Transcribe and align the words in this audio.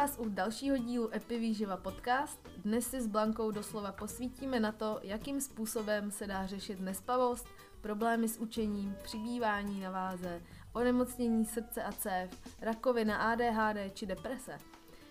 vás 0.00 0.18
u 0.18 0.28
dalšího 0.28 0.76
dílu 0.76 1.14
Epivýživa 1.14 1.76
podcast. 1.76 2.48
Dnes 2.56 2.90
si 2.90 3.00
s 3.00 3.06
Blankou 3.06 3.50
doslova 3.50 3.92
posvítíme 3.92 4.60
na 4.60 4.72
to, 4.72 5.00
jakým 5.02 5.40
způsobem 5.40 6.10
se 6.10 6.26
dá 6.26 6.46
řešit 6.46 6.80
nespavost, 6.80 7.46
problémy 7.80 8.28
s 8.28 8.38
učením, 8.38 8.96
přibývání 9.02 9.80
na 9.80 9.90
váze, 9.90 10.42
onemocnění 10.72 11.46
srdce 11.46 11.82
a 11.82 11.92
cév, 11.92 12.30
rakovina, 12.60 13.16
ADHD 13.16 13.94
či 13.94 14.06
deprese. 14.06 14.58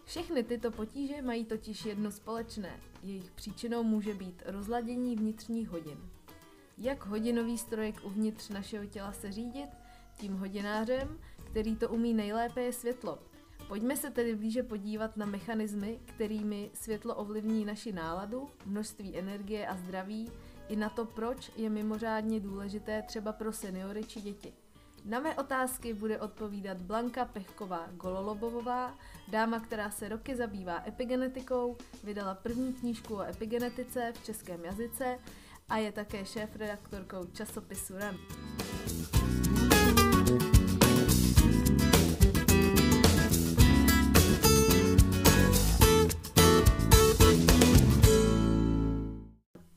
Všechny 0.06 0.44
tyto 0.44 0.72
potíže 0.72 1.22
mají 1.22 1.46
totiž 1.46 1.86
jedno 1.86 2.12
společné. 2.12 2.80
Jejich 3.04 3.32
příčinou 3.32 3.84
může 3.84 4.14
být 4.14 4.44
rozladění 4.46 5.16
vnitřních 5.16 5.70
hodin. 5.70 5.98
Jak 6.78 7.06
hodinový 7.06 7.58
strojek 7.58 7.96
uvnitř 8.04 8.50
našeho 8.50 8.86
těla 8.86 9.12
se 9.12 9.32
řídit? 9.32 9.70
Tím 10.18 10.38
hodinářem, 10.38 11.20
který 11.52 11.76
to 11.76 11.90
umí 11.90 12.14
nejlépe, 12.14 12.62
je 12.62 12.74
světlo. 12.74 13.29
Pojďme 13.70 13.98
se 13.98 14.10
tedy 14.10 14.36
blíže 14.36 14.64
podívat 14.64 15.18
na 15.18 15.26
mechanismy, 15.26 16.00
kterými 16.06 16.72
světlo 16.74 17.16
ovlivní 17.16 17.66
naši 17.66 17.92
náladu, 17.92 18.50
množství 18.66 19.18
energie 19.18 19.68
a 19.68 19.78
zdraví, 19.78 20.32
i 20.68 20.76
na 20.76 20.90
to, 20.90 21.06
proč 21.06 21.52
je 21.56 21.70
mimořádně 21.70 22.40
důležité 22.40 23.02
třeba 23.02 23.34
pro 23.34 23.54
seniory 23.54 24.04
či 24.04 24.22
děti. 24.22 24.54
Na 25.06 25.20
mé 25.20 25.36
otázky 25.36 25.94
bude 25.94 26.20
odpovídat 26.20 26.82
Blanka 26.82 27.26
Pechková 27.26 27.88
Gololobová, 27.92 28.98
dáma, 29.28 29.60
která 29.60 29.92
se 29.92 30.10
roky 30.10 30.36
zabývá 30.36 30.84
epigenetikou, 30.88 31.78
vydala 32.04 32.36
první 32.36 32.74
knížku 32.74 33.16
o 33.16 33.24
epigenetice 33.24 34.14
v 34.16 34.26
českém 34.26 34.66
jazyce 34.66 35.20
a 35.70 35.78
je 35.78 35.92
také 35.92 36.26
šéf-redaktorkou 36.26 37.26
časopisu 37.26 37.94
REM. 37.98 38.18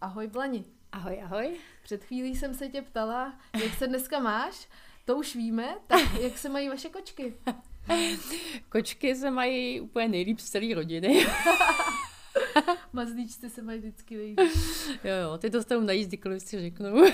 Ahoj 0.03 0.27
Blani. 0.27 0.65
Ahoj, 0.93 1.23
ahoj. 1.23 1.57
Před 1.83 2.05
chvílí 2.05 2.37
jsem 2.37 2.55
se 2.55 2.69
tě 2.69 2.83
ptala, 2.83 3.39
jak 3.63 3.75
se 3.75 3.87
dneska 3.87 4.21
máš. 4.21 4.69
To 5.05 5.17
už 5.17 5.37
víme, 5.37 5.77
tak 5.87 6.15
jak 6.21 6.39
se 6.39 6.49
mají 6.49 6.69
vaše 6.69 6.89
kočky? 6.89 7.35
Kočky 8.69 9.15
se 9.15 9.31
mají 9.31 9.81
úplně 9.81 10.09
nejlíp 10.09 10.41
z 10.41 10.51
celé 10.51 10.75
rodiny. 10.75 11.27
Mazlíčci 12.93 13.51
se 13.51 13.63
mají 13.63 13.79
vždycky 13.79 14.17
nejlíp. 14.17 14.39
Jo, 15.05 15.15
jo, 15.23 15.39
ty 15.39 15.51
dostanou 15.51 15.81
na 15.81 15.93
jízdy, 15.93 16.17
když 16.17 16.43
si 16.43 16.61
řeknou. 16.61 17.05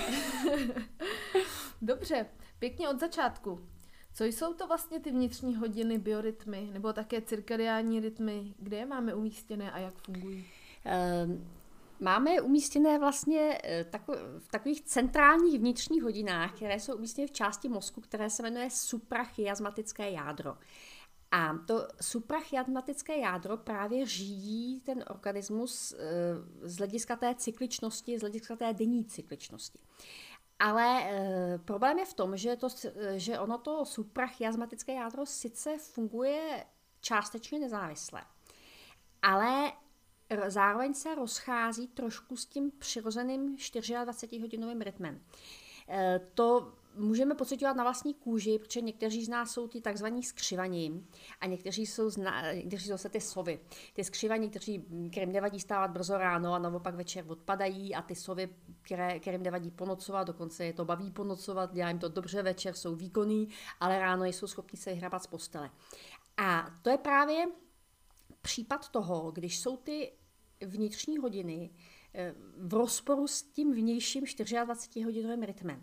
Dobře, 1.83 2.27
pěkně 2.59 2.89
od 2.89 3.01
začátku. 3.01 3.69
Co 4.15 4.25
jsou 4.25 4.55
to 4.55 4.67
vlastně 4.67 5.01
ty 5.01 5.11
vnitřní 5.11 5.57
hodiny, 5.57 5.99
biorytmy, 5.99 6.71
nebo 6.73 6.93
také 6.93 7.23
cirkadiální 7.23 8.01
rytmy? 8.01 8.55
Kde 8.59 8.77
je 8.77 8.87
máme 8.87 9.15
umístěné 9.15 9.71
a 9.73 9.79
jak 9.79 9.95
fungují? 9.95 10.47
Um, 11.25 11.58
Máme 12.01 12.31
je 12.31 12.41
umístěné 12.41 12.99
vlastně 12.99 13.59
eh, 13.65 13.85
v 14.39 14.49
takových 14.49 14.83
centrálních 14.83 15.59
vnitřních 15.59 16.03
hodinách, 16.03 16.57
které 16.57 16.81
jsou 16.81 16.97
umístěny 16.97 17.27
v 17.27 17.33
části 17.33 17.69
mozku, 17.69 18.01
které 18.01 18.31
se 18.31 18.43
jmenuje 18.43 18.71
suprachiasmatické 18.71 20.11
jádro. 20.11 20.57
A 21.31 21.59
to 21.67 21.89
suprachiasmatické 22.01 23.19
jádro 23.19 23.57
právě 23.57 24.07
řídí 24.07 24.81
ten 24.81 25.05
organismus 25.11 25.93
eh, 25.93 25.99
z 26.63 26.77
hlediska 26.77 27.17
té 27.17 27.35
cykličnosti, 27.35 28.19
z 28.19 28.21
hlediska 28.21 28.57
té 28.57 28.73
denní 28.73 29.05
cykličnosti. 29.05 29.79
Ale 30.59 31.03
e, 31.03 31.59
problém 31.59 31.99
je 31.99 32.05
v 32.05 32.15
tom, 32.15 32.37
že, 32.37 32.57
to, 32.57 32.69
že 33.17 33.39
ono 33.39 33.59
to 33.59 33.85
suprachiasmatické 33.85 34.95
jádro 34.95 35.27
sice 35.27 35.79
funguje 35.79 36.67
částečně 37.01 37.59
nezávisle, 37.59 38.23
ale 39.23 39.73
zároveň 40.47 40.95
se 40.95 41.15
rozchází 41.15 41.89
trošku 41.89 42.37
s 42.37 42.47
tím 42.47 42.71
přirozeným 42.79 43.57
24-hodinovým 43.57 44.81
rytmem. 44.83 45.21
E, 45.89 46.21
to 46.35 46.73
můžeme 46.99 47.35
pocitovat 47.35 47.77
na 47.77 47.83
vlastní 47.83 48.15
kůži, 48.15 48.59
protože 48.59 48.81
někteří 48.81 49.25
z 49.25 49.29
nás 49.29 49.51
jsou 49.51 49.69
ty 49.69 49.81
takzvaní 49.81 50.23
skřivaní 50.23 51.07
a 51.41 51.47
někteří 51.47 51.87
jsou, 51.87 52.11
zna, 52.11 52.53
někteří 52.53 52.85
jsou 52.85 52.91
zase 52.91 53.09
ty 53.09 53.21
sovy. 53.21 53.61
Ty 53.95 54.05
skřivaní, 54.05 54.51
kteří, 54.51 54.85
kterým 55.11 55.33
nevadí 55.33 55.61
stávat 55.61 55.91
brzo 55.91 56.19
ráno 56.19 56.55
a 56.55 56.59
naopak 56.59 56.95
večer 56.95 57.25
odpadají 57.29 57.95
a 57.95 58.03
ty 58.03 58.15
sovy, 58.15 58.49
které, 58.83 59.21
kterým 59.21 59.43
nevadí 59.43 59.71
ponocovat, 59.71 60.27
dokonce 60.27 60.65
je 60.65 60.73
to 60.73 60.85
baví 60.85 61.11
ponocovat, 61.11 61.75
dělá 61.75 61.89
jim 61.89 61.99
to 61.99 62.09
dobře 62.09 62.43
večer, 62.43 62.75
jsou 62.75 62.95
výkonní, 62.95 63.49
ale 63.81 63.99
ráno 63.99 64.25
jsou 64.25 64.47
schopni 64.47 64.79
se 64.79 64.93
hrabat 64.93 65.23
z 65.23 65.27
postele. 65.27 65.71
A 66.37 66.71
to 66.83 66.91
je 66.91 66.99
právě 66.99 67.47
případ 68.43 68.89
toho, 68.89 69.31
když 69.31 69.59
jsou 69.59 69.77
ty 69.77 70.13
vnitřní 70.67 71.19
hodiny 71.19 71.71
eh, 72.15 72.35
v 72.57 72.75
rozporu 72.75 73.27
s 73.27 73.43
tím 73.43 73.73
vnějším 73.73 74.25
24-hodinovým 74.25 75.43
rytmem. 75.43 75.83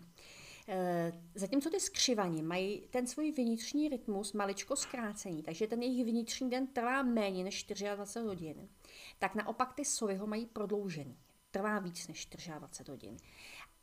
Eh, 0.68 1.12
zatímco 1.34 1.70
ty 1.70 1.80
skřivaní 1.80 2.42
mají 2.42 2.80
ten 2.90 3.06
svůj 3.06 3.32
vnitřní 3.32 3.88
rytmus 3.88 4.32
maličko 4.32 4.76
zkrácený, 4.76 5.42
takže 5.42 5.66
ten 5.66 5.82
jejich 5.82 6.04
vnitřní 6.04 6.50
den 6.50 6.66
trvá 6.66 7.02
méně 7.02 7.44
než 7.44 7.64
24 7.64 8.26
hodin, 8.26 8.68
tak 9.18 9.34
naopak 9.34 9.74
ty 9.74 9.84
sovy 9.84 10.14
ho 10.16 10.26
mají 10.26 10.46
prodloužený. 10.46 11.16
Trvá 11.50 11.78
víc 11.78 12.08
než 12.08 12.26
24 12.26 12.90
hodin. 12.90 13.16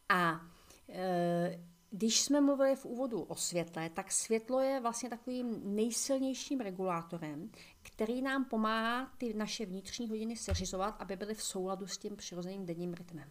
A 0.10 0.42
e, 0.90 1.73
když 1.96 2.22
jsme 2.22 2.42
mluvili 2.42 2.76
v 2.76 2.86
úvodu 2.86 3.22
o 3.22 3.36
světle, 3.36 3.90
tak 3.90 4.12
světlo 4.12 4.60
je 4.60 4.80
vlastně 4.80 5.10
takovým 5.10 5.76
nejsilnějším 5.76 6.60
regulátorem, 6.60 7.52
který 7.82 8.22
nám 8.22 8.46
pomáhá 8.46 9.12
ty 9.18 9.34
naše 9.34 9.66
vnitřní 9.66 10.10
hodiny 10.10 10.36
seřizovat, 10.36 10.96
aby 11.00 11.16
byly 11.16 11.34
v 11.34 11.44
souladu 11.44 11.88
s 11.88 11.98
tím 11.98 12.16
přirozeným 12.16 12.66
denním 12.66 12.94
rytmem. 12.94 13.30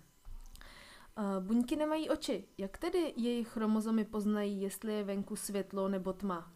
Buňky 1.41 1.77
nemají 1.77 2.11
oči. 2.11 2.45
Jak 2.59 2.79
tedy 2.79 3.15
jejich 3.17 3.49
chromozomy 3.49 4.05
poznají, 4.05 4.63
jestli 4.63 4.93
je 4.93 5.05
venku 5.05 5.37
světlo 5.37 5.89
nebo 5.89 6.13
tma? 6.13 6.53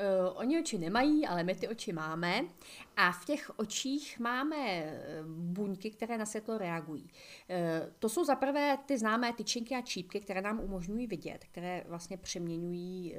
Uh, 0.00 0.38
oni 0.38 0.58
oči 0.58 0.78
nemají, 0.78 1.26
ale 1.26 1.44
my 1.44 1.54
ty 1.54 1.68
oči 1.68 1.92
máme 1.92 2.44
a 2.96 3.12
v 3.12 3.24
těch 3.24 3.58
očích 3.58 4.18
máme 4.18 4.56
eh, 4.56 5.22
buňky, 5.28 5.90
které 5.90 6.18
na 6.18 6.26
světlo 6.26 6.58
reagují. 6.58 7.02
Uh, 7.02 7.08
to 7.98 8.08
jsou 8.08 8.24
zaprvé 8.24 8.78
ty 8.86 8.98
známé 8.98 9.32
tyčinky 9.32 9.74
a 9.74 9.80
čípky, 9.80 10.20
které 10.20 10.42
nám 10.42 10.60
umožňují 10.60 11.06
vidět, 11.06 11.44
které 11.44 11.84
vlastně 11.88 12.16
přeměňují 12.16 13.14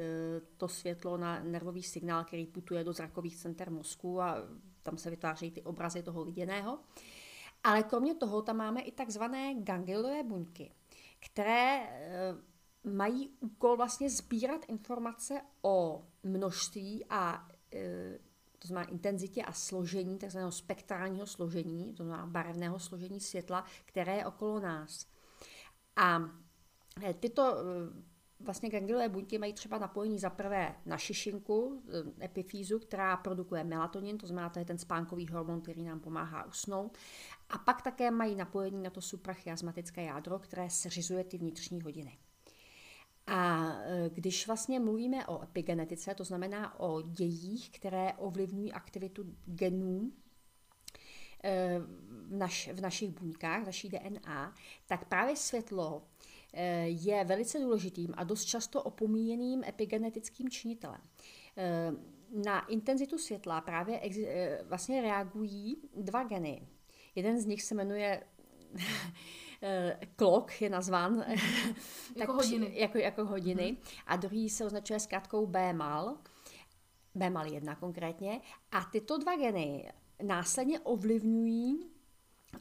to 0.58 0.68
světlo 0.68 1.18
na 1.18 1.44
nervový 1.44 1.84
signál, 1.84 2.24
který 2.24 2.46
putuje 2.48 2.84
do 2.84 2.94
zrakových 2.94 3.38
center 3.38 3.72
mozku 3.72 4.22
a 4.22 4.38
tam 4.84 4.98
se 4.98 5.10
vytvářejí 5.10 5.52
ty 5.52 5.62
obrazy 5.62 6.04
toho 6.04 6.26
viděného. 6.26 6.80
Ale 7.64 7.84
kromě 7.84 8.16
toho 8.16 8.42
tam 8.42 8.58
máme 8.58 8.82
i 8.82 8.92
takzvané 8.92 9.56
gangliové 9.56 10.24
buňky, 10.24 10.72
které 11.20 11.88
mají 12.84 13.30
úkol 13.40 13.78
vlastně 13.78 14.10
sbírat 14.10 14.66
informace 14.68 15.42
o 15.62 16.06
množství 16.24 17.06
a 17.10 17.48
e, 17.74 18.20
to 18.60 18.68
znamená 18.68 18.92
intenzitě 18.92 19.44
a 19.44 19.54
složení, 19.54 20.18
takzvaného 20.18 20.52
spektrálního 20.52 21.28
složení, 21.28 21.94
to 21.94 22.04
znamená 22.04 22.28
barevného 22.28 22.80
složení 22.80 23.20
světla, 23.20 23.66
které 23.86 24.16
je 24.16 24.26
okolo 24.26 24.60
nás. 24.60 25.06
A 25.96 26.22
e, 27.04 27.14
tyto 27.14 27.56
e, 27.58 28.12
vlastně 28.44 28.70
gangliové 28.70 29.10
buňky 29.10 29.38
mají 29.38 29.54
třeba 29.54 29.78
napojení 29.78 30.20
za 30.20 30.30
prvé 30.30 30.76
na 30.86 30.98
šišinku, 30.98 31.84
epifýzu, 32.22 32.80
která 32.80 33.18
produkuje 33.18 33.64
melatonin, 33.64 34.18
to 34.18 34.28
znamená, 34.28 34.50
to 34.50 34.60
je 34.60 34.66
ten 34.66 34.78
spánkový 34.78 35.28
hormon, 35.28 35.62
který 35.62 35.84
nám 35.84 36.00
pomáhá 36.00 36.46
usnout. 36.46 36.98
A 37.50 37.58
pak 37.58 37.82
také 37.82 38.12
mají 38.12 38.36
napojení 38.36 38.84
na 38.84 38.90
to 38.90 39.02
suprachiasmatické 39.02 40.04
jádro, 40.04 40.40
které 40.40 40.70
seřizuje 40.70 41.24
ty 41.24 41.38
vnitřní 41.38 41.82
hodiny. 41.82 42.18
A 43.34 43.74
e, 43.84 44.10
když 44.10 44.48
vlastně 44.48 44.80
mluvíme 44.80 45.28
o 45.28 45.44
epigenetice, 45.44 46.16
to 46.16 46.24
znamená 46.24 46.80
o 46.80 47.02
dějích, 47.02 47.70
které 47.70 48.14
ovlivňují 48.14 48.72
aktivitu 48.72 49.36
genů 49.46 50.12
e, 51.44 51.80
v, 52.28 52.36
naš, 52.36 52.70
v 52.74 52.82
našich 52.82 53.10
buňkách, 53.10 53.64
v 53.64 53.66
naší 53.66 53.90
DNA, 53.90 54.56
tak 54.88 55.06
právě 55.06 55.36
světlo 55.36 56.08
e, 56.54 56.88
je 56.88 57.24
velice 57.24 57.60
důležitým 57.60 58.14
a 58.18 58.24
dost 58.24 58.46
často 58.46 58.84
opomíjeným 58.84 59.64
epigenetickým 59.64 60.50
činitelem. 60.50 61.02
Na 62.46 62.66
intenzitu 62.66 63.18
světla 63.18 63.62
právě 63.62 64.02
vlastně 64.64 65.02
reagují 65.02 65.78
dva 65.96 66.24
geny. 66.24 66.68
Jeden 67.16 67.42
z 67.42 67.46
nich 67.46 67.64
se 67.64 67.76
jmenuje 67.76 68.24
klok 70.16 70.52
eh, 70.52 70.64
je 70.64 70.70
nazván. 70.70 71.26
jako 72.16 72.34
hodiny. 72.34 72.72
Jako, 72.80 72.98
jako 72.98 73.26
hodiny. 73.26 73.64
Hmm. 73.66 73.78
A 74.08 74.16
druhý 74.16 74.50
se 74.50 74.66
označuje 74.66 75.00
zkrátkou 75.00 75.48
BMAL. 75.48 76.18
BMAL 77.16 77.46
1 77.46 77.76
konkrétně. 77.76 78.42
A 78.72 78.84
tyto 78.84 79.18
dva 79.18 79.36
geny 79.36 79.94
následně 80.24 80.80
ovlivňují 80.80 81.92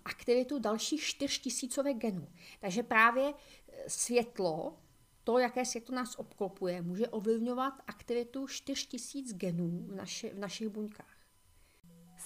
aktivitu 0.05 0.58
dalších 0.58 1.02
čtyřtisícovek 1.02 1.97
genů. 1.97 2.29
Takže 2.61 2.82
právě 2.82 3.32
eh, 3.32 3.91
světlo, 3.91 4.76
to, 5.25 5.38
jaké 5.38 5.64
světlo 5.64 5.94
nás 5.94 6.19
obklopuje, 6.19 6.82
může 6.82 7.08
ovlivňovat 7.08 7.75
aktivitu 7.87 8.47
4000 8.47 9.35
genů 9.35 9.85
v, 9.87 9.94
naši, 9.94 10.31
v 10.31 10.38
našich 10.38 10.69
buňkách. 10.69 11.17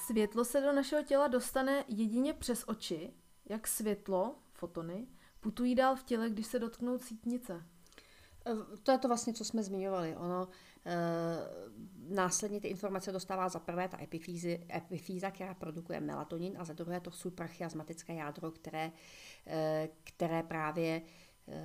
Světlo 0.07 0.45
se 0.45 0.61
do 0.61 0.73
našeho 0.73 1.03
těla 1.03 1.29
dostane 1.29 1.85
jedině 1.89 2.33
přes 2.33 2.65
oči, 2.67 3.13
jak 3.45 3.67
světlo, 3.67 4.37
fotony, 4.65 5.07
putují 5.41 5.75
dál 5.75 5.97
v 5.97 6.03
těle, 6.03 6.31
když 6.31 6.47
se 6.47 6.59
dotknou 6.59 6.99
sítnice. 6.99 7.65
Eh, 8.47 8.77
to 8.83 8.93
je 8.93 8.99
to 8.99 9.09
vlastně, 9.09 9.33
co 9.33 9.45
jsme 9.45 9.63
zmiňovali. 9.63 10.17
Ono 10.17 10.49
e, 10.87 10.97
následně 12.15 12.61
ty 12.61 12.69
informace 12.69 13.13
dostává 13.13 13.49
za 13.49 13.59
prvé 13.59 13.89
ta 13.89 14.03
epifýzy, 14.03 14.67
epifýza, 14.77 15.31
která 15.31 15.55
produkuje 15.55 16.01
melatonin, 16.01 16.57
a 16.59 16.65
za 16.65 16.73
druhé 16.73 17.01
to 17.01 17.11
suprachiasmatické 17.11 18.15
jádro, 18.15 18.51
které, 18.51 18.93
e, 19.47 19.89
které 20.05 20.43
právě 20.43 21.03
e, 21.49 21.63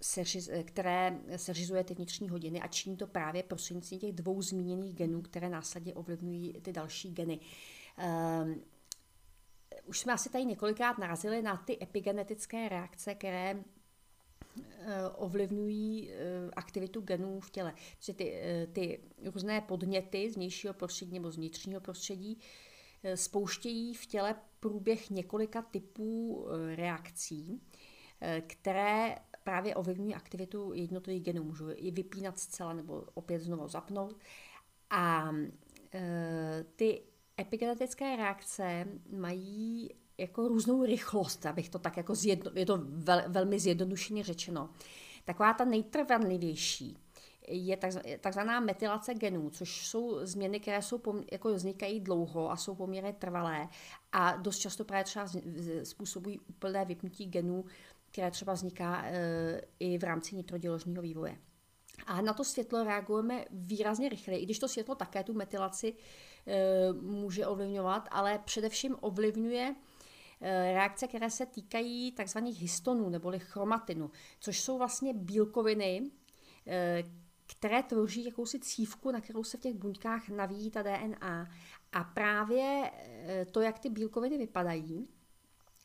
seřiz, 0.00 0.50
které 0.64 1.18
seřizuje 1.36 1.84
ty 1.84 1.94
vnitřní 1.94 2.28
hodiny 2.28 2.60
a 2.60 2.68
činí 2.68 2.96
to 2.96 3.06
právě 3.06 3.42
prostřednictvím 3.42 4.00
těch 4.00 4.12
dvou 4.12 4.42
zmíněných 4.42 4.94
genů, 4.94 5.22
které 5.22 5.48
následně 5.48 5.94
ovlivňují 5.94 6.52
ty 6.52 6.72
další 6.72 7.12
geny. 7.12 7.40
Um, 7.98 8.62
už 9.88 9.98
jsme 9.98 10.12
asi 10.12 10.30
tady 10.30 10.44
několikrát 10.44 10.98
narazili 10.98 11.42
na 11.42 11.56
ty 11.56 11.78
epigenetické 11.82 12.68
reakce, 12.68 13.14
které 13.14 13.50
eh, 13.50 15.08
ovlivňují 15.16 16.10
eh, 16.10 16.14
aktivitu 16.56 17.00
genů 17.00 17.40
v 17.40 17.50
těle. 17.50 17.74
Protože 17.98 18.14
ty, 18.14 18.32
eh, 18.34 18.66
ty 18.66 19.00
různé 19.24 19.60
podněty 19.60 20.30
z 20.30 20.36
vnějšího 20.36 20.74
prostředí 20.74 21.12
nebo 21.12 21.30
z 21.30 21.36
vnitřního 21.36 21.80
prostředí 21.80 22.38
spouštějí 23.14 23.94
v 23.94 24.06
těle 24.06 24.34
průběh 24.60 25.10
několika 25.10 25.62
typů 25.62 26.46
reakcí, 26.74 27.62
které 28.46 29.16
právě 29.44 29.74
ovlivňují 29.74 30.14
aktivitu 30.14 30.72
jednotlivých 30.74 31.22
genů. 31.22 31.44
Můžu 31.44 31.68
ji 31.76 31.90
vypínat 31.90 32.38
zcela 32.38 32.72
nebo 32.72 33.04
opět 33.14 33.40
znovu 33.40 33.68
zapnout. 33.68 34.16
A 34.90 35.30
ty 36.76 37.02
epigenetické 37.38 38.16
reakce 38.16 38.84
mají 39.10 39.90
jako 40.18 40.48
různou 40.48 40.84
rychlost, 40.84 41.46
abych 41.46 41.68
to 41.68 41.78
tak 41.78 41.96
jako 41.96 42.14
zjedno, 42.14 42.50
je 42.54 42.66
to 42.66 42.78
vel, 42.82 43.22
velmi 43.28 43.60
zjednodušeně 43.60 44.24
řečeno. 44.24 44.70
Taková 45.24 45.54
ta 45.54 45.64
nejtrvanlivější 45.64 46.98
je 47.48 47.78
takzvaná 48.20 48.60
metylace 48.60 49.14
genů, 49.14 49.50
což 49.50 49.86
jsou 49.86 50.26
změny, 50.26 50.60
které 50.60 50.82
jsou 50.82 51.00
jako 51.32 51.54
vznikají 51.54 52.00
dlouho 52.00 52.50
a 52.50 52.56
jsou 52.56 52.74
poměrně 52.74 53.12
trvalé 53.12 53.68
a 54.12 54.36
dost 54.36 54.58
často 54.58 54.84
právě 54.84 55.04
třeba 55.04 55.26
způsobují 55.82 56.38
úplné 56.38 56.84
vypnutí 56.84 57.26
genů, 57.26 57.64
které 58.12 58.30
třeba 58.30 58.52
vzniká 58.52 59.02
e, 59.04 59.60
i 59.78 59.98
v 59.98 60.04
rámci 60.04 60.36
nitroděložního 60.36 61.02
vývoje. 61.02 61.38
A 62.06 62.20
na 62.20 62.32
to 62.32 62.44
světlo 62.44 62.84
reagujeme 62.84 63.44
výrazně 63.50 64.08
rychleji, 64.08 64.40
i 64.40 64.44
když 64.44 64.58
to 64.58 64.68
světlo 64.68 64.94
také 64.94 65.24
tu 65.24 65.34
metylaci 65.34 65.94
může 67.00 67.46
ovlivňovat, 67.46 68.08
ale 68.10 68.38
především 68.44 68.96
ovlivňuje 69.00 69.74
e, 70.40 70.72
reakce, 70.72 71.08
které 71.08 71.30
se 71.30 71.46
týkají 71.46 72.12
tzv. 72.12 72.38
histonů 72.38 73.08
neboli 73.08 73.38
chromatinu, 73.38 74.10
což 74.40 74.60
jsou 74.60 74.78
vlastně 74.78 75.14
bílkoviny, 75.14 76.10
e, 76.66 77.04
které 77.46 77.82
tvoří 77.82 78.24
jakousi 78.24 78.60
cívku, 78.60 79.10
na 79.10 79.20
kterou 79.20 79.44
se 79.44 79.56
v 79.56 79.60
těch 79.60 79.74
buňkách 79.74 80.28
navíjí 80.28 80.70
ta 80.70 80.82
DNA. 80.82 81.50
A 81.92 82.04
právě 82.04 82.90
to, 83.50 83.60
jak 83.60 83.78
ty 83.78 83.90
bílkoviny 83.90 84.38
vypadají, 84.38 85.08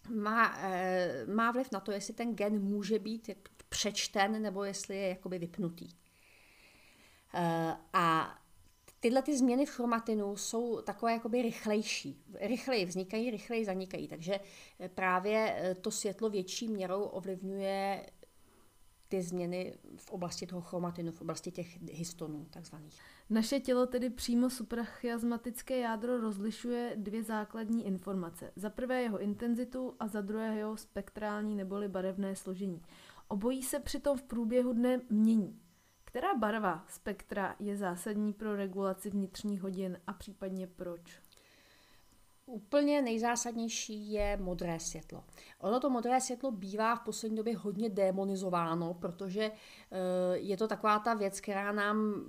má, 0.09 0.57
má 1.33 1.51
vliv 1.51 1.71
na 1.71 1.79
to, 1.79 1.91
jestli 1.91 2.13
ten 2.13 2.35
gen 2.35 2.59
může 2.59 2.99
být 2.99 3.29
přečten 3.69 4.41
nebo 4.41 4.63
jestli 4.63 4.97
je 4.97 5.09
jakoby 5.09 5.39
vypnutý. 5.39 5.87
Eh, 7.33 7.77
a 7.93 8.37
tyhle 9.03 9.21
ty 9.21 9.37
změny 9.37 9.65
v 9.65 9.69
chromatinu 9.69 10.35
jsou 10.35 10.81
takové 10.81 11.11
jakoby 11.11 11.41
rychlejší. 11.41 12.23
Rychleji 12.39 12.85
vznikají, 12.85 13.31
rychleji 13.31 13.65
zanikají. 13.65 14.07
Takže 14.07 14.39
eh, 14.79 14.89
právě 14.89 15.55
eh, 15.57 15.75
to 15.75 15.91
světlo 15.91 16.29
větší 16.29 16.67
měrou 16.67 17.03
ovlivňuje 17.03 18.05
ty 19.07 19.21
změny 19.21 19.77
v 19.95 20.11
oblasti 20.11 20.47
toho 20.47 20.61
chromatinu, 20.61 21.11
v 21.11 21.21
oblasti 21.21 21.51
těch 21.51 21.81
histonů 21.91 22.47
takzvaných. 22.49 22.99
Naše 23.29 23.59
tělo 23.59 23.85
tedy 23.85 24.09
přímo 24.09 24.49
suprachiasmatické 24.49 25.77
jádro 25.77 26.17
rozlišuje 26.17 26.93
dvě 26.95 27.23
základní 27.23 27.87
informace. 27.87 28.51
Za 28.55 28.69
prvé 28.69 29.01
jeho 29.01 29.19
intenzitu 29.19 29.95
a 29.99 30.07
za 30.07 30.21
druhé 30.21 30.55
jeho 30.55 30.77
spektrální 30.77 31.55
neboli 31.55 31.89
barevné 31.89 32.35
složení. 32.35 32.81
Obojí 33.27 33.63
se 33.63 33.79
přitom 33.79 34.17
v 34.17 34.23
průběhu 34.23 34.73
dne 34.73 35.01
mění. 35.09 35.59
Která 36.13 36.35
barva 36.35 36.85
spektra 36.87 37.55
je 37.59 37.77
zásadní 37.77 38.33
pro 38.33 38.55
regulaci 38.55 39.09
vnitřních 39.09 39.61
hodin 39.61 39.99
a 40.07 40.13
případně 40.13 40.67
proč? 40.67 41.21
Úplně 42.45 43.01
nejzásadnější 43.01 44.11
je 44.11 44.37
modré 44.37 44.79
světlo. 44.79 45.23
Ono 45.59 45.79
to 45.79 45.89
modré 45.89 46.21
světlo 46.21 46.51
bývá 46.51 46.95
v 46.95 46.99
poslední 46.99 47.37
době 47.37 47.57
hodně 47.57 47.89
demonizováno, 47.89 48.93
protože 48.93 49.43
eh, 49.43 50.37
je 50.37 50.57
to 50.57 50.67
taková 50.67 50.99
ta 50.99 51.13
věc, 51.13 51.41
která 51.41 51.71
nám 51.71 52.25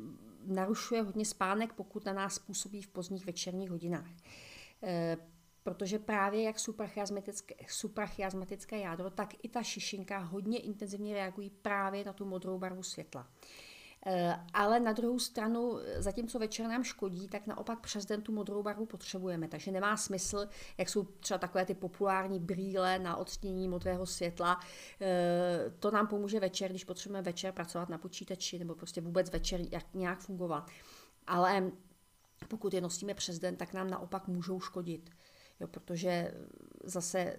narušuje 0.46 1.02
hodně 1.02 1.24
spánek, 1.24 1.72
pokud 1.72 2.04
na 2.04 2.12
nás 2.12 2.38
působí 2.38 2.82
v 2.82 2.88
pozdních 2.88 3.26
večerních 3.26 3.70
hodinách. 3.70 4.10
Eh, 4.82 5.16
protože 5.62 5.98
právě 5.98 6.42
jak 6.42 6.58
suprachiasmatické, 6.58 7.54
suprachiasmatické 7.68 8.78
jádro, 8.78 9.10
tak 9.10 9.34
i 9.42 9.48
ta 9.48 9.62
šišinka 9.62 10.18
hodně 10.18 10.58
intenzivně 10.58 11.14
reagují 11.14 11.50
právě 11.50 12.04
na 12.04 12.12
tu 12.12 12.24
modrou 12.24 12.58
barvu 12.58 12.82
světla. 12.82 13.28
Eh, 14.06 14.36
ale 14.52 14.80
na 14.80 14.92
druhou 14.92 15.18
stranu, 15.18 15.78
zatímco 15.98 16.38
večer 16.38 16.68
nám 16.68 16.84
škodí, 16.84 17.28
tak 17.28 17.46
naopak 17.46 17.80
přes 17.80 18.04
den 18.04 18.22
tu 18.22 18.32
modrou 18.32 18.62
barvu 18.62 18.86
potřebujeme. 18.86 19.48
Takže 19.48 19.70
nemá 19.70 19.96
smysl, 19.96 20.48
jak 20.78 20.88
jsou 20.88 21.02
třeba 21.02 21.38
takové 21.38 21.66
ty 21.66 21.74
populární 21.74 22.40
brýle 22.40 22.98
na 22.98 23.16
odstění 23.16 23.68
modrého 23.68 24.06
světla. 24.06 24.60
Eh, 25.00 25.72
to 25.78 25.90
nám 25.90 26.06
pomůže 26.06 26.40
večer, 26.40 26.70
když 26.70 26.84
potřebujeme 26.84 27.22
večer 27.22 27.52
pracovat 27.52 27.88
na 27.88 27.98
počítači 27.98 28.58
nebo 28.58 28.74
prostě 28.74 29.00
vůbec 29.00 29.30
večer 29.30 29.60
jak 29.72 29.94
nějak 29.94 30.20
fungovat. 30.20 30.70
Ale 31.26 31.70
pokud 32.48 32.74
je 32.74 32.80
nosíme 32.80 33.14
přes 33.14 33.38
den, 33.38 33.56
tak 33.56 33.72
nám 33.72 33.90
naopak 33.90 34.28
můžou 34.28 34.60
škodit. 34.60 35.10
Jo, 35.60 35.68
protože 35.68 36.34
zase 36.84 37.36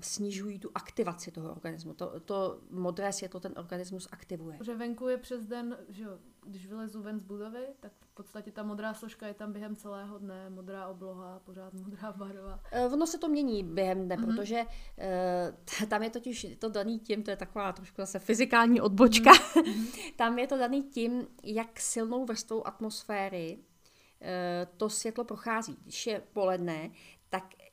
snižují 0.00 0.58
tu 0.58 0.70
aktivaci 0.74 1.30
toho 1.30 1.50
organismu. 1.50 1.94
To, 1.94 2.20
to 2.20 2.60
modré 2.70 3.12
světlo 3.12 3.40
ten 3.40 3.52
organismus 3.56 4.08
aktivuje. 4.10 4.58
Že 4.62 4.74
venku 4.74 5.08
je 5.08 5.16
přes 5.16 5.44
den, 5.44 5.78
že 5.88 6.06
když 6.46 6.66
vylezu 6.66 7.02
ven 7.02 7.20
z 7.20 7.22
budovy, 7.22 7.66
tak 7.80 7.92
v 8.00 8.14
podstatě 8.14 8.52
ta 8.52 8.62
modrá 8.62 8.94
složka 8.94 9.26
je 9.26 9.34
tam 9.34 9.52
během 9.52 9.76
celého 9.76 10.18
dne, 10.18 10.50
modrá 10.50 10.88
obloha, 10.88 11.40
pořád 11.44 11.74
modrá 11.74 12.12
barva. 12.12 12.60
E, 12.72 12.86
ono 12.86 13.06
se 13.06 13.18
to 13.18 13.28
mění 13.28 13.64
během 13.64 14.04
dne, 14.04 14.16
mm-hmm. 14.16 14.26
protože 14.26 14.64
e, 14.98 15.86
tam 15.86 16.02
je 16.02 16.10
totiž 16.10 16.46
to 16.58 16.68
daný 16.68 16.98
tím, 16.98 17.22
to 17.22 17.30
je 17.30 17.36
taková 17.36 17.72
trošku 17.72 17.94
zase 17.96 18.18
fyzikální 18.18 18.80
odbočka, 18.80 19.32
mm-hmm. 19.32 20.12
tam 20.16 20.38
je 20.38 20.46
to 20.46 20.58
daný 20.58 20.82
tím, 20.82 21.26
jak 21.42 21.80
silnou 21.80 22.24
vrstvou 22.24 22.66
atmosféry 22.66 23.58
e, 24.22 24.66
to 24.76 24.90
světlo 24.90 25.24
prochází. 25.24 25.76
Když 25.82 26.06
je 26.06 26.22
poledne, 26.32 26.90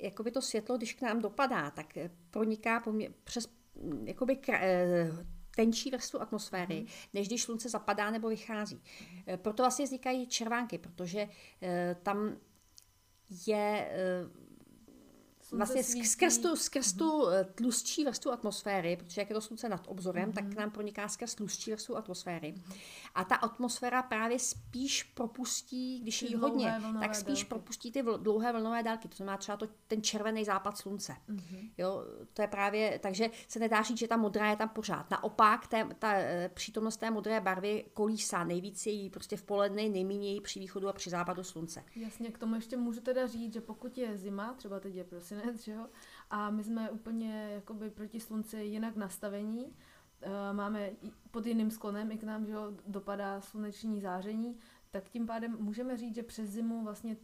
jakoby 0.02 0.32
to 0.32 0.42
světlo, 0.42 0.78
když 0.78 0.94
k 0.94 1.02
nám 1.02 1.22
dopadá, 1.22 1.72
tak 1.72 1.98
proniká 2.32 2.80
pomě- 2.80 3.14
přes 3.24 3.48
mm, 3.76 4.08
jakoby 4.08 4.40
eh, 4.50 5.12
tenčí 5.56 5.92
vrstvu 5.92 6.22
atmosféry, 6.22 6.80
mm. 6.80 6.88
než 7.14 7.28
když 7.28 7.44
slunce 7.44 7.70
zapadá 7.70 8.12
nebo 8.12 8.30
vychází. 8.30 8.82
Mm. 9.02 9.38
Proto 9.38 9.64
vlastně 9.64 9.86
vznikají 9.86 10.28
červánky, 10.28 10.78
protože 10.78 11.30
eh, 11.62 11.96
tam 12.04 12.38
je 13.48 13.92
vlastně 15.52 15.84
skrz 15.84 16.38
tu, 16.38 16.56
skrz 16.56 16.94
tu 16.94 17.26
mhm. 17.26 17.46
tlustší 17.56 18.06
vrstvu 18.06 18.32
atmosféry, 18.32 18.98
protože 18.98 19.22
jak 19.22 19.30
je 19.30 19.34
to 19.34 19.42
slunce 19.42 19.70
nad 19.70 19.88
obzorem, 19.88 20.30
mm-hmm. 20.30 20.34
tak 20.34 20.46
k 20.46 20.56
nám 20.56 20.72
proniká 20.72 21.08
skrz 21.08 21.36
tlustší 21.36 21.72
vrstvu 21.72 21.98
atmosféry. 21.98 22.54
A 23.16 23.24
ta 23.24 23.36
atmosféra 23.36 24.04
právě 24.04 24.40
spíš 24.40 25.04
propustí, 25.04 26.00
když 26.00 26.22
je 26.22 26.38
hodně, 26.38 26.82
tak 27.00 27.16
spíš 27.16 27.40
délky. 27.40 27.50
propustí 27.50 27.92
ty 27.92 28.04
vl- 28.04 28.18
dlouhé 28.18 28.52
vlnové 28.52 28.84
dálky. 28.84 29.08
To 29.08 29.16
znamená 29.16 29.38
třeba 29.38 29.58
to, 29.58 29.68
ten 29.88 30.02
červený 30.02 30.46
západ 30.46 30.78
slunce. 30.78 31.16
Mm-hmm. 31.30 31.70
Jo, 31.78 32.04
to 32.34 32.42
je 32.42 32.48
právě, 32.48 33.00
takže 33.00 33.30
se 33.48 33.60
nedá 33.60 33.82
říct, 33.82 33.98
že 33.98 34.08
ta 34.08 34.18
modrá 34.18 34.50
je 34.50 34.56
tam 34.56 34.70
pořád. 34.70 35.12
Naopak, 35.12 35.68
té, 35.68 35.88
ta 36.00 36.14
e, 36.14 36.50
přítomnost 36.54 36.98
té 36.98 37.12
modré 37.12 37.42
barvy 37.42 37.86
kolísá. 37.94 38.44
Nejvíc 38.44 38.86
je 38.86 38.92
jí 38.92 39.10
prostě 39.10 39.38
v 39.38 39.44
poledne, 39.44 39.90
nejméně 39.90 40.42
při 40.42 40.60
východu 40.60 40.90
a 40.90 40.94
při 40.94 41.10
západu 41.10 41.44
slunce. 41.44 41.84
Jasně, 41.96 42.32
k 42.32 42.38
tomu 42.38 42.56
ještě 42.56 42.78
můžu 42.78 43.02
teda 43.02 43.28
říct, 43.28 43.54
že 43.54 43.62
pokud 43.62 43.98
je 43.98 44.18
zima, 44.18 44.54
třeba 44.54 44.80
teď 44.80 44.96
je 44.96 45.04
prosinec, 45.04 45.41
že 45.56 45.72
jo, 45.72 45.88
a 46.30 46.50
my 46.50 46.64
jsme 46.64 46.90
úplně 46.90 47.50
jakoby 47.54 47.90
proti 47.90 48.20
slunci 48.20 48.58
jinak 48.58 48.96
nastavení, 48.96 49.74
Eh, 50.22 50.54
máme 50.54 50.92
pod 51.32 51.46
jiným 51.46 51.72
sklonem, 51.72 52.12
i 52.12 52.18
k 52.18 52.24
nám 52.24 52.46
že 52.46 52.52
jo, 52.52 52.74
dopadá 52.88 53.42
sluneční 53.42 54.02
záření, 54.02 54.58
tak 54.92 55.10
tím 55.10 55.28
pádem 55.28 55.58
můžeme 55.60 55.98
říct, 55.98 56.16
že 56.16 56.24
přes 56.24 56.50
zimu 56.50 56.84
vlastně 56.84 57.18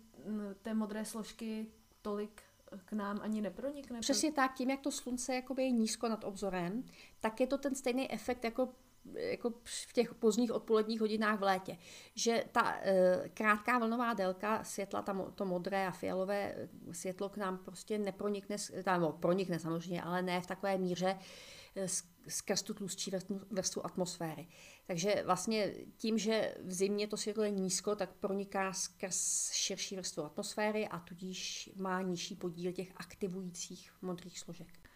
té 0.62 0.74
modré 0.74 1.05
složky 1.05 1.67
tolik 2.01 2.41
k 2.86 2.93
nám 2.93 3.19
ani 3.21 3.41
nepronikne. 3.41 4.00
Přesně 4.00 4.31
tak, 4.31 4.53
tím, 4.53 4.69
jak 4.69 4.81
to 4.81 4.91
slunce 4.91 5.36
jakoby 5.36 5.63
je 5.63 5.71
nízko 5.71 6.09
nad 6.09 6.24
obzorem, 6.24 6.83
tak 7.19 7.39
je 7.39 7.47
to 7.47 7.57
ten 7.57 7.75
stejný 7.75 8.12
efekt 8.12 8.43
jako 8.43 8.69
jako 9.15 9.53
v 9.63 9.93
těch 9.93 10.15
pozdních 10.15 10.51
odpoledních 10.51 11.01
hodinách 11.01 11.39
v 11.39 11.43
létě, 11.43 11.77
že 12.15 12.43
ta 12.51 12.77
e, 12.81 13.29
krátká 13.33 13.79
vlnová 13.79 14.13
délka 14.13 14.63
světla, 14.63 15.01
tam 15.01 15.31
to 15.35 15.45
modré 15.45 15.87
a 15.87 15.91
fialové 15.91 16.69
světlo 16.91 17.29
k 17.29 17.37
nám 17.37 17.57
prostě 17.57 17.97
nepronikne, 17.97 18.55
tam 18.83 19.13
pronikne 19.19 19.59
samozřejmě, 19.59 20.01
ale 20.01 20.21
ne 20.21 20.41
v 20.41 20.47
takové 20.47 20.77
míře 20.77 21.19
e, 21.75 21.87
skrz 22.27 22.61
tu 22.61 22.73
tlustší 22.73 23.11
vrstvu 23.51 23.85
atmosféry. 23.85 24.47
Takže 24.87 25.23
vlastně 25.25 25.73
tím, 25.97 26.17
že 26.17 26.55
v 26.63 26.73
zimě 26.73 27.07
to 27.07 27.17
světlo 27.17 27.43
je 27.43 27.51
nízko, 27.51 27.95
tak 27.95 28.13
proniká 28.13 28.73
skrz 28.73 29.51
širší 29.51 29.95
vrstvu 29.95 30.25
atmosféry 30.25 30.87
a 30.87 30.99
tudíž 30.99 31.69
má 31.75 32.01
nižší 32.01 32.35
podíl 32.35 32.71
těch 32.71 32.91
aktivujících 32.95 33.93
modrých 34.01 34.39
složek. 34.39 34.87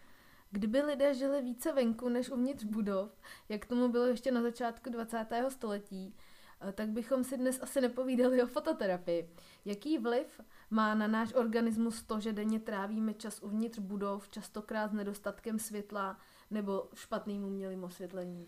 Kdyby 0.52 0.82
lidé 0.82 1.14
žili 1.14 1.42
více 1.42 1.72
venku 1.72 2.08
než 2.08 2.30
uvnitř 2.30 2.64
budov, 2.64 3.10
jak 3.48 3.66
tomu 3.66 3.88
bylo 3.88 4.06
ještě 4.06 4.32
na 4.32 4.42
začátku 4.42 4.90
20. 4.90 5.26
století, 5.48 6.16
eh, 6.60 6.72
tak 6.72 6.88
bychom 6.88 7.24
si 7.24 7.36
dnes 7.36 7.62
asi 7.62 7.80
nepovídali 7.80 8.42
o 8.42 8.46
fototerapii. 8.46 9.30
Jaký 9.64 9.98
vliv 9.98 10.40
má 10.70 10.94
na 10.94 11.06
náš 11.06 11.34
organismus 11.34 12.02
to, 12.02 12.20
že 12.20 12.32
denně 12.32 12.60
trávíme 12.60 13.14
čas 13.14 13.42
uvnitř 13.42 13.78
budov, 13.78 14.28
častokrát 14.28 14.90
s 14.90 14.94
nedostatkem 14.94 15.58
světla 15.58 16.18
nebo 16.50 16.88
špatným 16.94 17.44
umělým 17.44 17.84
osvětlením? 17.84 18.46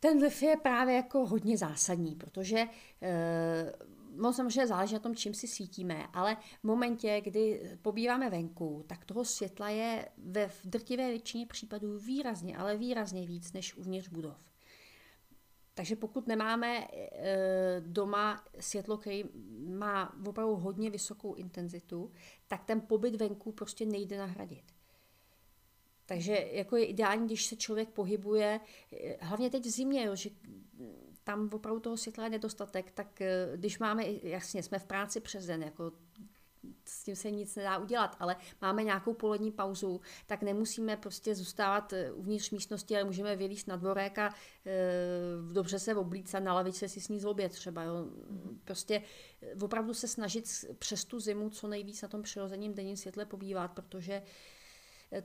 Ten 0.00 0.18
vliv 0.18 0.42
je 0.42 0.56
právě 0.56 0.96
jako 0.96 1.26
hodně 1.26 1.58
zásadní, 1.58 2.14
protože 2.14 2.58
e, 3.02 3.72
no 4.16 4.32
samozřejmě 4.32 4.66
záleží 4.66 4.94
na 4.94 5.00
tom, 5.00 5.14
čím 5.14 5.34
si 5.34 5.48
svítíme, 5.48 6.06
ale 6.12 6.36
v 6.60 6.64
momentě, 6.64 7.20
kdy 7.24 7.70
pobýváme 7.82 8.30
venku, 8.30 8.84
tak 8.86 9.04
toho 9.04 9.24
světla 9.24 9.68
je 9.68 10.08
ve 10.18 10.50
drtivé 10.64 11.08
většině 11.08 11.46
případů 11.46 11.98
výrazně, 11.98 12.56
ale 12.56 12.76
výrazně 12.76 13.26
víc 13.26 13.52
než 13.52 13.76
uvnitř 13.76 14.08
budov. 14.08 14.36
Takže 15.74 15.96
pokud 15.96 16.26
nemáme 16.26 16.88
e, 16.92 17.82
doma 17.86 18.44
světlo, 18.60 18.96
který 18.96 19.24
má 19.68 20.16
opravdu 20.26 20.54
hodně 20.54 20.90
vysokou 20.90 21.34
intenzitu, 21.34 22.10
tak 22.48 22.64
ten 22.64 22.80
pobyt 22.80 23.14
venku 23.14 23.52
prostě 23.52 23.86
nejde 23.86 24.18
nahradit. 24.18 24.64
Takže 26.06 26.48
jako 26.52 26.76
je 26.76 26.84
ideální, 26.84 27.26
když 27.26 27.46
se 27.46 27.56
člověk 27.56 27.88
pohybuje, 27.88 28.60
e, 28.92 29.16
hlavně 29.20 29.50
teď 29.50 29.64
v 29.64 29.70
zimě, 29.70 30.04
jo, 30.04 30.16
že 30.16 30.30
tam 31.26 31.50
opravdu 31.52 31.80
toho 31.80 31.96
světla 31.96 32.24
je 32.24 32.30
nedostatek, 32.30 32.90
tak 32.90 33.20
eh, 33.20 33.52
když 33.56 33.78
máme, 33.78 34.04
jasně, 34.22 34.62
jsme 34.62 34.78
v 34.78 34.84
práci 34.84 35.20
přes 35.20 35.46
den, 35.46 35.62
jako 35.62 35.92
s 36.84 37.04
tím 37.04 37.16
se 37.16 37.30
nic 37.30 37.56
nedá 37.56 37.78
udělat, 37.78 38.16
ale 38.20 38.36
máme 38.62 38.84
nějakou 38.84 39.14
polední 39.14 39.52
pauzu, 39.52 40.00
tak 40.26 40.42
nemusíme 40.42 40.96
prostě 40.96 41.34
zůstávat 41.34 41.92
eh, 41.92 42.12
uvnitř 42.12 42.50
místnosti, 42.50 42.94
ale 42.94 43.04
můžeme 43.04 43.36
vylíst 43.36 43.68
na 43.68 43.76
dvorek 43.76 44.18
a 44.18 44.34
e, 44.66 45.52
dobře 45.52 45.78
se 45.78 45.94
oblíct 45.94 46.34
a 46.34 46.40
na 46.40 46.54
lavice 46.54 46.88
si 46.88 47.00
sníst 47.00 47.26
oběd 47.26 47.52
třeba. 47.52 47.82
Jo. 47.82 47.94
Prostě 48.64 49.02
opravdu 49.62 49.94
se 49.94 50.08
snažit 50.08 50.64
přes 50.78 51.04
tu 51.04 51.20
zimu 51.20 51.50
co 51.50 51.68
nejvíc 51.68 52.02
na 52.02 52.08
tom 52.08 52.22
přirozeném 52.22 52.74
denním 52.74 52.96
světle 52.96 53.24
pobývat, 53.24 53.72
protože 53.72 54.12
e, 54.12 54.22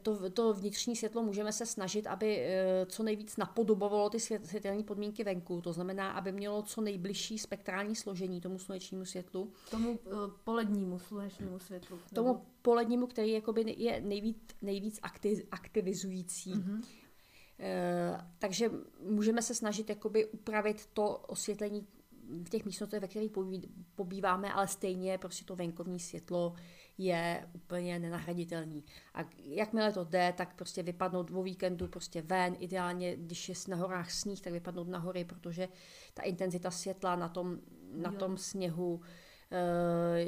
to, 0.02 0.30
to 0.30 0.54
vnitřní 0.54 0.96
světlo 0.96 1.24
můžeme 1.24 1.52
se 1.52 1.66
snažit, 1.66 2.08
aby 2.08 2.40
eh, 2.40 2.86
co 2.86 3.04
nejvíc 3.04 3.38
napodobovalo 3.38 4.10
ty 4.10 4.20
světelné 4.20 4.84
podmínky 4.84 5.24
venku. 5.24 5.62
To 5.62 5.74
znamená, 5.74 6.12
aby 6.12 6.32
mělo 6.32 6.62
co 6.62 6.82
nejbližší 6.82 7.40
spektrální 7.40 7.96
složení 7.96 8.42
tomu 8.42 8.60
slunečnímu 8.60 9.06
světlu. 9.06 9.54
Tomu 9.72 9.92
uh, 9.92 10.14
polednímu 10.44 11.00
slunečnímu 11.00 11.60
světlu. 11.60 12.00
Tomu 12.14 12.28
nebo... 12.28 12.42
polednímu, 12.62 13.08
který 13.08 13.32
jakoby 13.32 13.76
je 13.78 14.02
nejvíc, 14.02 14.38
nejvíc 14.62 15.00
aktiv, 15.02 15.48
aktivizující. 15.52 16.54
Mm-hmm. 16.54 16.78
Uh, 16.80 16.86
takže 18.40 18.72
můžeme 19.00 19.42
se 19.42 19.56
snažit 19.56 19.90
jakoby 19.90 20.26
upravit 20.26 20.86
to 20.94 21.18
osvětlení 21.18 21.88
v 22.46 22.50
těch 22.50 22.66
místnostech, 22.66 23.02
ve 23.02 23.08
kterých 23.08 23.32
pobýváme, 23.96 24.54
ale 24.54 24.68
stejně 24.68 25.18
prostě 25.18 25.46
to 25.46 25.56
venkovní 25.56 26.00
světlo 26.00 26.56
je 27.05 27.48
úplně 27.53 28.00
nenahraditelný. 28.00 28.84
A 29.13 29.20
jakmile 29.43 29.91
to 29.91 30.03
jde, 30.03 30.34
tak 30.38 30.55
prostě 30.55 30.84
vypadnout 30.84 31.31
o 31.31 31.43
víkendu 31.43 31.88
prostě 31.88 32.22
ven, 32.22 32.55
ideálně, 32.60 33.15
když 33.15 33.50
je 33.50 33.55
na 33.67 33.77
horách 33.77 34.12
sníh, 34.12 34.41
tak 34.41 34.53
vypadnout 34.53 34.88
na 34.88 35.00
hory, 35.00 35.25
protože 35.25 35.67
ta 36.13 36.24
intenzita 36.24 36.72
světla 36.72 37.15
na 37.15 37.29
tom, 37.29 37.60
na 37.93 38.12
tom 38.12 38.38
sněhu 38.38 39.01
eh, 39.51 40.25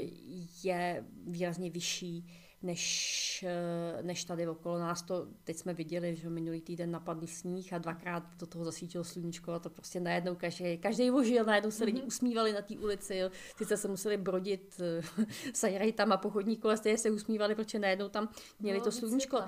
je 0.64 1.06
výrazně 1.28 1.70
vyšší 1.70 2.43
než, 2.64 3.46
eh, 3.48 4.04
než 4.04 4.24
tady 4.24 4.48
okolo 4.48 4.80
nás. 4.80 5.02
To 5.02 5.28
teď 5.44 5.58
jsme 5.58 5.74
viděli, 5.74 6.16
že 6.16 6.30
minulý 6.30 6.62
týden 6.62 6.92
napadl 6.92 7.28
sníh 7.28 7.74
a 7.74 7.78
dvakrát 7.78 8.24
do 8.40 8.46
toho 8.46 8.66
zasvítilo 8.66 9.04
sluníčko 9.04 9.52
a 9.52 9.60
to 9.60 9.70
prostě 9.70 10.00
najednou 10.00 10.36
každý, 10.36 10.78
každý 10.78 11.10
vožil, 11.10 11.46
najednou 11.46 11.72
se 11.72 11.84
lidi 11.84 11.98
mhm. 11.98 12.08
usmívali 12.08 12.54
na 12.54 12.62
té 12.62 12.78
ulici, 12.78 13.16
jo. 13.16 13.30
sice 13.58 13.78
se 13.78 13.88
museli 13.88 14.18
brodit 14.18 14.82
uh, 15.82 15.92
tam 15.92 16.12
a 16.12 16.18
pochodní 16.18 16.58
kole, 16.58 16.78
stejně 16.78 16.98
se 16.98 17.12
usmívali, 17.12 17.56
protože 17.56 17.80
najednou 17.80 18.10
tam 18.10 18.30
měli 18.60 18.78
no, 18.78 18.84
to 18.84 18.92
sluníčko. 18.92 19.40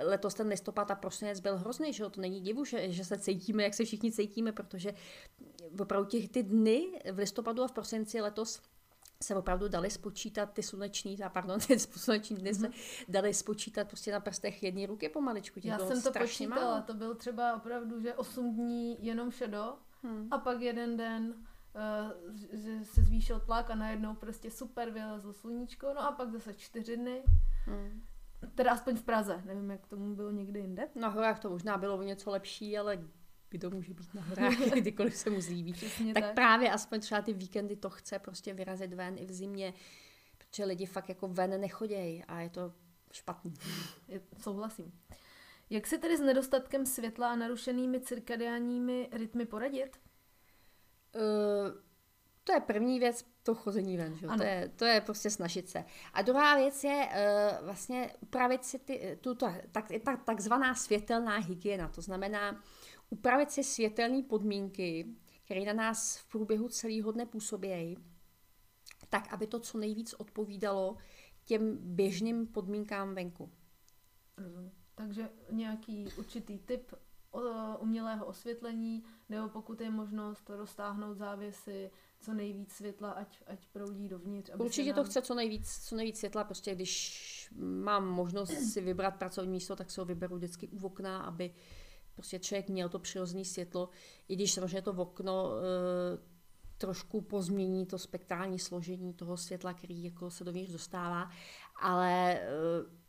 Letos 0.00 0.34
ten 0.34 0.48
listopad 0.48 0.90
a 0.90 0.94
prosinec 0.94 1.40
byl 1.40 1.56
hrozný, 1.56 1.92
že 1.92 2.02
jo? 2.02 2.10
to 2.10 2.20
není 2.20 2.40
divu, 2.40 2.64
že, 2.64 2.92
že 2.92 3.04
se 3.04 3.18
cítíme, 3.18 3.62
jak 3.62 3.74
se 3.74 3.84
všichni 3.84 4.12
cítíme, 4.12 4.52
protože 4.52 4.94
opravdu 5.80 6.08
těch 6.08 6.28
ty 6.28 6.42
dny 6.42 7.02
v 7.12 7.18
listopadu 7.18 7.62
a 7.62 7.68
v 7.68 7.72
prosinci 7.72 8.20
letos 8.20 8.60
se 9.22 9.34
opravdu 9.36 9.68
dali 9.68 9.90
spočítat 9.90 10.52
ty 10.52 10.62
sluneční, 10.62 11.22
a 11.22 11.28
pardon, 11.28 11.60
ty 11.66 11.78
sluneční 11.78 12.36
dny 12.36 12.54
se 12.54 12.68
mm-hmm. 12.68 13.04
dali 13.08 13.34
spočítat 13.34 13.88
prostě 13.88 14.12
na 14.12 14.20
prstech 14.20 14.62
jedné 14.62 14.86
ruky 14.86 15.08
pomaličku. 15.08 15.60
Já 15.64 15.78
jsem 15.78 16.02
to 16.02 16.12
počítala, 16.12 16.70
málo. 16.70 16.82
to 16.82 16.94
byl 16.94 17.14
třeba 17.14 17.56
opravdu, 17.56 18.00
že 18.00 18.14
8 18.14 18.54
dní 18.54 19.06
jenom 19.06 19.30
šedo 19.30 19.74
hmm. 20.02 20.28
a 20.30 20.38
pak 20.38 20.60
jeden 20.60 20.96
den 20.96 21.34
uh, 21.74 22.34
že 22.52 22.84
se 22.84 23.02
zvýšil 23.02 23.40
tlak 23.40 23.70
a 23.70 23.74
najednou 23.74 24.14
prostě 24.14 24.50
super 24.50 24.90
vylezlo 24.90 25.32
sluníčko, 25.32 25.86
no 25.94 26.00
a 26.00 26.12
pak 26.12 26.30
zase 26.30 26.54
čtyři 26.54 26.96
dny. 26.96 27.22
Hmm. 27.66 28.02
Teda 28.54 28.72
aspoň 28.72 28.96
v 28.96 29.02
Praze, 29.02 29.42
nevím, 29.46 29.70
jak 29.70 29.86
tomu 29.86 30.14
bylo 30.14 30.30
někdy 30.30 30.60
jinde. 30.60 30.88
Na 30.94 31.08
horách 31.08 31.40
to 31.40 31.50
možná 31.50 31.78
bylo 31.78 32.02
něco 32.02 32.30
lepší, 32.30 32.78
ale 32.78 32.98
kdo 33.50 33.70
může 33.70 33.94
být 33.94 34.14
na 34.14 34.22
horách, 34.22 34.58
kdykoliv 34.76 35.16
se 35.16 35.30
mu 35.30 35.40
zlíbí. 35.40 35.72
tak, 35.72 36.22
tak 36.22 36.34
právě 36.34 36.72
aspoň 36.72 37.00
třeba 37.00 37.22
ty 37.22 37.32
víkendy 37.32 37.76
to 37.76 37.90
chce 37.90 38.18
prostě 38.18 38.54
vyrazit 38.54 38.92
ven 38.92 39.18
i 39.18 39.26
v 39.26 39.32
zimě, 39.32 39.74
protože 40.38 40.64
lidi 40.64 40.86
fakt 40.86 41.08
jako 41.08 41.28
ven 41.28 41.60
nechodějí 41.60 42.24
a 42.24 42.40
je 42.40 42.50
to 42.50 42.72
špatný. 43.12 43.54
Souhlasím. 44.40 44.92
Jak 45.70 45.86
se 45.86 45.98
tedy 45.98 46.16
s 46.16 46.20
nedostatkem 46.20 46.86
světla 46.86 47.32
a 47.32 47.36
narušenými 47.36 48.00
cirkadiánními 48.00 49.08
rytmy 49.12 49.46
poradit? 49.46 49.96
Uh, 51.14 51.80
to 52.44 52.52
je 52.52 52.60
první 52.60 53.00
věc, 53.00 53.24
to 53.42 53.54
chození 53.54 53.96
ven, 53.96 54.16
že? 54.16 54.26
To, 54.26 54.42
je, 54.42 54.70
to 54.76 54.84
je 54.84 55.00
prostě 55.00 55.30
snažit 55.30 55.68
se. 55.68 55.84
A 56.12 56.22
druhá 56.22 56.56
věc 56.56 56.84
je 56.84 57.08
uh, 57.08 57.64
vlastně 57.64 58.12
upravit 58.20 58.64
si 58.64 58.78
ty, 58.78 59.18
tu, 59.20 59.34
tak, 59.34 59.54
tak, 59.72 60.24
takzvaná 60.24 60.74
světelná 60.74 61.36
hygiena. 61.36 61.88
To 61.88 62.02
znamená 62.02 62.62
upravit 63.10 63.50
si 63.50 63.64
světelné 63.64 64.22
podmínky, 64.22 65.06
které 65.44 65.64
na 65.64 65.72
nás 65.72 66.16
v 66.16 66.28
průběhu 66.28 66.68
celého 66.68 67.12
dne 67.12 67.26
působí, 67.26 67.98
tak, 69.08 69.32
aby 69.32 69.46
to 69.46 69.60
co 69.60 69.78
nejvíc 69.78 70.14
odpovídalo 70.14 70.96
těm 71.44 71.78
běžným 71.80 72.46
podmínkám 72.46 73.14
venku. 73.14 73.50
Takže 74.94 75.30
nějaký 75.50 76.08
určitý 76.18 76.58
typ 76.58 76.92
umělého 77.78 78.26
osvětlení, 78.26 79.04
nebo 79.28 79.48
pokud 79.48 79.80
je 79.80 79.90
možnost 79.90 80.50
roztáhnout 80.50 81.16
závěsy, 81.16 81.90
co 82.20 82.34
nejvíc 82.34 82.72
světla, 82.72 83.10
ať, 83.10 83.42
ať 83.46 83.66
proudí 83.66 84.08
dovnitř. 84.08 84.50
Aby 84.50 84.64
Určitě 84.64 84.92
nám... 84.92 84.94
to 84.96 85.04
chce 85.04 85.22
co 85.22 85.34
nejvíc, 85.34 85.78
co 85.88 85.96
nejvíc 85.96 86.18
světla, 86.18 86.44
prostě 86.44 86.74
když 86.74 87.52
mám 87.58 88.08
možnost 88.08 88.72
si 88.72 88.80
vybrat 88.80 89.16
pracovní 89.16 89.52
místo, 89.52 89.76
tak 89.76 89.90
se 89.90 90.00
ho 90.00 90.04
vyberu 90.04 90.36
vždycky 90.36 90.68
u 90.68 90.86
okna, 90.86 91.22
aby 91.22 91.54
prostě 92.20 92.38
člověk 92.38 92.68
měl 92.68 92.88
to 92.88 92.98
přirozené 92.98 93.44
světlo, 93.44 93.88
i 94.28 94.36
když 94.36 94.52
samozřejmě 94.52 94.82
to 94.82 94.92
okno 94.92 95.52
e, 95.52 95.60
trošku 96.78 97.20
pozmění 97.20 97.86
to 97.86 97.98
spektrální 97.98 98.58
složení 98.58 99.14
toho 99.14 99.36
světla, 99.36 99.74
který 99.74 100.04
jako 100.04 100.30
se 100.30 100.44
dovnitř 100.44 100.72
dostává, 100.72 101.30
ale 101.80 102.34
e, 102.34 102.48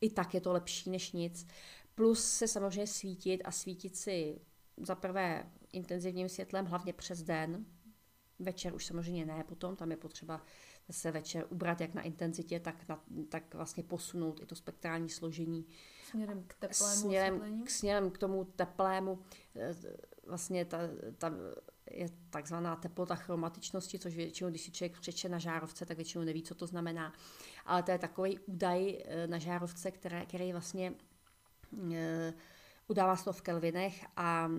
i 0.02 0.10
tak 0.10 0.34
je 0.34 0.42
to 0.42 0.54
lepší 0.54 0.90
než 0.90 1.12
nic. 1.12 1.48
Plus 1.96 2.24
se 2.24 2.48
samozřejmě 2.48 2.88
svítit 2.88 3.42
a 3.44 3.52
svítit 3.52 3.96
si 3.96 4.42
za 4.78 4.96
prvé 4.96 5.52
intenzivním 5.74 6.30
světlem, 6.30 6.66
hlavně 6.66 6.94
přes 6.94 7.24
den, 7.24 7.66
večer 8.40 8.76
už 8.76 8.86
samozřejmě 8.86 9.26
ne 9.26 9.44
potom, 9.44 9.76
tam 9.76 9.92
je 9.92 9.98
potřeba 9.98 10.42
se 10.92 11.12
večer 11.12 11.46
ubrat 11.50 11.82
jak 11.82 11.94
na 11.94 12.02
intenzitě, 12.02 12.60
tak, 12.60 12.88
na, 12.90 13.04
tak 13.30 13.54
vlastně 13.54 13.84
posunout 13.84 14.42
i 14.42 14.46
to 14.46 14.56
spektrální 14.56 15.10
složení 15.10 15.66
Směrem 16.12 16.44
k 16.48 16.54
teplému 16.54 16.94
směrem, 16.94 17.64
k, 17.64 17.70
směrem 17.70 18.12
k 18.12 18.18
tomu 18.18 18.44
teplému. 18.44 19.20
Eh, 19.56 19.76
vlastně 20.28 20.66
ta, 20.66 20.78
ta 21.18 21.32
je 21.92 22.10
takzvaná 22.30 22.76
teplota 22.76 23.16
chromatičnosti, 23.16 24.00
což 24.00 24.16
většinou, 24.16 24.50
když 24.50 24.62
si 24.62 24.72
člověk 24.72 25.00
přeče 25.00 25.30
na 25.30 25.40
žárovce, 25.40 25.86
tak 25.86 25.98
většinou 25.98 26.24
neví, 26.24 26.44
co 26.44 26.56
to 26.56 26.68
znamená. 26.68 27.14
Ale 27.66 27.84
to 27.84 27.92
je 27.92 27.98
takový 27.98 28.40
údaj 28.40 28.98
eh, 29.06 29.28
na 29.28 29.38
žárovce, 29.38 29.92
které, 29.92 30.26
který 30.26 30.52
vlastně 30.52 30.94
eh, 31.94 32.34
udává 32.88 33.16
se 33.16 33.24
to 33.24 33.34
v 33.34 33.42
kelvinech 33.42 34.06
a 34.18 34.50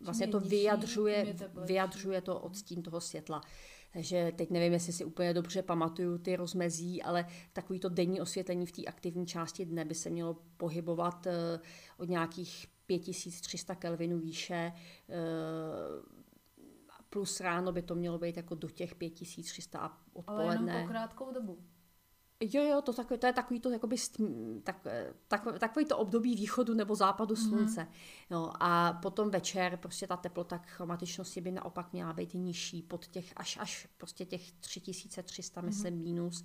vlastně 0.00 0.28
to 0.28 0.40
vyjadřuje, 0.40 1.36
vyjadřuje 1.64 2.20
to 2.20 2.40
odstín 2.40 2.82
toho 2.82 3.00
světla. 3.00 3.42
Takže 3.96 4.32
teď 4.36 4.50
nevím, 4.50 4.72
jestli 4.72 4.92
si 4.92 5.04
úplně 5.04 5.34
dobře 5.34 5.62
pamatuju 5.62 6.18
ty 6.18 6.36
rozmezí, 6.36 7.02
ale 7.02 7.26
takový 7.52 7.80
to 7.80 7.88
denní 7.88 8.20
osvětlení 8.20 8.66
v 8.66 8.72
té 8.72 8.84
aktivní 8.84 9.26
části 9.26 9.64
dne 9.64 9.84
by 9.84 9.94
se 9.94 10.10
mělo 10.10 10.36
pohybovat 10.56 11.26
eh, 11.26 11.60
od 11.96 12.08
nějakých 12.08 12.66
5300 12.86 13.74
kelvinů 13.74 14.18
výše, 14.18 14.72
eh, 14.74 15.12
plus 17.10 17.40
ráno 17.40 17.72
by 17.72 17.82
to 17.82 17.94
mělo 17.94 18.18
být 18.18 18.36
jako 18.36 18.54
do 18.54 18.68
těch 18.68 18.94
5300 18.94 19.98
odpoledne. 20.12 20.44
Ale 20.44 20.54
jenom 20.54 20.82
po 20.82 20.88
krátkou 20.88 21.32
dobu. 21.32 21.58
Jo, 22.40 22.62
jo, 22.62 22.82
to, 22.82 22.92
tak, 22.92 23.12
to 23.18 23.26
je 23.26 23.32
takový 23.32 23.60
to, 23.60 23.70
jakoby, 23.70 23.96
tak, 24.62 24.86
tak, 25.28 25.58
takový 25.58 25.86
to 25.86 25.98
období 25.98 26.34
východu 26.34 26.74
nebo 26.74 26.94
západu 26.94 27.34
mm-hmm. 27.34 27.48
slunce. 27.48 27.88
Jo, 28.30 28.52
a 28.60 28.92
potom 28.92 29.30
večer 29.30 29.76
prostě 29.76 30.06
ta 30.06 30.16
teplota 30.16 30.58
k 30.58 30.66
chromatičnosti 30.66 31.40
by 31.40 31.50
naopak 31.50 31.92
měla 31.92 32.12
být 32.12 32.34
nižší, 32.34 32.82
pod 32.82 33.06
těch 33.06 33.32
až, 33.36 33.56
až 33.60 33.88
prostě 33.96 34.24
těch 34.24 34.52
3300, 34.52 35.60
mm-hmm. 35.60 35.64
myslím, 35.64 36.02
minus. 36.02 36.44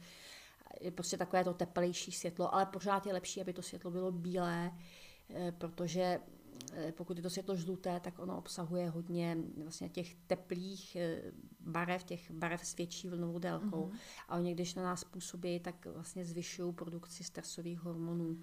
Prostě 0.96 1.18
takové 1.18 1.44
to 1.44 1.54
teplejší 1.54 2.12
světlo, 2.12 2.56
ale 2.56 2.66
pořád 2.66 3.06
je 3.06 3.14
lepší, 3.14 3.42
aby 3.42 3.54
to 3.54 3.62
světlo 3.62 3.92
bylo 3.92 4.12
bílé, 4.12 4.72
eh, 5.30 5.52
protože 5.52 6.20
Eh, 6.22 6.41
pokud 6.91 7.18
je 7.18 7.24
to 7.24 7.30
světlo 7.30 7.56
žluté, 7.56 8.00
tak 8.00 8.20
ono 8.20 8.38
obsahuje 8.38 8.89
hodně 8.89 9.38
vlastně 9.63 9.89
těch 9.89 10.15
teplých 10.27 10.96
eh, 10.96 11.22
barev, 11.60 12.03
těch 12.03 12.32
barev 12.32 12.65
s 12.65 12.75
větší 12.75 13.08
vlnovou 13.08 13.39
délkou. 13.39 13.86
Mm-hmm. 13.86 13.98
A 14.27 14.38
oni, 14.38 14.53
když 14.53 14.75
na 14.75 14.84
nás 14.84 15.03
působí, 15.03 15.60
tak 15.60 15.86
vlastně 15.86 16.25
zvyšují 16.25 16.74
produkci 16.74 17.24
stresových 17.24 17.80
hormonů 17.80 18.38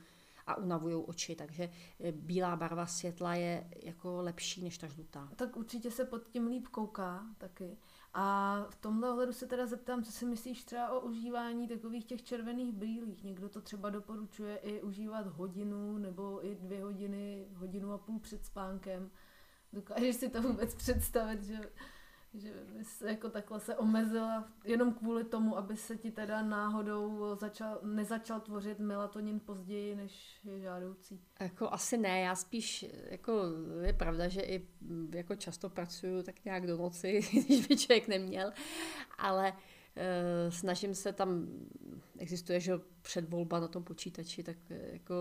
a 0.48 0.56
unavují 0.56 0.94
oči, 0.94 1.36
takže 1.36 1.70
eh, 2.00 2.12
bílá 2.12 2.56
barva 2.56 2.86
světla 2.86 3.34
je 3.34 3.70
jako 3.82 4.22
lepší 4.22 4.64
než 4.64 4.78
ta 4.78 4.86
žlutá. 4.86 5.28
Tak 5.36 5.56
určitě 5.56 5.90
se 5.90 6.04
pod 6.04 6.28
tím 6.28 6.46
líp 6.46 6.68
kouká 6.68 7.26
taky. 7.38 7.78
A 8.14 8.56
v 8.70 8.76
tomhle 8.76 9.10
ohledu 9.10 9.32
se 9.32 9.46
teda 9.46 9.66
zeptám, 9.66 10.04
co 10.04 10.12
si 10.12 10.26
myslíš 10.26 10.64
třeba 10.64 10.90
o 10.90 11.00
užívání 11.00 11.68
takových 11.68 12.04
těch 12.04 12.22
červených 12.22 12.72
brýlích. 12.72 13.24
Někdo 13.24 13.48
to 13.48 13.60
třeba 13.60 13.90
doporučuje 13.90 14.56
i 14.56 14.82
užívat 14.82 15.26
hodinu 15.26 15.98
nebo 15.98 16.46
i 16.46 16.54
dvě 16.54 16.82
hodiny, 16.82 17.46
hodinu 17.54 17.92
a 17.92 17.98
půl 17.98 18.20
před 18.20 18.44
spánkem. 18.44 19.10
Dokážeš 19.72 20.16
si 20.16 20.28
to 20.28 20.42
vůbec 20.42 20.74
představit, 20.74 21.42
že 21.42 21.60
že 22.38 22.52
bys 22.76 23.00
jako 23.00 23.30
takhle 23.30 23.60
se 23.60 23.76
omezila 23.76 24.48
jenom 24.64 24.94
kvůli 24.94 25.24
tomu, 25.24 25.58
aby 25.58 25.76
se 25.76 25.96
ti 25.96 26.10
teda 26.10 26.42
náhodou 26.42 27.34
začal, 27.34 27.80
nezačal 27.82 28.40
tvořit 28.40 28.78
melatonin 28.78 29.40
později, 29.40 29.94
než 29.94 30.40
je 30.44 30.60
žádoucí? 30.60 31.20
Jako 31.40 31.72
asi 31.72 31.96
ne, 31.96 32.20
já 32.20 32.34
spíš, 32.34 32.86
jako 33.10 33.42
je 33.82 33.92
pravda, 33.92 34.28
že 34.28 34.40
i 34.40 34.68
jako 35.14 35.34
často 35.36 35.70
pracuju 35.70 36.22
tak 36.22 36.44
nějak 36.44 36.66
do 36.66 36.76
noci, 36.76 37.20
když 37.46 37.66
by 37.66 37.76
člověk 37.76 38.08
neměl, 38.08 38.52
ale 39.18 39.52
e, 39.96 40.50
snažím 40.50 40.94
se 40.94 41.12
tam, 41.12 41.48
existuje, 42.18 42.60
že 42.60 42.72
předvolba 43.02 43.60
na 43.60 43.68
tom 43.68 43.84
počítači, 43.84 44.42
tak 44.42 44.56
e, 44.70 44.92
jako 44.92 45.14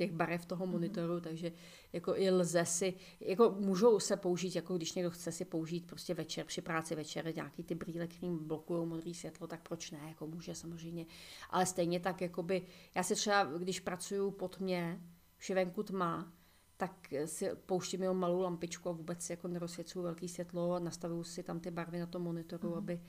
těch 0.00 0.12
barev 0.12 0.46
toho 0.46 0.66
mhm. 0.66 0.72
monitoru, 0.72 1.16
mm-hmm. 1.16 1.20
takže 1.20 1.52
jako 1.92 2.16
i 2.16 2.30
lze 2.30 2.64
si, 2.64 2.94
jako 3.20 3.56
můžou 3.58 4.00
se 4.00 4.16
použít, 4.16 4.56
jako 4.56 4.76
když 4.76 4.94
někdo 4.94 5.10
chce 5.10 5.32
si 5.32 5.44
použít 5.44 5.86
prostě 5.86 6.14
večer, 6.14 6.46
při 6.46 6.60
práci 6.60 6.94
večer 6.94 7.36
nějaký 7.36 7.62
ty 7.62 7.74
brýle, 7.74 8.06
kterým 8.06 8.38
blokují 8.38 8.86
modré 8.86 9.14
světlo, 9.14 9.46
tak 9.46 9.68
proč 9.68 9.90
ne, 9.90 10.00
jako 10.08 10.26
může 10.26 10.54
samozřejmě, 10.54 11.06
ale 11.50 11.66
stejně 11.66 12.00
tak, 12.00 12.20
jakoby, 12.20 12.62
já 12.94 13.02
si 13.02 13.14
třeba, 13.14 13.44
když 13.44 13.80
pracuju 13.80 14.30
pod 14.30 14.60
mě, 14.60 15.00
už 15.38 15.48
je 15.48 15.54
venku 15.54 15.82
tma, 15.82 16.32
tak 16.76 17.14
si 17.24 17.50
pouštím 17.66 18.02
jenom 18.02 18.16
malou 18.16 18.40
lampičku 18.40 18.88
a 18.88 18.92
vůbec 18.92 19.30
jako 19.30 19.48
nerozsvěcuju 19.48 20.02
velký 20.04 20.28
světlo 20.28 20.72
a 20.72 20.78
nastavuju 20.78 21.24
si 21.24 21.42
tam 21.42 21.60
ty 21.60 21.70
barvy 21.70 21.98
na 22.00 22.06
tom 22.06 22.22
monitoru, 22.22 22.70
mm-hmm. 22.70 22.78
aby 22.78 23.00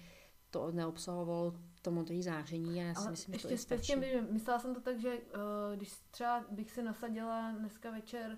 to 0.51 0.71
neobsahovalo 0.71 1.53
to 1.81 1.91
modré 1.91 2.21
záření 2.21 2.81
a 2.81 2.83
já 2.83 2.93
si 2.93 3.01
Ale 3.01 3.11
myslím, 3.11 3.33
ještě 3.33 3.47
že 3.57 3.65
to 3.67 3.73
je 3.73 3.79
stačí. 3.79 3.95
myslela 4.31 4.59
jsem 4.59 4.75
to 4.75 4.81
tak, 4.81 4.99
že 4.99 5.17
uh, 5.17 5.75
když 5.75 5.93
třeba 6.11 6.45
bych 6.49 6.71
si 6.71 6.83
nasadila 6.83 7.51
dneska 7.51 7.91
večer, 7.91 8.37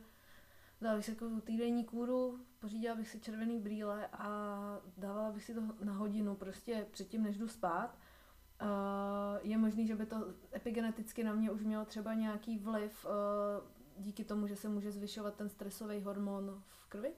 dala 0.82 0.96
bych 0.96 1.06
si 1.06 1.12
takovou 1.12 1.40
týdenní 1.40 1.86
kůru, 1.86 2.40
pořídila 2.60 2.96
bych 2.96 3.10
si 3.10 3.20
červený 3.20 3.60
brýle 3.60 4.08
a 4.08 4.28
dávala 4.98 5.32
bych 5.32 5.44
si 5.44 5.54
to 5.54 5.62
na 5.84 5.94
hodinu 5.94 6.36
prostě 6.36 6.88
předtím, 6.92 7.24
než 7.24 7.38
jdu 7.38 7.48
spát. 7.48 7.98
Uh, 8.62 8.68
je 9.42 9.58
možný, 9.58 9.88
že 9.88 9.96
by 9.96 10.06
to 10.06 10.16
epigeneticky 10.56 11.24
na 11.24 11.34
mě 11.34 11.52
už 11.52 11.64
mělo 11.64 11.86
třeba 11.86 12.14
nějaký 12.14 12.58
vliv 12.58 13.06
uh, 13.06 13.12
díky 13.98 14.24
tomu, 14.24 14.48
že 14.48 14.56
se 14.56 14.70
může 14.70 14.92
zvyšovat 14.92 15.36
ten 15.36 15.50
stresový 15.50 16.02
hormon 16.02 16.64
v 16.68 16.86
krvi? 16.86 17.14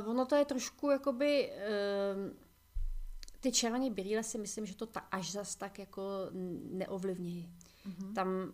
Uh, 0.00 0.08
ono 0.08 0.26
to 0.26 0.36
je 0.36 0.44
trošku 0.44 0.90
jakoby... 0.90 1.52
Uh, 2.30 2.47
ty 3.40 3.52
červené 3.52 3.90
brýle 3.90 4.22
si 4.22 4.38
myslím, 4.38 4.66
že 4.66 4.76
to 4.76 4.86
ta, 4.86 5.00
až 5.00 5.32
zas 5.32 5.56
tak 5.56 5.78
jako 5.78 6.02
neovlivnějí. 6.70 7.50
Mm-hmm. 7.86 8.14
Tam 8.14 8.52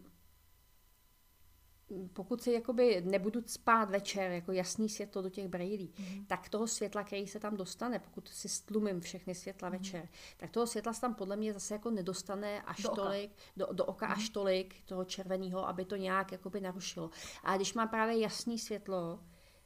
pokud 2.12 2.42
si 2.42 2.52
jakoby 2.52 3.02
nebudu 3.06 3.42
spát 3.46 3.90
večer, 3.90 4.30
jako 4.30 4.52
jasný 4.52 4.88
světlo 4.88 5.22
do 5.22 5.30
těch 5.30 5.48
brýlí, 5.48 5.94
mm. 5.98 6.24
tak 6.26 6.48
toho 6.48 6.66
světla, 6.66 7.04
který 7.04 7.26
se 7.26 7.40
tam 7.40 7.56
dostane, 7.56 7.98
pokud 7.98 8.28
si 8.28 8.48
stlumím 8.48 9.00
všechny 9.00 9.34
světla 9.34 9.68
mm. 9.68 9.78
večer, 9.78 10.08
tak 10.36 10.50
toho 10.50 10.66
světla 10.66 10.92
se 10.92 11.00
tam 11.00 11.14
podle 11.14 11.36
mě 11.36 11.52
zase 11.52 11.74
jako 11.74 11.90
nedostane 11.90 12.62
až 12.62 12.82
do 12.82 12.88
tolik, 12.88 13.30
oka. 13.30 13.42
Do, 13.56 13.68
do 13.72 13.84
oka 13.84 14.06
mm. 14.06 14.12
až 14.12 14.28
tolik, 14.28 14.74
toho 14.84 15.04
červeného, 15.04 15.68
aby 15.68 15.84
to 15.84 15.96
nějak 15.96 16.32
jakoby 16.32 16.60
narušilo. 16.60 17.10
A 17.44 17.56
když 17.56 17.74
má 17.74 17.86
právě 17.86 18.18
jasný 18.18 18.58
světlo, 18.58 19.20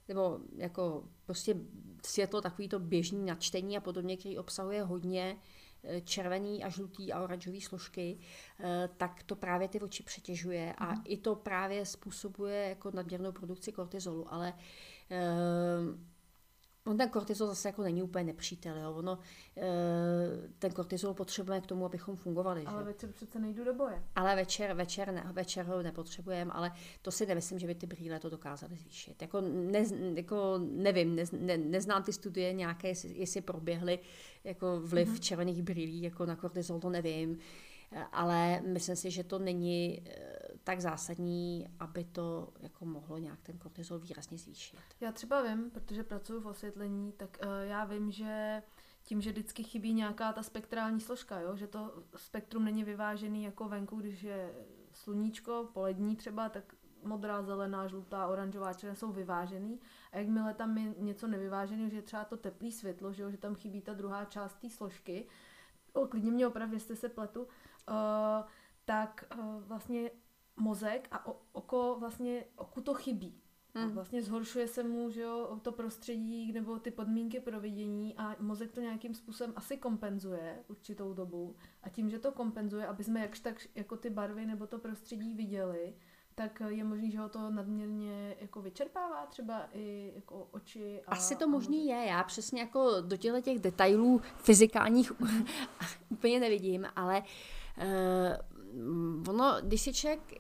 nebo 0.09 0.41
jako 0.57 1.05
prostě 1.27 1.57
světlo 2.05 2.41
takový 2.41 2.69
to 2.69 2.79
běžný 2.79 3.27
načtení 3.27 3.77
a 3.77 3.81
podobně, 3.81 4.17
který 4.17 4.39
obsahuje 4.39 4.83
hodně 4.83 5.37
eh, 5.85 6.01
červený 6.01 6.65
a 6.65 6.69
žlutý 6.69 7.13
a 7.13 7.23
oranžový 7.23 7.61
složky, 7.61 8.19
eh, 8.61 8.89
tak 8.97 9.23
to 9.23 9.37
právě 9.37 9.69
ty 9.69 9.81
oči 9.81 10.03
přetěžuje 10.03 10.75
a 10.79 10.95
mm. 10.95 11.03
i 11.05 11.17
to 11.17 11.35
právě 11.35 11.87
způsobuje 11.87 12.69
jako 12.69 12.91
nadměrnou 12.91 13.33
produkci 13.33 13.73
kortizolu, 13.73 14.33
ale 14.33 14.55
eh, 15.11 15.19
On 16.89 16.97
ten 16.97 17.09
kortizol 17.09 17.47
zase 17.47 17.69
jako 17.69 17.83
není 17.83 18.03
úplně 18.03 18.25
nepřítel, 18.25 18.77
jo. 18.77 18.93
Ono, 18.93 19.19
e, 19.57 19.63
ten 20.59 20.73
kortizol 20.73 21.15
potřebujeme 21.15 21.61
k 21.61 21.67
tomu, 21.67 21.87
abychom 21.87 22.17
fungovali. 22.17 22.65
Ale 22.67 22.83
že? 22.83 22.87
večer 22.87 23.13
přece 23.13 23.39
nejdu 23.39 23.65
do 23.65 23.75
boje. 23.75 24.03
Ale 24.17 24.37
večer, 24.37 24.73
večer, 24.75 25.13
ne, 25.13 25.31
večer 25.33 25.67
ho 25.67 25.83
nepotřebujeme, 25.83 26.53
ale 26.53 26.73
to 27.03 27.11
si 27.11 27.27
nemyslím, 27.27 27.59
že 27.59 27.67
by 27.67 27.75
ty 27.75 27.87
brýle 27.87 28.21
to 28.21 28.31
dokázaly 28.31 28.77
zvýšit. 28.77 29.23
Jako, 29.23 29.41
ne, 29.41 29.85
jako 30.15 30.59
nevím, 30.59 31.17
ne, 31.17 31.25
ne, 31.33 31.57
neznám 31.57 32.03
ty 32.03 32.13
studie 32.13 32.53
nějaké, 32.53 32.89
jestli, 32.89 33.19
jestli 33.19 33.41
proběhly 33.41 33.99
jako 34.45 34.81
vliv 34.81 35.09
mm-hmm. 35.09 35.21
červených 35.21 35.63
brýlí 35.63 36.03
jako 36.03 36.27
na 36.27 36.37
kortizol, 36.37 36.81
to 36.81 36.91
nevím 36.91 37.39
ale 38.13 38.61
myslím 38.61 38.97
si, 38.97 39.11
že 39.11 39.25
to 39.25 39.39
není 39.39 40.03
eh, 40.07 40.39
tak 40.65 40.81
zásadní, 40.81 41.69
aby 41.79 42.05
to 42.05 42.53
jako 42.61 42.85
mohlo 42.85 43.19
nějak 43.19 43.41
ten 43.43 43.59
kortizol 43.59 43.99
výrazně 43.99 44.39
zvýšit. 44.39 44.79
Já 45.01 45.13
třeba 45.13 45.43
vím, 45.43 45.71
protože 45.71 46.05
pracuji 46.05 46.41
v 46.41 46.47
osvětlení, 46.47 47.13
tak 47.13 47.39
uh, 47.43 47.51
já 47.63 47.85
vím, 47.85 48.11
že 48.11 48.63
tím, 49.03 49.21
že 49.21 49.31
vždycky 49.31 49.63
chybí 49.63 49.93
nějaká 49.93 50.33
ta 50.33 50.43
spektrální 50.43 51.01
složka, 51.01 51.41
jo? 51.41 51.57
že 51.57 51.67
to 51.67 52.03
spektrum 52.17 52.65
není 52.65 52.85
vyvážený 52.85 53.45
jako 53.45 53.69
venku, 53.69 53.97
když 53.97 54.23
je 54.23 54.55
sluníčko, 54.93 55.69
polední 55.73 56.17
třeba, 56.17 56.49
tak 56.49 56.75
modrá, 57.03 57.43
zelená, 57.43 57.89
žlutá, 57.89 58.27
oranžová, 58.27 58.73
červená 58.73 58.97
jsou 58.97 59.13
vyvážený. 59.13 59.81
A 60.13 60.19
jakmile 60.19 60.55
tam 60.55 60.79
je 60.79 60.95
něco 60.99 61.27
nevyvážený, 61.27 61.91
že 61.91 61.97
je 61.97 62.03
třeba 62.03 62.25
to 62.25 62.37
teplý 62.37 62.73
světlo, 62.73 63.13
že, 63.13 63.23
jo? 63.23 63.31
že 63.31 63.37
tam 63.37 63.55
chybí 63.55 63.81
ta 63.81 63.95
druhá 63.95 64.25
část 64.25 64.55
té 64.55 64.71
složky, 64.71 65.27
o, 65.93 66.07
klidně 66.07 66.31
mě 66.31 66.47
opravdu, 66.47 66.75
jestli 66.75 66.97
se 66.97 67.09
pletu, 67.09 67.47
uh, 67.91 68.49
tak 68.85 69.25
uh, 69.39 69.63
vlastně 69.63 70.11
mozek 70.57 71.09
a 71.11 71.25
oko 71.53 71.97
vlastně, 72.01 72.45
oku 72.57 72.81
to 72.81 72.95
chybí. 72.95 73.41
Hmm. 73.75 73.91
Vlastně 73.91 74.23
zhoršuje 74.23 74.69
se 74.69 74.83
mu 74.83 75.11
že 75.11 75.21
jo, 75.21 75.59
to 75.63 75.73
prostředí 75.73 76.53
nebo 76.53 76.79
ty 76.79 76.91
podmínky 76.91 77.41
pro 77.41 77.61
vidění 77.61 78.15
a 78.17 78.37
mozek 78.41 78.73
to 78.73 78.81
nějakým 78.81 79.15
způsobem 79.15 79.53
asi 79.57 79.77
kompenzuje 79.77 80.65
určitou 80.69 81.13
dobu. 81.13 81.57
A 81.83 81.89
tím, 81.89 82.11
že 82.11 82.19
to 82.19 82.33
kompenzuje, 82.33 82.87
aby 82.87 83.05
jsme 83.05 83.21
jakž 83.21 83.41
tak 83.41 83.67
jako 83.75 83.97
ty 83.97 84.11
barvy 84.11 84.47
nebo 84.47 84.67
to 84.67 84.79
prostředí 84.79 85.35
viděli, 85.35 85.95
tak 86.35 86.63
je 86.69 86.85
možný, 86.85 87.11
že 87.11 87.19
ho 87.19 87.29
to 87.29 87.51
nadměrně 87.51 88.37
jako 88.41 88.63
vyčerpává 88.63 89.27
třeba 89.27 89.69
i 89.73 90.13
jako 90.15 90.49
oči. 90.51 91.03
A, 91.07 91.11
Asi 91.11 91.37
to 91.37 91.49
možný 91.49 91.87
je, 91.87 91.97
já 91.97 92.25
přesně 92.25 92.61
jako 92.61 93.01
do 93.01 93.17
těchto 93.17 93.41
těch 93.41 93.59
detailů 93.59 94.21
fyzikálních 94.37 95.13
úplně 96.11 96.41
nevidím, 96.41 96.87
ale 96.97 97.19
uh, 97.21 97.27
ono, 99.29 99.57
když 99.63 99.81
si 99.81 99.93
člověk 99.93 100.35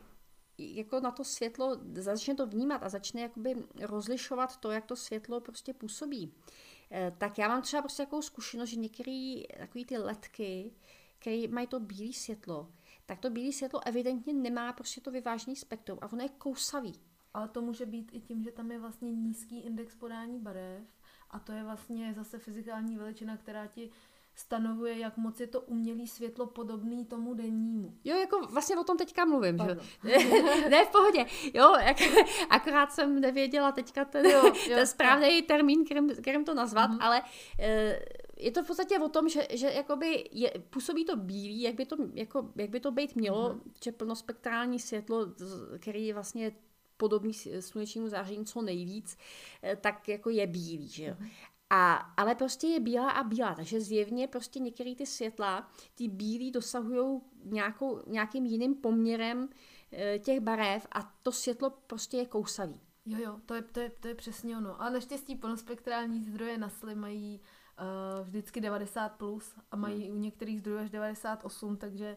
jako 0.59 1.01
na 1.01 1.11
to 1.11 1.24
světlo 1.24 1.77
začne 1.94 2.35
to 2.35 2.46
vnímat 2.46 2.83
a 2.83 2.88
začne 2.88 3.20
jakoby 3.20 3.57
rozlišovat 3.81 4.57
to, 4.57 4.70
jak 4.70 4.87
to 4.87 4.96
světlo 4.96 5.40
prostě 5.40 5.74
působí, 5.74 6.27
uh, 6.27 7.18
tak 7.18 7.38
já 7.38 7.48
mám 7.48 7.62
třeba 7.62 7.83
prostě 7.83 8.03
takovou 8.03 8.22
zkušenost, 8.22 8.68
že 8.68 8.77
některé 8.77 9.42
takový 9.59 9.85
ty 9.85 9.98
letky, 9.98 10.72
které 11.18 11.48
mají 11.48 11.66
to 11.66 11.81
bílé 11.81 12.12
světlo, 12.12 12.72
tak 13.07 13.18
to 13.18 13.31
bílé 13.31 13.53
světlo 13.53 13.81
evidentně 13.87 14.33
nemá 14.33 14.72
prostě 14.72 15.01
to 15.01 15.11
vyvážený 15.11 15.57
spektrum 15.57 15.98
a 16.03 16.12
ono 16.12 16.22
je 16.22 16.29
kousavý. 16.29 16.92
ale 17.35 17.48
to 17.48 17.62
může 17.62 17.87
být 17.87 18.11
i 18.12 18.20
tím, 18.20 18.42
že 18.42 18.53
tam 18.53 18.70
je 18.70 18.79
vlastně 18.79 19.12
nízký 19.12 19.61
index 19.61 19.94
podání 19.94 20.38
barev 20.38 20.83
a 21.31 21.38
to 21.38 21.53
je 21.53 21.64
vlastně 21.64 22.14
zase 22.14 22.38
fyzikální 22.38 22.96
veličina, 22.96 23.37
která 23.37 23.66
ti 23.66 23.90
stanovuje, 24.38 24.98
jak 24.98 25.16
moc 25.16 25.40
je 25.40 25.46
to 25.46 25.61
umělý 25.61 26.07
světlo 26.07 26.46
podobný 26.46 27.05
tomu 27.05 27.35
dennímu. 27.35 27.98
Jo, 28.05 28.16
jako 28.16 28.46
vlastně 28.46 28.77
o 28.77 28.85
tom 28.85 28.96
teďka 28.96 29.24
mluvím, 29.24 29.57
Pardon. 29.57 29.79
že? 30.05 30.18
ne, 30.68 30.85
v 30.85 30.88
pohodě. 30.88 31.27
Jo, 31.55 31.74
jak, 31.77 31.96
akorát 32.51 32.92
jsem 32.92 33.20
nevěděla 33.20 33.72
teďka 33.72 34.05
ten, 34.05 34.27
jo, 34.27 34.42
jo, 34.44 34.53
ten 34.74 34.87
správný 34.87 35.42
termín, 35.42 35.85
kterým, 35.85 36.09
kterým 36.09 36.44
to 36.44 36.55
nazvat, 36.55 36.90
mm-hmm. 36.90 36.98
ale 37.01 37.22
e, 37.59 38.01
je 38.37 38.51
to 38.51 38.62
v 38.62 38.66
podstatě 38.66 38.98
o 38.98 39.09
tom, 39.09 39.29
že, 39.29 39.46
že 39.51 39.70
jakoby 39.70 40.29
je, 40.33 40.53
působí 40.70 41.05
to 41.05 41.16
bílý, 41.16 41.62
jak 41.62 41.74
by 41.74 41.87
to, 41.87 41.96
jako, 42.14 42.53
jak 42.57 42.70
by 42.70 42.81
to 42.81 42.90
být 42.90 43.16
mělo, 43.16 43.51
mm-hmm. 43.51 43.72
že 43.85 43.92
plnospektrální 43.92 44.79
světlo, 44.79 45.27
který 45.79 46.07
je 46.07 46.14
vlastně 46.14 46.53
podobný 46.96 47.35
slunečnímu 47.61 48.09
záření 48.09 48.44
co 48.44 48.62
nejvíc, 48.62 49.18
e, 49.64 49.77
tak 49.77 50.09
jako 50.09 50.31
je 50.31 50.46
bílý, 50.46 50.88
že 50.88 51.05
jo. 51.05 51.14
Mm-hmm. 51.20 51.29
A, 51.70 51.94
ale 51.94 52.35
prostě 52.35 52.66
je 52.66 52.81
bílá 52.81 53.11
a 53.11 53.24
bílá, 53.24 53.54
takže 53.54 53.81
zjevně 53.81 54.28
prostě 54.28 54.59
některé 54.59 54.94
ty 54.94 55.07
světla, 55.07 55.70
ty 55.94 56.09
bílý 56.09 56.50
dosahují 56.50 57.20
nějakou, 57.44 58.02
nějakým 58.07 58.46
jiným 58.46 58.74
poměrem 58.74 59.48
e, 59.92 60.18
těch 60.18 60.40
barev 60.40 60.87
a 60.92 61.14
to 61.22 61.33
světlo 61.33 61.70
prostě 61.70 62.16
je 62.16 62.26
kousavý. 62.26 62.81
Jo, 63.07 63.18
jo, 63.22 63.40
to 63.46 63.54
je, 63.54 63.62
to 63.62 63.81
je, 63.81 63.90
to 63.90 64.09
je 64.09 64.14
přesně 64.14 64.57
ono. 64.57 64.83
A 64.83 64.90
naštěstí 64.90 65.37
plnospektrální 65.37 66.24
zdroje 66.24 66.59
na 66.59 66.68
sly 66.68 66.94
mají 66.94 67.40
uh, 67.40 68.26
vždycky 68.26 68.61
90+, 68.61 69.11
plus 69.11 69.54
a 69.70 69.76
mají 69.76 70.04
hmm. 70.04 70.16
u 70.16 70.20
některých 70.20 70.61
zdrojů 70.61 70.78
až 70.78 70.90
98, 70.90 71.76
takže 71.76 72.16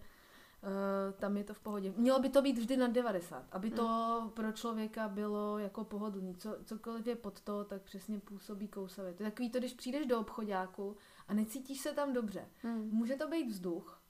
Uh, 0.63 1.19
tam 1.19 1.37
je 1.37 1.43
to 1.43 1.53
v 1.53 1.59
pohodě. 1.59 1.93
Mělo 1.97 2.19
by 2.19 2.29
to 2.29 2.41
být 2.41 2.57
vždy 2.57 2.77
na 2.77 2.87
90, 2.87 3.45
aby 3.51 3.71
to 3.71 3.87
hmm. 4.21 4.29
pro 4.29 4.51
člověka 4.51 5.07
bylo 5.07 5.57
jako 5.57 5.83
pohodlný. 5.83 6.35
Co, 6.35 6.57
cokoliv 6.65 7.07
je 7.07 7.15
pod 7.15 7.41
to, 7.41 7.63
tak 7.63 7.81
přesně 7.81 8.19
působí 8.19 8.67
kousavě. 8.67 9.13
To 9.13 9.23
je 9.23 9.29
takový 9.29 9.49
to, 9.49 9.59
když 9.59 9.73
přijdeš 9.73 10.05
do 10.05 10.19
obchodáku 10.19 10.97
a 11.27 11.33
necítíš 11.33 11.81
se 11.81 11.91
tam 11.93 12.13
dobře. 12.13 12.49
Hmm. 12.57 12.89
Může 12.91 13.15
to 13.15 13.27
být 13.27 13.47
vzduch, 13.47 14.01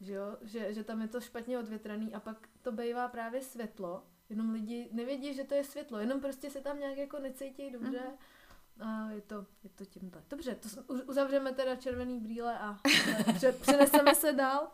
že, 0.00 0.12
jo? 0.12 0.36
Že, 0.42 0.74
že 0.74 0.84
tam 0.84 1.02
je 1.02 1.08
to 1.08 1.20
špatně 1.20 1.58
odvětraný 1.58 2.14
a 2.14 2.20
pak 2.20 2.48
to 2.62 2.72
bývá 2.72 3.08
právě 3.08 3.42
světlo. 3.42 4.02
Jenom 4.28 4.52
lidi 4.52 4.88
nevědí, 4.92 5.34
že 5.34 5.44
to 5.44 5.54
je 5.54 5.64
světlo, 5.64 5.98
jenom 5.98 6.20
prostě 6.20 6.50
se 6.50 6.60
tam 6.60 6.78
nějak 6.78 6.96
jako 6.96 7.18
necítí 7.18 7.70
dobře. 7.70 7.98
Hmm 7.98 8.16
a 8.80 9.10
je 9.10 9.20
to, 9.20 9.46
je 9.64 9.70
to 9.70 9.84
tímhle. 9.84 10.22
Dobře, 10.30 10.54
to 10.54 10.94
uzavřeme 11.08 11.52
teda 11.52 11.76
červený 11.76 12.20
brýle 12.20 12.58
a 12.58 12.78
přeneseme 13.60 14.14
se 14.14 14.32
dál. 14.32 14.68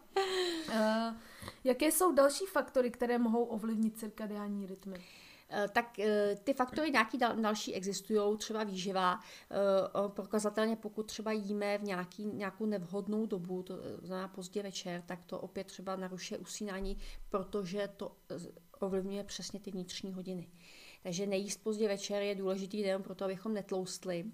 Uh, 0.68 0.74
jaké 1.64 1.92
jsou 1.92 2.12
další 2.12 2.44
faktory, 2.46 2.90
které 2.90 3.18
mohou 3.18 3.44
ovlivnit 3.44 3.98
cirkadiální 3.98 4.66
rytmy? 4.66 5.04
Eh, 5.54 5.68
tak 5.68 5.98
eh, 5.98 6.36
ty 6.44 6.54
faktory 6.54 6.90
nějaký 6.90 7.18
další 7.18 7.74
existují, 7.74 8.38
třeba 8.38 8.64
výživa. 8.64 9.20
Prokazatelně 10.08 10.76
pokud 10.76 11.02
třeba 11.02 11.32
jíme 11.32 11.78
v 11.78 11.82
nějaký, 11.82 12.26
nějakou 12.26 12.66
nevhodnou 12.66 13.26
dobu, 13.26 13.62
to 13.62 13.74
znamená 14.02 14.28
pozdě 14.28 14.62
večer, 14.62 15.02
tak 15.06 15.24
to 15.24 15.40
opět 15.40 15.66
třeba 15.66 15.96
narušuje 15.96 16.38
usínání, 16.38 16.98
protože 17.28 17.88
to 17.96 18.16
ovlivňuje 18.80 19.24
přesně 19.24 19.60
ty 19.60 19.70
vnitřní 19.70 20.12
hodiny. 20.12 20.48
Takže 21.02 21.26
nejíst 21.26 21.62
pozdě 21.62 21.88
večer 21.88 22.22
je 22.22 22.34
důležitý 22.34 22.82
nejen 22.82 23.02
proto, 23.02 23.24
abychom 23.24 23.54
netloustli. 23.54 24.24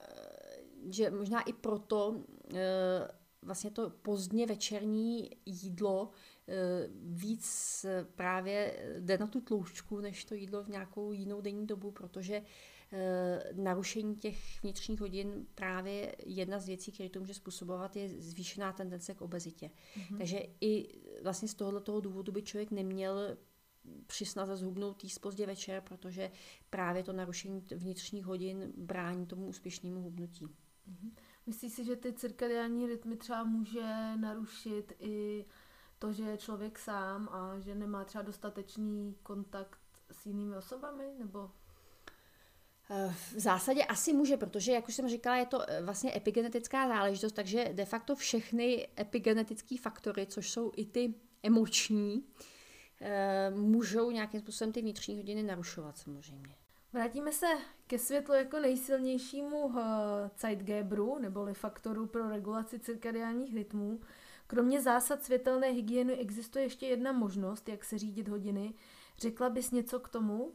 Eh, 0.00 0.60
že 0.90 1.10
možná 1.10 1.42
i 1.42 1.52
proto 1.52 2.24
eh, 2.54 3.08
vlastně 3.42 3.70
to 3.70 3.90
pozdně 3.90 4.46
večerní 4.46 5.30
jídlo 5.46 6.10
eh, 6.48 6.54
víc 7.02 7.86
právě 8.14 8.78
jde 9.00 9.18
na 9.18 9.26
tu 9.26 9.40
tloušťku, 9.40 10.00
než 10.00 10.24
to 10.24 10.34
jídlo 10.34 10.62
v 10.62 10.68
nějakou 10.68 11.12
jinou 11.12 11.40
denní 11.40 11.66
dobu, 11.66 11.90
protože 11.90 12.42
narušení 13.52 14.16
těch 14.16 14.62
vnitřních 14.62 15.00
hodin 15.00 15.46
právě 15.54 16.16
jedna 16.26 16.58
z 16.58 16.66
věcí, 16.66 16.92
které 16.92 17.08
to 17.08 17.20
může 17.20 17.34
způsobovat, 17.34 17.96
je 17.96 18.08
zvýšená 18.08 18.72
tendence 18.72 19.14
k 19.14 19.22
obezitě. 19.22 19.70
Mm-hmm. 19.96 20.18
Takže 20.18 20.46
i 20.60 20.88
vlastně 21.22 21.48
z 21.48 21.54
tohoto 21.54 22.00
důvodu 22.00 22.32
by 22.32 22.42
člověk 22.42 22.70
neměl 22.70 23.36
při 24.06 24.26
snaze 24.26 24.56
zhubnout 24.56 25.04
jíst 25.04 25.18
pozdě 25.18 25.46
večer, 25.46 25.80
protože 25.80 26.30
právě 26.70 27.02
to 27.02 27.12
narušení 27.12 27.64
vnitřních 27.70 28.24
hodin 28.24 28.72
brání 28.76 29.26
tomu 29.26 29.46
úspěšnému 29.46 30.02
hubnutí. 30.02 30.46
Mhm. 30.86 31.14
Myslíš 31.46 31.72
si, 31.72 31.84
že 31.84 31.96
ty 31.96 32.12
cirkadiální 32.12 32.86
rytmy 32.86 33.16
třeba 33.16 33.44
může 33.44 34.16
narušit 34.16 34.92
i 34.98 35.44
to, 35.98 36.12
že 36.12 36.24
je 36.24 36.38
člověk 36.38 36.78
sám 36.78 37.28
a 37.28 37.60
že 37.60 37.74
nemá 37.74 38.04
třeba 38.04 38.22
dostatečný 38.22 39.16
kontakt 39.22 39.80
s 40.12 40.26
jinými 40.26 40.56
osobami, 40.56 41.04
nebo 41.18 41.50
eh, 42.90 43.14
v 43.32 43.40
zásadě 43.40 43.84
asi 43.84 44.12
může, 44.12 44.36
protože, 44.36 44.72
jak 44.72 44.88
už 44.88 44.94
jsem 44.94 45.08
říkala, 45.08 45.36
je 45.36 45.46
to 45.46 45.70
eh, 45.70 45.82
vlastně 45.82 46.16
epigenetická 46.16 46.88
záležitost, 46.88 47.32
takže 47.32 47.70
de 47.72 47.84
facto 47.84 48.16
všechny 48.16 48.88
epigenetické 48.98 49.76
faktory, 49.78 50.26
což 50.26 50.50
jsou 50.50 50.72
i 50.76 50.86
ty 50.86 51.14
emoční, 51.42 52.24
můžou 53.54 54.10
nějakým 54.10 54.40
způsobem 54.40 54.72
ty 54.72 54.80
vnitřní 54.80 55.16
hodiny 55.16 55.42
narušovat 55.42 55.98
samozřejmě. 55.98 56.54
Vrátíme 56.92 57.32
se 57.32 57.46
ke 57.86 57.98
světlu 57.98 58.34
jako 58.34 58.60
nejsilnějšímu 58.60 59.64
uh, 59.64 59.76
Zeitgeberu, 60.38 61.18
neboli 61.18 61.54
faktoru 61.54 62.06
pro 62.06 62.28
regulaci 62.28 62.78
cirkadiálních 62.78 63.54
rytmů. 63.54 64.00
Kromě 64.46 64.82
zásad 64.82 65.22
světelné 65.22 65.68
hygieny 65.68 66.12
existuje 66.12 66.64
ještě 66.64 66.86
jedna 66.86 67.12
možnost, 67.12 67.68
jak 67.68 67.84
se 67.84 67.98
řídit 67.98 68.28
hodiny. 68.28 68.74
Řekla 69.18 69.50
bys 69.50 69.70
něco 69.70 70.00
k 70.00 70.08
tomu? 70.08 70.44
Uh, 70.44 70.52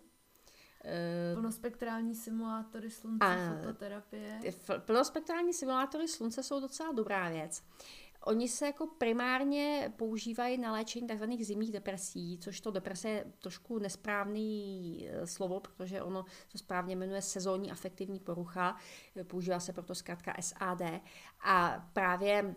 plnospektrální 1.33 2.15
simulátory 2.15 2.91
slunce, 2.91 3.59
fototerapie. 3.61 4.39
Plnospektrální 4.79 5.53
simulátory 5.53 6.07
slunce 6.07 6.43
jsou 6.43 6.59
docela 6.59 6.91
dobrá 6.91 7.29
věc. 7.29 7.63
Oni 8.25 8.47
se 8.47 8.65
jako 8.65 8.87
primárně 8.87 9.93
používají 9.97 10.57
na 10.57 10.71
léčení 10.71 11.07
tzv. 11.07 11.23
zimních 11.41 11.71
depresí, 11.71 12.37
což 12.41 12.61
to 12.61 12.71
deprese 12.71 13.09
je 13.09 13.25
trošku 13.39 13.79
nesprávný 13.79 15.07
eh, 15.09 15.27
slovo, 15.27 15.59
protože 15.59 16.01
ono 16.01 16.25
to 16.51 16.57
správně 16.57 16.95
jmenuje 16.95 17.21
sezónní 17.21 17.71
afektivní 17.71 18.19
porucha, 18.19 18.75
používá 19.27 19.59
se 19.59 19.73
proto 19.73 19.95
zkrátka 19.95 20.33
SAD. 20.39 20.81
A 21.45 21.87
právě 21.93 22.55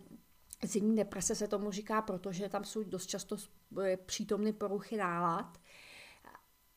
zimní 0.65 0.97
deprese 0.97 1.35
se 1.35 1.49
tomu 1.49 1.71
říká, 1.71 2.03
protože 2.03 2.49
tam 2.49 2.65
jsou 2.65 2.83
dost 2.83 3.07
často 3.07 3.37
eh, 3.83 3.97
přítomny 3.97 4.53
poruchy 4.53 4.97
nálad, 4.97 5.59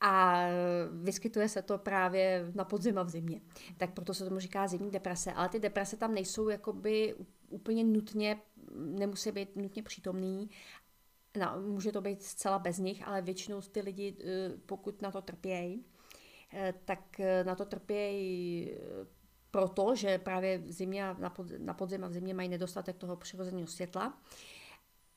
a 0.02 0.42
vyskytuje 0.92 1.50
se 1.50 1.62
to 1.62 1.78
právě 1.78 2.52
na 2.56 2.64
podzim 2.64 2.98
a 2.98 3.04
v 3.04 3.10
zimě. 3.10 3.42
Tak 3.78 3.94
proto 3.94 4.14
se 4.14 4.26
tomu 4.26 4.40
říká 4.40 4.68
zimní 4.68 4.92
deprese. 4.92 5.34
Ale 5.34 5.50
ty 5.50 5.60
deprese 5.60 5.98
tam 5.98 6.14
nejsou 6.14 6.50
jakoby 6.50 7.16
úplně 7.50 7.84
nutně 7.84 8.42
nemusí 8.76 9.32
být 9.32 9.56
nutně 9.56 9.84
přítomný, 9.84 10.50
no, 11.38 11.62
může 11.62 11.92
to 11.92 12.02
být 12.02 12.24
zcela 12.24 12.60
bez 12.60 12.78
nich, 12.78 13.08
ale 13.08 13.22
většinou 13.22 13.62
ty 13.62 13.82
lidi, 13.82 14.18
eh, 14.20 14.58
pokud 14.66 15.02
na 15.02 15.12
to 15.12 15.22
trpějí, 15.22 15.86
eh, 16.54 16.74
tak 16.86 17.20
eh, 17.20 17.44
na 17.44 17.56
to 17.56 17.66
trpějí 17.66 18.72
proto, 19.52 19.96
že 19.96 20.18
právě 20.18 20.58
v 20.58 20.72
zimě, 20.72 21.16
na 21.58 21.74
podzim 21.74 22.04
a 22.04 22.08
v 22.08 22.14
zimě 22.14 22.34
mají 22.34 22.50
nedostatek 22.50 22.98
toho 22.98 23.16
přirozeného 23.16 23.68
světla. 23.68 24.22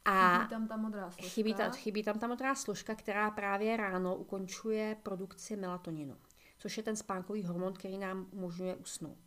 A 0.04 0.38
chybí 0.38 0.48
tam 0.48 0.68
ta 0.68 0.76
modrá 0.76 1.10
složka. 1.10 1.28
Chybí, 1.28 1.54
ta, 1.54 1.70
chybí 1.70 2.02
tam 2.02 2.18
ta 2.18 2.26
modrá 2.26 2.54
složka, 2.54 2.94
která 2.94 3.30
právě 3.30 3.76
ráno 3.76 4.16
ukončuje 4.16 4.96
produkci 5.02 5.56
melatoninu, 5.56 6.16
což 6.58 6.76
je 6.76 6.82
ten 6.82 6.96
spánkový 6.96 7.44
hormon, 7.44 7.72
který 7.72 7.98
nám 7.98 8.26
umožňuje 8.30 8.76
usnout. 8.76 9.18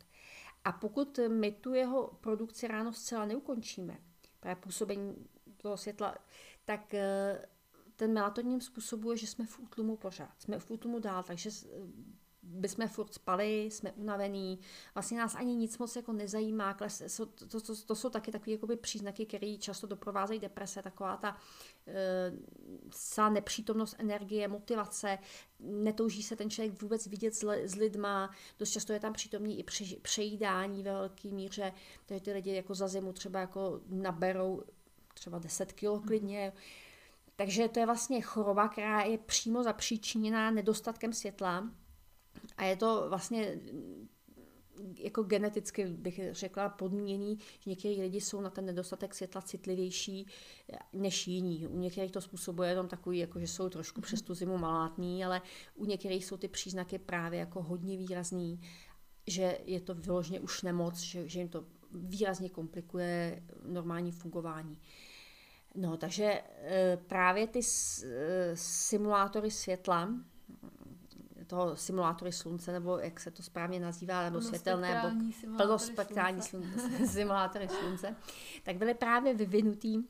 A 0.64 0.72
pokud 0.72 1.20
my 1.28 1.52
tu 1.52 1.74
jeho 1.74 2.18
produkci 2.20 2.68
ráno 2.68 2.92
zcela 2.92 3.24
neukončíme, 3.24 3.98
právě 4.42 4.56
působení 4.56 5.26
toho 5.56 5.76
světla, 5.76 6.14
tak 6.64 6.94
eh, 6.94 7.46
ten 7.96 8.12
melatonin 8.12 8.60
způsobuje, 8.60 9.16
že 9.16 9.26
jsme 9.26 9.46
v 9.46 9.58
útlumu 9.58 9.96
pořád. 9.96 10.42
Jsme 10.42 10.58
v 10.58 10.70
útlumu 10.70 10.98
dál, 10.98 11.22
takže 11.22 11.50
bychom 12.42 12.88
furt 12.88 13.14
spali, 13.14 13.62
jsme 13.64 13.92
unavení, 13.92 14.58
vlastně 14.94 15.18
nás 15.18 15.34
ani 15.34 15.56
nic 15.56 15.78
moc 15.78 15.96
jako 15.96 16.12
nezajímá, 16.12 16.74
to, 17.16 17.26
to, 17.26 17.60
to, 17.60 17.76
to 17.86 17.94
jsou 17.94 18.10
taky 18.10 18.32
takové 18.32 18.52
jakoby 18.52 18.76
příznaky, 18.76 19.26
které 19.26 19.56
často 19.58 19.86
doprovázejí 19.86 20.40
deprese, 20.40 20.82
taková 20.82 21.16
ta 21.16 21.36
e, 23.26 23.30
nepřítomnost 23.30 23.96
energie, 23.98 24.48
motivace, 24.48 25.18
netouží 25.60 26.22
se 26.22 26.36
ten 26.36 26.50
člověk 26.50 26.82
vůbec 26.82 27.06
vidět 27.06 27.34
s, 27.34 27.44
s 27.44 27.74
lidma, 27.74 28.30
dost 28.58 28.70
často 28.70 28.92
je 28.92 29.00
tam 29.00 29.12
přítomný 29.12 29.58
i 29.58 29.62
pře, 29.62 29.84
přejídání 30.02 30.82
ve 30.82 30.92
velké 30.92 31.28
míře, 31.28 31.72
takže 32.06 32.24
ty 32.24 32.32
lidi 32.32 32.54
jako 32.54 32.74
za 32.74 32.88
zimu 32.88 33.12
třeba 33.12 33.40
jako 33.40 33.80
naberou 33.88 34.62
třeba 35.14 35.38
10 35.38 35.72
kg 35.72 36.06
klidně, 36.06 36.52
takže 37.36 37.68
to 37.68 37.80
je 37.80 37.86
vlastně 37.86 38.20
choroba, 38.20 38.68
která 38.68 39.02
je 39.02 39.18
přímo 39.18 39.62
zapříčiněná 39.62 40.50
nedostatkem 40.50 41.12
světla, 41.12 41.70
a 42.56 42.64
je 42.64 42.76
to 42.76 43.06
vlastně 43.08 43.58
jako 44.98 45.22
geneticky 45.22 45.86
bych 45.86 46.20
řekla 46.30 46.68
podmíněný, 46.68 47.38
že 47.60 47.70
někteří 47.70 48.00
lidi 48.00 48.20
jsou 48.20 48.40
na 48.40 48.50
ten 48.50 48.66
nedostatek 48.66 49.14
světla 49.14 49.42
citlivější 49.42 50.26
eh, 50.72 50.76
než 50.92 51.28
jiní. 51.28 51.66
U 51.66 51.78
některých 51.78 52.12
to 52.12 52.20
způsobuje 52.20 52.70
jenom 52.70 52.88
takový, 52.88 53.18
jako 53.18 53.40
že 53.40 53.46
jsou 53.46 53.68
trošku 53.68 54.00
mm-hmm. 54.00 54.04
přes 54.04 54.22
tu 54.22 54.34
zimu 54.34 54.58
malátní, 54.58 55.24
ale 55.24 55.42
u 55.74 55.84
některých 55.84 56.24
jsou 56.24 56.36
ty 56.36 56.48
příznaky 56.48 56.98
právě 56.98 57.40
jako 57.40 57.62
hodně 57.62 57.96
výrazný, 57.96 58.60
že 59.26 59.58
je 59.64 59.80
to 59.80 59.94
vyloženě 59.94 60.40
už 60.40 60.62
nemoc, 60.62 60.98
že, 60.98 61.28
že 61.28 61.38
jim 61.38 61.48
to 61.48 61.64
výrazně 61.90 62.48
komplikuje 62.48 63.42
normální 63.64 64.12
fungování. 64.12 64.78
No, 65.74 65.96
takže 65.96 66.42
e, 66.62 66.96
právě 66.96 67.46
ty 67.46 67.60
e, 67.60 68.56
simulátory 68.56 69.50
světla, 69.50 70.14
toho 71.52 71.76
simulátory 71.76 72.32
slunce, 72.32 72.72
nebo 72.72 72.98
jak 72.98 73.20
se 73.20 73.30
to 73.30 73.42
správně 73.42 73.80
nazývá, 73.80 74.22
nebo 74.22 74.40
světelné, 74.40 75.02
nebo 75.02 75.56
plnospektrální 75.56 76.42
slunce, 76.42 77.06
simulátory 77.06 77.68
slunce, 77.68 78.16
tak 78.62 78.76
byly 78.76 78.94
právě 78.94 79.34
vyvinutý 79.34 80.02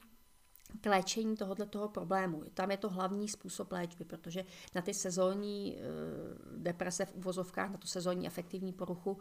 k 0.81 0.87
léčení 0.87 1.37
tohoto 1.37 1.67
toho 1.67 1.89
problému. 1.89 2.43
Tam 2.55 2.71
je 2.71 2.77
to 2.77 2.89
hlavní 2.89 3.29
způsob 3.29 3.73
léčby, 3.73 4.05
protože 4.05 4.45
na 4.75 4.83
ty 4.83 4.95
sezónní 4.95 5.77
e, 5.77 5.81
deprese 6.57 7.05
v 7.05 7.15
uvozovkách, 7.15 7.71
na 7.71 7.79
tu 7.79 7.87
sezónní 7.87 8.27
efektivní 8.27 8.73
poruchu, 8.73 9.19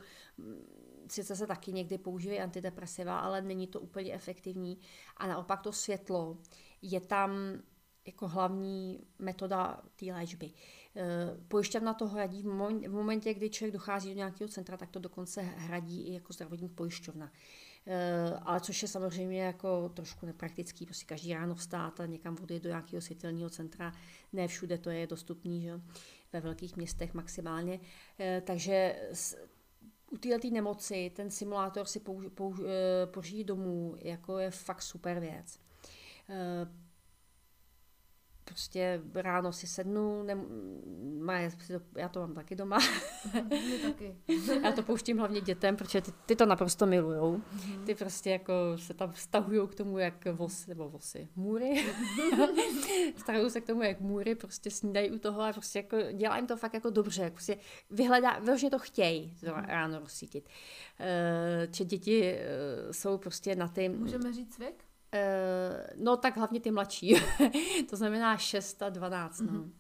sice 1.07 1.35
se 1.35 1.47
taky 1.47 1.73
někdy 1.73 1.97
používají 1.97 2.39
antidepresiva, 2.39 3.19
ale 3.19 3.41
není 3.41 3.67
to 3.67 3.79
úplně 3.79 4.13
efektivní. 4.13 4.77
A 5.17 5.27
naopak 5.27 5.61
to 5.61 5.71
světlo 5.71 6.37
je 6.81 7.01
tam 7.01 7.31
jako 8.05 8.27
hlavní 8.27 9.03
metoda 9.19 9.81
té 9.95 10.05
léčby. 10.05 10.51
Eh, 10.95 11.37
pojišťovna 11.47 11.93
to 11.93 12.07
hradí 12.07 12.43
v 12.43 12.91
momentě, 12.91 13.33
kdy 13.33 13.49
člověk 13.49 13.73
dochází 13.73 14.09
do 14.09 14.15
nějakého 14.15 14.47
centra, 14.47 14.77
tak 14.77 14.89
to 14.89 14.99
dokonce 14.99 15.41
hradí 15.41 16.01
i 16.01 16.13
jako 16.13 16.33
zdravotní 16.33 16.69
pojišťovna. 16.69 17.31
Eh, 17.87 18.39
ale 18.41 18.61
což 18.61 18.81
je 18.81 18.87
samozřejmě 18.87 19.41
jako 19.41 19.89
trošku 19.89 20.25
nepraktický, 20.25 20.85
prostě 20.85 21.05
každý 21.05 21.33
ráno 21.33 21.55
vstát 21.55 21.99
a 21.99 22.05
někam 22.05 22.37
odjet 22.43 22.63
do 22.63 22.69
nějakého 22.69 23.01
světelného 23.01 23.49
centra, 23.49 23.93
ne 24.33 24.47
všude 24.47 24.77
to 24.77 24.89
je 24.89 25.07
dostupný, 25.07 25.61
že? 25.61 25.81
ve 26.33 26.41
velkých 26.41 26.75
městech 26.75 27.13
maximálně. 27.13 27.79
Eh, 28.19 28.41
takže 28.45 28.95
u 30.11 30.17
této 30.17 30.49
nemoci 30.49 31.11
ten 31.15 31.31
simulátor 31.31 31.85
si 31.85 31.99
použ, 31.99 32.25
použ, 32.35 32.59
pořídit 33.05 33.43
domů 33.43 33.95
jako 33.99 34.37
je 34.37 34.51
fakt 34.51 34.81
super 34.81 35.19
věc 35.19 35.59
prostě 38.51 39.01
ráno 39.13 39.53
si 39.53 39.67
sednu, 39.67 40.23
ne, 40.23 40.35
má, 41.19 41.39
já 41.95 42.09
to 42.09 42.19
mám 42.19 42.33
taky 42.33 42.55
doma. 42.55 42.79
Taky. 43.81 44.15
já 44.63 44.71
to 44.71 44.83
pouštím 44.83 45.17
hlavně 45.17 45.41
dětem, 45.41 45.75
protože 45.75 46.01
ty, 46.01 46.11
ty 46.25 46.35
to 46.35 46.45
naprosto 46.45 46.85
milujou. 46.85 47.41
Mhm. 47.53 47.85
Ty 47.85 47.95
prostě 47.95 48.29
jako 48.29 48.53
se 48.75 48.93
tam 48.93 49.11
vztahují 49.11 49.67
k 49.67 49.75
tomu, 49.75 49.97
jak 49.97 50.25
vosy, 50.31 50.69
nebo 50.69 50.89
vosy, 50.89 51.27
můry. 51.35 51.85
vztahují 53.15 53.49
se 53.49 53.61
k 53.61 53.67
tomu, 53.67 53.81
jak 53.81 53.99
můry 53.99 54.35
prostě 54.35 54.71
snídají 54.71 55.11
u 55.11 55.19
toho 55.19 55.41
a 55.41 55.53
prostě 55.53 55.79
jako 55.79 55.97
dělá 56.13 56.37
jim 56.37 56.47
to 56.47 56.57
fakt 56.57 56.73
jako 56.73 56.89
dobře. 56.89 57.29
Prostě 57.29 57.57
vyhledá, 57.89 58.39
vyloženě 58.39 58.69
to 58.69 58.79
chtějí 58.79 59.35
to 59.39 59.55
mhm. 59.55 59.65
ráno 59.65 59.99
rozsvítit. 59.99 60.49
Uh, 60.99 61.71
či 61.71 61.85
děti 61.85 62.33
uh, 62.85 62.91
jsou 62.91 63.17
prostě 63.17 63.55
na 63.55 63.67
ty... 63.67 63.89
Můžeme 63.89 64.33
říct 64.33 64.59
věk? 64.59 64.90
Uh, 65.13 66.03
no 66.03 66.17
tak 66.17 66.37
hlavně 66.37 66.59
ty 66.59 66.71
mladší. 66.71 67.15
to 67.89 67.95
znamená 67.95 68.37
6 68.37 68.81
a 68.81 68.89
12. 68.89 69.39
No. 69.39 69.47
Mm-hmm. 69.47 69.71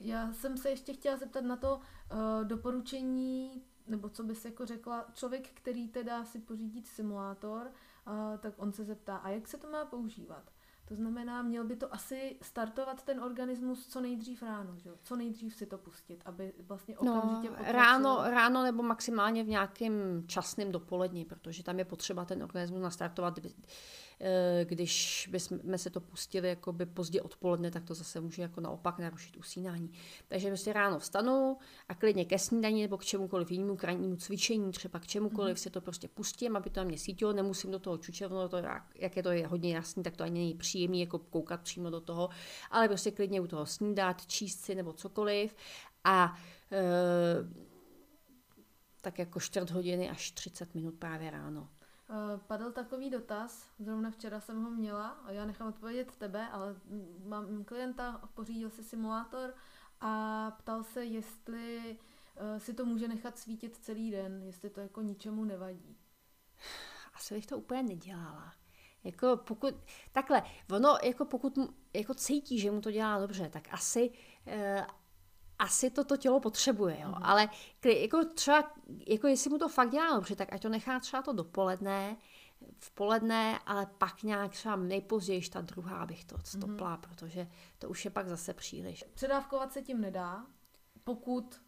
Já 0.00 0.32
jsem 0.32 0.56
se 0.56 0.70
ještě 0.70 0.92
chtěla 0.92 1.16
zeptat 1.16 1.44
na 1.44 1.56
to 1.56 1.76
uh, 1.76 2.44
doporučení, 2.44 3.62
nebo 3.86 4.08
co 4.08 4.24
bys 4.24 4.44
jako 4.44 4.66
řekla, 4.66 5.06
člověk, 5.14 5.48
který 5.48 5.88
teda 5.88 6.24
si 6.24 6.38
pořídí 6.38 6.82
simulátor, 6.82 7.66
uh, 8.06 8.38
tak 8.38 8.52
on 8.56 8.72
se 8.72 8.84
zeptá, 8.84 9.16
a 9.16 9.28
jak 9.28 9.48
se 9.48 9.58
to 9.58 9.70
má 9.70 9.84
používat? 9.84 10.50
To 10.88 10.94
znamená, 10.94 11.42
měl 11.42 11.64
by 11.64 11.76
to 11.76 11.94
asi 11.94 12.36
startovat 12.42 13.02
ten 13.02 13.20
organismus 13.20 13.86
co 13.86 14.00
nejdřív 14.00 14.42
ráno, 14.42 14.78
že? 14.78 14.90
co 15.02 15.16
nejdřív 15.16 15.54
si 15.54 15.66
to 15.66 15.78
pustit, 15.78 16.22
aby 16.24 16.52
vlastně 16.58 16.96
no, 17.02 17.18
okamžitě 17.18 17.50
no, 17.50 17.72
ráno, 17.72 18.22
ráno 18.24 18.62
nebo 18.62 18.82
maximálně 18.82 19.44
v 19.44 19.48
nějakém 19.48 20.24
časném 20.26 20.72
dopolední, 20.72 21.24
protože 21.24 21.62
tam 21.62 21.78
je 21.78 21.84
potřeba 21.84 22.24
ten 22.24 22.42
organismus 22.42 22.82
nastartovat 22.82 23.38
když 24.64 25.28
bychom 25.32 25.58
se 25.76 25.90
to 25.90 26.00
pustili 26.00 26.48
jakoby 26.48 26.86
pozdě 26.86 27.22
odpoledne, 27.22 27.70
tak 27.70 27.84
to 27.84 27.94
zase 27.94 28.20
může 28.20 28.42
jako 28.42 28.60
naopak 28.60 28.98
narušit 28.98 29.36
usínání. 29.36 29.90
Takže 30.28 30.48
prostě 30.48 30.72
ráno 30.72 30.98
vstanu 30.98 31.58
a 31.88 31.94
klidně 31.94 32.24
ke 32.24 32.38
snídaní 32.38 32.82
nebo 32.82 32.98
k 32.98 33.04
čemukoliv 33.04 33.50
jinému 33.50 33.76
krajnímu 33.76 34.16
cvičení, 34.16 34.72
třeba 34.72 34.98
k 34.98 35.06
čemukoliv 35.06 35.56
mm-hmm. 35.56 35.60
si 35.60 35.70
to 35.70 35.80
prostě 35.80 36.08
pustím, 36.08 36.56
aby 36.56 36.70
to 36.70 36.80
na 36.80 36.84
mě 36.84 36.98
svítilo, 36.98 37.32
nemusím 37.32 37.70
do 37.70 37.78
toho 37.78 37.98
čučet, 37.98 38.28
to, 38.28 38.56
jak 38.94 39.16
je 39.16 39.22
to 39.22 39.30
je 39.30 39.46
hodně 39.46 39.74
jasný, 39.74 40.02
tak 40.02 40.16
to 40.16 40.24
ani 40.24 40.40
není 40.40 40.54
příjemný 40.54 41.00
jako 41.00 41.18
koukat 41.18 41.60
přímo 41.60 41.90
do 41.90 42.00
toho, 42.00 42.28
ale 42.70 42.88
prostě 42.88 43.10
klidně 43.10 43.40
u 43.40 43.46
toho 43.46 43.66
snídat, 43.66 44.26
číst 44.26 44.60
si 44.60 44.74
nebo 44.74 44.92
cokoliv 44.92 45.56
a 46.04 46.38
e, 46.72 46.82
tak 49.00 49.18
jako 49.18 49.40
čtvrt 49.40 49.70
hodiny 49.70 50.10
až 50.10 50.30
30 50.30 50.74
minut 50.74 50.94
právě 50.94 51.30
ráno. 51.30 51.68
Eh, 52.10 52.38
padl 52.46 52.72
takový 52.72 53.10
dotaz, 53.10 53.68
zrovna 53.78 54.10
včera 54.10 54.40
jsem 54.40 54.62
ho 54.62 54.70
měla, 54.70 55.08
a 55.08 55.30
já 55.30 55.44
nechám 55.44 55.68
odpovědět 55.68 56.16
tebe, 56.16 56.48
ale 56.48 56.76
mám 57.24 57.64
klienta, 57.64 58.28
pořídil 58.34 58.70
si 58.70 58.84
simulátor 58.84 59.54
a 60.00 60.50
ptal 60.50 60.84
se, 60.84 61.04
jestli 61.04 61.98
eh, 62.36 62.60
si 62.60 62.74
to 62.74 62.84
může 62.84 63.08
nechat 63.08 63.38
svítit 63.38 63.76
celý 63.76 64.10
den, 64.10 64.42
jestli 64.42 64.70
to 64.70 64.80
jako 64.80 65.02
ničemu 65.02 65.44
nevadí. 65.44 65.96
Asi 67.14 67.34
bych 67.34 67.46
to 67.46 67.58
úplně 67.58 67.82
nedělala. 67.82 68.54
Jako 69.04 69.36
pokud, 69.36 69.74
takhle, 70.12 70.42
ono, 70.74 70.98
jako 71.02 71.24
pokud 71.24 71.58
jako 71.94 72.14
cítí, 72.14 72.60
že 72.60 72.70
mu 72.70 72.80
to 72.80 72.90
dělá 72.90 73.20
dobře, 73.20 73.48
tak 73.48 73.68
asi, 73.70 74.10
eh, 74.46 74.86
asi 75.58 75.90
to 75.90 76.04
to 76.04 76.16
tělo 76.16 76.40
potřebuje, 76.40 77.00
jo. 77.00 77.08
Mm. 77.08 77.22
Ale 77.22 77.48
jako 78.00 78.24
třeba, 78.24 78.74
jako 79.08 79.26
jestli 79.26 79.50
mu 79.50 79.58
to 79.58 79.68
fakt 79.68 79.90
dělá 79.90 80.14
dobře, 80.14 80.36
tak 80.36 80.52
ať 80.52 80.62
to 80.62 80.68
nechá 80.68 81.00
třeba 81.00 81.22
to 81.22 81.32
dopoledne, 81.32 82.16
v 82.78 82.90
poledne, 82.90 83.58
ale 83.66 83.86
pak 83.98 84.22
nějak 84.22 84.52
třeba 84.52 84.76
nejpozději 84.76 85.48
ta 85.48 85.60
druhá 85.60 86.06
bych 86.06 86.24
to 86.24 86.36
stopla, 86.44 86.96
mm. 86.96 87.00
protože 87.00 87.48
to 87.78 87.88
už 87.88 88.04
je 88.04 88.10
pak 88.10 88.28
zase 88.28 88.54
příliš. 88.54 89.04
Předávkovat 89.14 89.72
se 89.72 89.82
tím 89.82 90.00
nedá, 90.00 90.46
pokud 91.04 91.60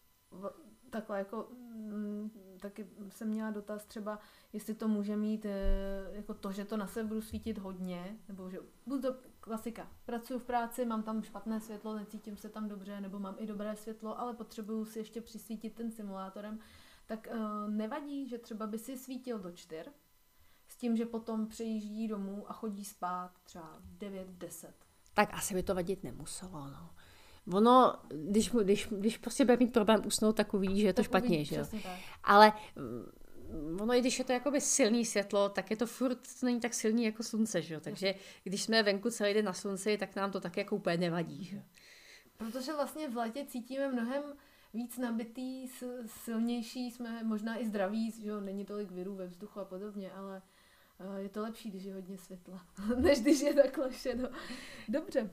takhle 0.90 1.18
jako 1.18 1.48
mm, 1.50 2.30
taky 2.60 2.86
jsem 3.08 3.28
měla 3.28 3.50
dotaz 3.50 3.84
třeba, 3.84 4.18
jestli 4.52 4.74
to 4.74 4.88
může 4.88 5.16
mít 5.16 5.46
eh, 5.46 5.50
jako 6.12 6.34
to, 6.34 6.52
že 6.52 6.64
to 6.64 6.76
na 6.76 6.86
sebe 6.86 7.08
budu 7.08 7.22
svítit 7.22 7.58
hodně, 7.58 8.18
nebo 8.28 8.50
že 8.50 8.58
budu 8.86 9.02
to 9.02 9.16
klasika. 9.48 9.88
Pracuji 10.04 10.38
v 10.38 10.44
práci, 10.44 10.84
mám 10.84 11.02
tam 11.02 11.22
špatné 11.22 11.60
světlo, 11.60 11.96
necítím 11.96 12.36
se 12.36 12.48
tam 12.48 12.68
dobře, 12.68 13.00
nebo 13.00 13.18
mám 13.18 13.34
i 13.38 13.46
dobré 13.46 13.76
světlo, 13.76 14.20
ale 14.20 14.34
potřebuju 14.34 14.84
si 14.84 14.98
ještě 14.98 15.20
přisvítit 15.20 15.74
ten 15.74 15.90
simulátorem, 15.90 16.58
tak 17.06 17.28
uh, 17.30 17.70
nevadí, 17.70 18.28
že 18.28 18.38
třeba 18.38 18.66
by 18.66 18.78
si 18.78 18.98
svítil 18.98 19.38
do 19.38 19.52
čtyř, 19.52 19.90
s 20.68 20.76
tím, 20.76 20.96
že 20.96 21.06
potom 21.06 21.46
přejíždí 21.46 22.08
domů 22.08 22.50
a 22.50 22.52
chodí 22.52 22.84
spát 22.84 23.30
třeba 23.42 23.78
9-10. 23.98 24.68
Tak 25.14 25.34
asi 25.34 25.54
by 25.54 25.62
to 25.62 25.74
vadit 25.74 26.04
nemuselo, 26.04 26.66
no. 26.70 26.90
Ono, 27.52 27.94
když, 28.08 28.50
když, 28.50 28.88
když 28.90 29.18
prostě 29.18 29.44
bude 29.44 29.56
mít 29.56 29.72
problém 29.72 30.02
usnout, 30.06 30.36
tak 30.36 30.54
uvidí, 30.54 30.80
že 30.80 30.86
je 30.86 30.92
to 30.92 31.02
tak 31.02 31.04
špatně, 31.04 31.28
uvidí, 31.28 31.44
že 31.44 31.56
jo. 31.56 31.64
Ale 32.24 32.52
ono, 33.80 33.94
i 33.94 34.00
když 34.00 34.18
je 34.18 34.24
to 34.24 34.32
jakoby 34.32 34.60
silný 34.60 35.04
světlo, 35.04 35.48
tak 35.48 35.70
je 35.70 35.76
to 35.76 35.86
furt, 35.86 36.18
to 36.40 36.46
není 36.46 36.60
tak 36.60 36.74
silný 36.74 37.04
jako 37.04 37.22
slunce, 37.22 37.62
že 37.62 37.74
jo? 37.74 37.80
Takže 37.80 38.14
když 38.44 38.62
jsme 38.62 38.82
venku 38.82 39.10
celý 39.10 39.34
den 39.34 39.44
na 39.44 39.52
slunci, 39.52 39.98
tak 39.98 40.16
nám 40.16 40.30
to 40.30 40.40
tak 40.40 40.56
jako 40.56 40.76
úplně 40.76 40.96
nevadí, 40.96 41.44
že 41.44 41.62
Protože 42.36 42.72
vlastně 42.72 43.08
v 43.08 43.16
létě 43.16 43.44
cítíme 43.46 43.88
mnohem 43.88 44.22
víc 44.74 44.98
nabitý, 44.98 45.68
silnější, 46.06 46.90
jsme 46.90 47.24
možná 47.24 47.58
i 47.60 47.66
zdraví, 47.66 48.10
že 48.10 48.28
jo? 48.28 48.40
Není 48.40 48.64
tolik 48.64 48.90
virů 48.90 49.14
ve 49.14 49.26
vzduchu 49.26 49.60
a 49.60 49.64
podobně, 49.64 50.12
ale 50.12 50.42
eh, 51.00 51.22
je 51.22 51.28
to 51.28 51.42
lepší, 51.42 51.70
když 51.70 51.84
je 51.84 51.94
hodně 51.94 52.18
světla, 52.18 52.66
než 52.96 53.20
když 53.20 53.40
je 53.40 53.54
takhle 53.54 53.92
šedo. 53.92 54.28
Dobře. 54.88 55.30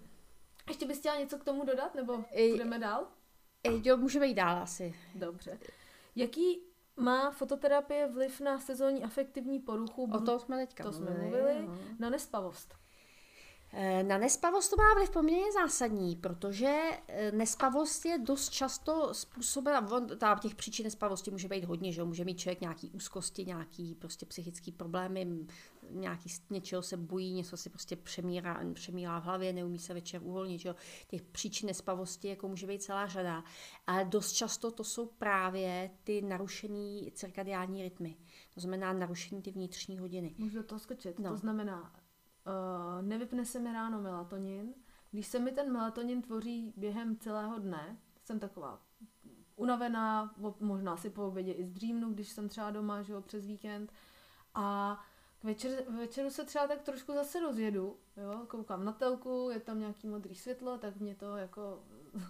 Ještě 0.67 0.85
bys 0.85 0.99
chtěla 0.99 1.19
něco 1.19 1.37
k 1.37 1.43
tomu 1.43 1.65
dodat, 1.65 1.95
nebo 1.95 2.25
půjdeme 2.49 2.79
dál? 2.79 3.07
Jo, 3.83 3.97
můžeme 3.97 4.27
jít 4.27 4.35
dál 4.35 4.57
asi. 4.57 4.95
Dobře. 5.15 5.59
Jaký 6.15 6.59
má 6.97 7.31
fototerapie 7.31 8.07
vliv 8.07 8.41
na 8.41 8.59
sezónní 8.59 9.03
afektivní 9.03 9.59
poruchu? 9.59 10.09
O 10.13 10.19
tom 10.19 10.39
jsme 10.39 10.57
teďka 10.57 10.83
To 10.83 10.91
jsme 10.91 11.11
mluvili. 11.11 11.67
No. 11.67 11.77
Na 11.99 12.09
nespavost. 12.09 12.75
Eh, 13.77 14.03
na 14.03 14.17
nespavost 14.17 14.69
to 14.69 14.75
má 14.77 14.93
vliv 14.93 15.09
poměrně 15.09 15.51
zásadní, 15.51 16.15
protože 16.15 16.81
eh, 17.07 17.31
nespavost 17.31 18.05
je 18.05 18.19
dost 18.19 18.49
často 18.49 19.13
způsobena, 19.13 19.87
ta 20.17 20.39
těch 20.41 20.55
příčin 20.55 20.83
nespavosti 20.83 21.31
může 21.31 21.47
být 21.47 21.63
hodně, 21.63 21.91
že 21.91 22.03
může 22.03 22.25
mít 22.25 22.39
člověk 22.39 22.61
nějaký 22.61 22.89
úzkosti, 22.89 23.45
nějaký 23.45 23.95
prostě 23.95 24.25
psychický 24.25 24.71
problémy, 24.71 25.47
nějaký 25.89 26.29
něčeho 26.49 26.81
se 26.81 26.97
bojí, 26.97 27.33
něco 27.33 27.57
si 27.57 27.69
prostě 27.69 27.95
přemírá, 27.95 28.61
přemírá 28.73 29.19
v 29.19 29.23
hlavě, 29.23 29.53
neumí 29.53 29.79
se 29.79 29.93
večer 29.93 30.21
uvolnit, 30.23 30.61
že 30.61 30.75
těch 31.07 31.21
příčin 31.21 31.67
nespavosti 31.67 32.27
jako 32.27 32.47
může 32.47 32.67
být 32.67 32.83
celá 32.83 33.07
řada, 33.07 33.43
ale 33.87 34.05
dost 34.05 34.31
často 34.31 34.71
to 34.71 34.83
jsou 34.83 35.05
právě 35.05 35.89
ty 36.03 36.21
narušený 36.21 37.11
cirkadiální 37.15 37.83
rytmy, 37.83 38.17
to 38.53 38.59
znamená 38.59 38.93
narušení 38.93 39.41
ty 39.41 39.51
vnitřní 39.51 39.97
hodiny. 39.97 40.35
Můžu 40.37 40.63
toho 40.63 40.79
skočit, 40.79 41.19
no. 41.19 41.29
to 41.29 41.37
znamená, 41.37 42.04
uh, 42.45 43.07
nevypne 43.07 43.45
se 43.45 43.59
mi 43.59 43.73
ráno 43.73 44.01
melatonin. 44.01 44.73
Když 45.11 45.27
se 45.27 45.39
mi 45.39 45.51
ten 45.51 45.71
melatonin 45.71 46.21
tvoří 46.21 46.73
během 46.77 47.17
celého 47.17 47.59
dne, 47.59 47.97
jsem 48.23 48.39
taková 48.39 48.81
unavená, 49.55 50.35
možná 50.59 50.97
si 50.97 51.09
po 51.09 51.27
obědě 51.27 51.51
i 51.51 51.65
zdřímnu, 51.65 52.13
když 52.13 52.29
jsem 52.29 52.49
třeba 52.49 52.71
doma, 52.71 53.01
že 53.01 53.13
jo, 53.13 53.21
přes 53.21 53.45
víkend. 53.45 53.93
A 54.55 54.99
k 55.39 55.43
večer, 55.43 55.83
večeru 55.89 56.29
se 56.29 56.45
třeba 56.45 56.67
tak 56.67 56.81
trošku 56.81 57.13
zase 57.13 57.39
rozjedu, 57.39 57.97
jo, 58.17 58.45
koukám 58.47 58.85
na 58.85 58.91
telku, 58.91 59.49
je 59.53 59.59
tam 59.59 59.79
nějaký 59.79 60.07
modrý 60.07 60.35
světlo, 60.35 60.77
tak 60.77 60.95
mě 60.95 61.15
to 61.15 61.37
jako 61.37 61.83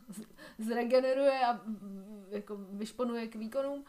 zregeneruje 0.58 1.45
a 1.45 1.62
jako 2.30 2.58
vyšponuje 2.58 3.28
k 3.28 3.36
výkonům. 3.36 3.84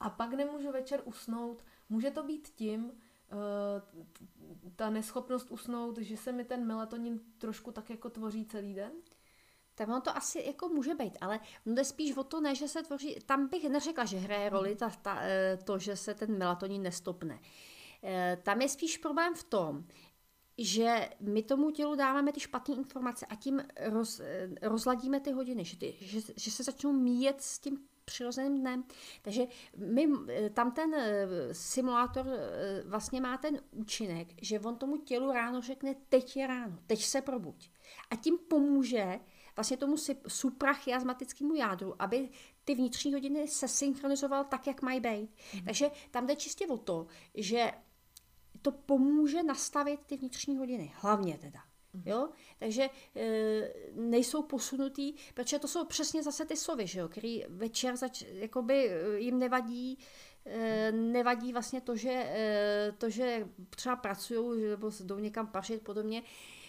A 0.00 0.10
pak 0.10 0.32
nemůžu 0.32 0.72
večer 0.72 1.02
usnout. 1.04 1.64
Může 1.88 2.10
to 2.10 2.22
být 2.22 2.48
tím, 2.48 2.92
ta 4.76 4.90
neschopnost 4.90 5.50
usnout, 5.50 5.98
že 5.98 6.16
se 6.16 6.32
mi 6.32 6.44
ten 6.44 6.66
melatonin 6.66 7.20
trošku 7.38 7.72
tak 7.72 7.90
jako 7.90 8.10
tvoří 8.10 8.46
celý 8.46 8.74
den? 8.74 8.92
Tak 9.74 9.88
ono 9.88 10.00
to 10.00 10.16
asi 10.16 10.42
jako 10.46 10.68
může 10.68 10.94
být, 10.94 11.18
ale 11.20 11.40
jde 11.66 11.84
spíš 11.84 12.16
o 12.16 12.24
to, 12.24 12.40
ne, 12.40 12.54
že 12.54 12.68
se 12.68 12.82
tvoří, 12.82 13.16
tam 13.26 13.48
bych 13.48 13.68
neřekla, 13.68 14.04
že 14.04 14.16
hraje 14.16 14.48
roli 14.48 14.76
ta, 14.76 14.90
ta, 14.90 15.18
eh, 15.22 15.58
to, 15.64 15.78
že 15.78 15.96
se 15.96 16.14
ten 16.14 16.38
melatonin 16.38 16.82
nestopne. 16.82 17.40
Eh, 18.02 18.38
tam 18.42 18.60
je 18.60 18.68
spíš 18.68 18.96
problém 18.98 19.34
v 19.34 19.44
tom, 19.44 19.84
že 20.58 21.10
my 21.20 21.42
tomu 21.42 21.70
tělu 21.70 21.94
dáváme 21.94 22.32
ty 22.32 22.40
špatné 22.40 22.74
informace 22.74 23.26
a 23.26 23.34
tím 23.34 23.62
roz, 23.80 24.20
rozladíme 24.62 25.20
ty 25.20 25.32
hodiny, 25.32 25.64
že, 25.64 25.76
ty, 25.76 25.96
že, 26.00 26.20
že 26.36 26.50
se 26.50 26.62
začnou 26.62 26.92
míjet 26.92 27.42
s 27.42 27.58
tím 27.58 27.78
přirozeným 28.10 28.60
dnem. 28.60 28.84
Takže 29.22 29.42
my, 29.76 30.08
eh, 30.28 30.50
tam 30.50 30.72
ten 30.72 30.94
eh, 30.94 31.26
simulátor 31.52 32.26
eh, 32.28 32.82
vlastně 32.86 33.20
má 33.20 33.38
ten 33.38 33.60
účinek, 33.70 34.28
že 34.42 34.60
on 34.60 34.76
tomu 34.76 34.96
tělu 34.96 35.32
ráno 35.32 35.62
řekne, 35.62 35.94
teď 36.08 36.36
je 36.36 36.46
ráno, 36.46 36.78
teď 36.86 37.04
se 37.04 37.20
probuď. 37.22 37.70
A 38.10 38.16
tím 38.16 38.38
pomůže 38.38 39.20
vlastně 39.56 39.76
tomu 39.76 39.96
suprachiasmatickému 40.28 41.54
jádru, 41.54 41.94
aby 41.98 42.28
ty 42.64 42.74
vnitřní 42.74 43.12
hodiny 43.12 43.48
se 43.48 43.68
synchronizoval 43.68 44.44
tak, 44.44 44.66
jak 44.66 44.82
mají 44.82 45.00
být. 45.00 45.30
Mm. 45.54 45.64
Takže 45.64 45.90
tam 46.10 46.26
jde 46.26 46.36
čistě 46.36 46.66
o 46.66 46.76
to, 46.76 47.06
že 47.34 47.72
to 48.62 48.72
pomůže 48.72 49.42
nastavit 49.42 50.00
ty 50.06 50.16
vnitřní 50.16 50.56
hodiny, 50.56 50.92
hlavně 50.94 51.38
teda. 51.38 51.69
Jo? 52.06 52.28
Takže 52.58 52.90
e, 53.16 53.72
nejsou 53.94 54.42
posunutý, 54.42 55.14
protože 55.34 55.58
to 55.58 55.68
jsou 55.68 55.84
přesně 55.84 56.22
zase 56.22 56.44
ty 56.44 56.56
sovy, 56.56 56.86
že 56.86 57.00
jo? 57.00 57.08
který 57.08 57.44
večer 57.48 57.96
zač, 57.96 58.22
jakoby 58.22 58.90
e, 58.90 59.18
jim 59.18 59.38
nevadí, 59.38 59.98
e, 60.46 60.92
nevadí 60.92 61.52
vlastně 61.52 61.80
to, 61.80 61.96
že, 61.96 62.12
e, 62.12 62.92
to, 62.98 63.10
že 63.10 63.48
třeba 63.70 63.96
pracují 63.96 64.70
nebo 64.70 64.90
jdou 65.04 65.18
někam 65.18 65.46
pařit 65.46 65.82
podobně 65.82 66.22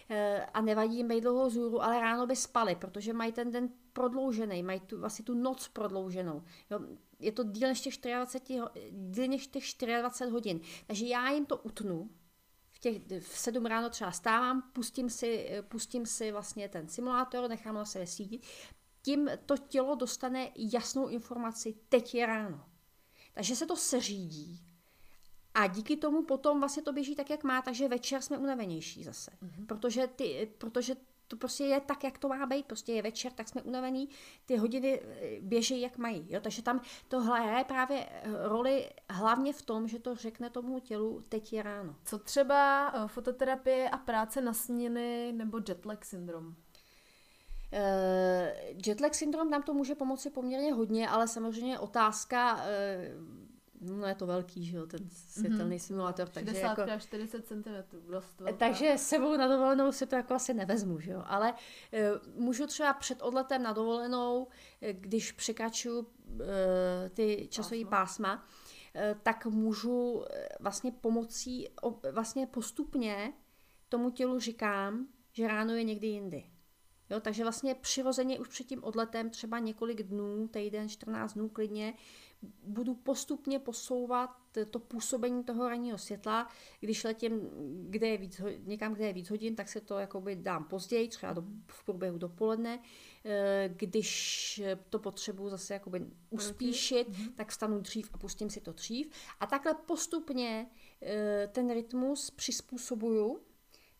e, 0.09 0.45
a 0.45 0.61
nevadí 0.61 0.97
jim 0.97 1.07
být 1.07 1.21
dlouho 1.21 1.49
zůru, 1.49 1.83
ale 1.83 2.01
ráno 2.01 2.27
by 2.27 2.35
spali, 2.35 2.75
protože 2.75 3.13
mají 3.13 3.31
ten 3.31 3.51
den 3.51 3.69
prodloužený, 3.93 4.63
mají 4.63 4.79
tu, 4.79 4.99
vlastně 4.99 5.25
tu 5.25 5.33
noc 5.33 5.67
prodlouženou. 5.67 6.43
Jo? 6.71 6.79
Je 7.19 7.31
to 7.31 7.43
díl 7.43 7.67
než 7.67 7.81
těch 7.81 7.97
24, 7.97 8.61
díl 8.91 9.27
než 9.27 9.47
těch 9.47 9.63
24 10.01 10.31
hodin. 10.31 10.59
Takže 10.87 11.05
já 11.05 11.31
jim 11.31 11.45
to 11.45 11.57
utnu, 11.57 12.09
těch, 12.81 13.01
v 13.19 13.37
7 13.37 13.65
ráno 13.65 13.89
třeba 13.89 14.11
stávám, 14.11 14.71
pustím 14.73 15.09
si, 15.09 15.49
pustím 15.67 16.05
si 16.05 16.31
vlastně 16.31 16.69
ten 16.69 16.87
simulátor, 16.87 17.49
nechám 17.49 17.75
na 17.75 17.85
sebe 17.85 18.07
sítit, 18.07 18.43
tím 19.01 19.29
to 19.45 19.57
tělo 19.57 19.95
dostane 19.95 20.51
jasnou 20.55 21.07
informaci, 21.07 21.75
teď 21.89 22.15
je 22.15 22.25
ráno. 22.25 22.65
Takže 23.33 23.55
se 23.55 23.65
to 23.65 23.75
seřídí. 23.75 24.61
A 25.53 25.67
díky 25.67 25.97
tomu 25.97 26.23
potom 26.23 26.59
vlastně 26.59 26.83
to 26.83 26.93
běží 26.93 27.15
tak, 27.15 27.29
jak 27.29 27.43
má, 27.43 27.61
takže 27.61 27.87
večer 27.87 28.21
jsme 28.21 28.37
unavenější 28.37 29.03
zase. 29.03 29.31
Mm-hmm. 29.31 29.65
Protože, 29.65 30.07
ty, 30.07 30.51
protože 30.57 30.95
to 31.31 31.37
prostě 31.37 31.63
je 31.63 31.79
tak, 31.79 32.03
jak 32.03 32.17
to 32.17 32.27
má 32.27 32.45
být, 32.45 32.65
prostě 32.65 32.93
je 32.93 33.01
večer, 33.01 33.31
tak 33.31 33.49
jsme 33.49 33.61
unavený, 33.61 34.09
ty 34.45 34.57
hodiny 34.57 35.01
eh, 35.01 35.41
běží, 35.41 35.81
jak 35.81 35.97
mají. 35.97 36.25
Jo? 36.29 36.39
Takže 36.41 36.61
tam 36.61 36.81
to 37.07 37.21
hraje 37.21 37.63
právě 37.63 38.05
eh, 38.09 38.47
roli 38.47 38.89
hlavně 39.09 39.53
v 39.53 39.61
tom, 39.61 39.87
že 39.87 39.99
to 39.99 40.15
řekne 40.15 40.49
tomu 40.49 40.79
tělu, 40.79 41.23
teď 41.29 41.53
je 41.53 41.63
ráno. 41.63 41.95
Co 42.05 42.19
třeba 42.19 42.91
eh, 42.93 43.07
fototerapie 43.07 43.89
a 43.89 43.97
práce 43.97 44.41
na 44.41 44.53
směny 44.53 45.31
nebo 45.31 45.59
jetlag 45.69 46.05
syndrom? 46.05 46.55
Uh, 47.73 48.77
jetlag 48.85 49.15
syndrom 49.15 49.49
nám 49.49 49.63
to 49.63 49.73
může 49.73 49.95
pomoci 49.95 50.29
poměrně 50.29 50.73
hodně, 50.73 51.09
ale 51.09 51.27
samozřejmě 51.27 51.79
otázka, 51.79 52.55
uh, 52.55 52.61
No 53.81 54.07
je 54.07 54.15
to 54.15 54.25
velký, 54.25 54.65
že 54.65 54.77
jo, 54.77 54.85
ten 54.85 55.09
světelný 55.09 55.75
mm-hmm. 55.75 55.85
simulátor. 55.85 56.29
Takže 56.29 56.51
60 56.51 56.87
jako, 56.87 56.99
40 56.99 57.47
cm, 57.47 57.63
dost 58.11 58.39
velká. 58.39 58.57
Takže 58.57 58.97
sebou 58.97 59.37
na 59.37 59.47
dovolenou 59.47 59.91
si 59.91 60.07
to 60.07 60.15
jako 60.15 60.33
asi 60.33 60.53
nevezmu, 60.53 60.99
že 60.99 61.11
jo. 61.11 61.23
Ale 61.25 61.53
e, 61.93 62.11
můžu 62.35 62.67
třeba 62.67 62.93
před 62.93 63.21
odletem 63.21 63.63
na 63.63 63.73
dovolenou, 63.73 64.47
e, 64.81 64.93
když 64.93 65.31
překračuju 65.31 66.07
e, 66.41 67.09
ty 67.09 67.47
časové 67.51 67.85
pásma, 67.85 68.35
pásma 68.35 68.47
tak 69.23 69.45
můžu 69.45 70.23
vlastně 70.59 70.91
pomocí, 70.91 71.69
vlastně 72.11 72.47
postupně 72.47 73.33
tomu 73.89 74.09
tělu 74.09 74.39
říkám, 74.39 75.07
že 75.31 75.47
ráno 75.47 75.73
je 75.73 75.83
někdy 75.83 76.07
jindy. 76.07 76.43
Jo, 77.09 77.19
takže 77.19 77.43
vlastně 77.43 77.75
přirozeně 77.75 78.39
už 78.39 78.47
před 78.47 78.67
tím 78.67 78.83
odletem, 78.83 79.29
třeba 79.29 79.59
několik 79.59 80.03
dnů, 80.03 80.47
týden, 80.47 80.89
14 80.89 81.33
dnů 81.33 81.49
klidně, 81.49 81.93
budu 82.63 82.95
postupně 82.95 83.59
posouvat 83.59 84.29
to 84.69 84.79
působení 84.79 85.43
toho 85.43 85.69
ranního 85.69 85.97
světla. 85.97 86.47
Když 86.79 87.03
letím 87.03 87.49
kde 87.89 88.07
je 88.07 88.17
víc, 88.17 88.41
někam, 88.63 88.93
kde 88.93 89.05
je 89.05 89.13
víc 89.13 89.29
hodin, 89.29 89.55
tak 89.55 89.69
se 89.69 89.81
to 89.81 89.99
jakoby 89.99 90.35
dám 90.35 90.63
později, 90.63 91.07
třeba 91.07 91.33
do, 91.33 91.43
v 91.67 91.83
průběhu 91.85 92.17
dopoledne. 92.17 92.79
Eh, 93.25 93.69
když 93.75 94.61
to 94.89 94.99
potřebuji 94.99 95.49
zase 95.49 95.73
jakoby 95.73 96.05
uspíšit, 96.29 97.09
mm-hmm. 97.09 97.33
tak 97.35 97.49
vstanu 97.49 97.79
dřív 97.79 98.09
a 98.13 98.17
pustím 98.17 98.49
si 98.49 98.61
to 98.61 98.71
dřív. 98.71 99.09
A 99.39 99.45
takhle 99.45 99.73
postupně 99.73 100.67
eh, 101.01 101.49
ten 101.51 101.73
rytmus 101.73 102.31
přizpůsobuju 102.31 103.39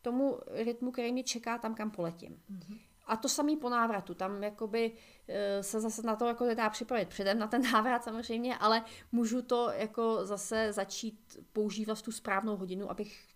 tomu 0.01 0.39
rytmu, 0.47 0.91
který 0.91 1.11
mě 1.11 1.23
čeká 1.23 1.57
tam, 1.57 1.75
kam 1.75 1.91
poletím. 1.91 2.41
Mm-hmm. 2.51 2.79
A 3.11 3.17
to 3.17 3.29
samý 3.29 3.57
po 3.57 3.69
návratu. 3.69 4.13
Tam 4.13 4.43
jakoby 4.43 4.91
eh, 5.27 5.63
se 5.63 5.81
zase 5.81 6.01
na 6.01 6.15
to 6.15 6.25
jako 6.25 6.45
nedá 6.45 6.69
připravit 6.69 7.09
předem 7.09 7.39
na 7.39 7.47
ten 7.47 7.61
návrat 7.73 8.03
samozřejmě, 8.03 8.57
ale 8.57 8.83
můžu 9.11 9.41
to 9.41 9.71
jako 9.71 10.25
zase 10.25 10.73
začít 10.73 11.37
používat 11.53 12.01
tu 12.01 12.11
správnou 12.11 12.57
hodinu, 12.57 12.91
abych 12.91 13.27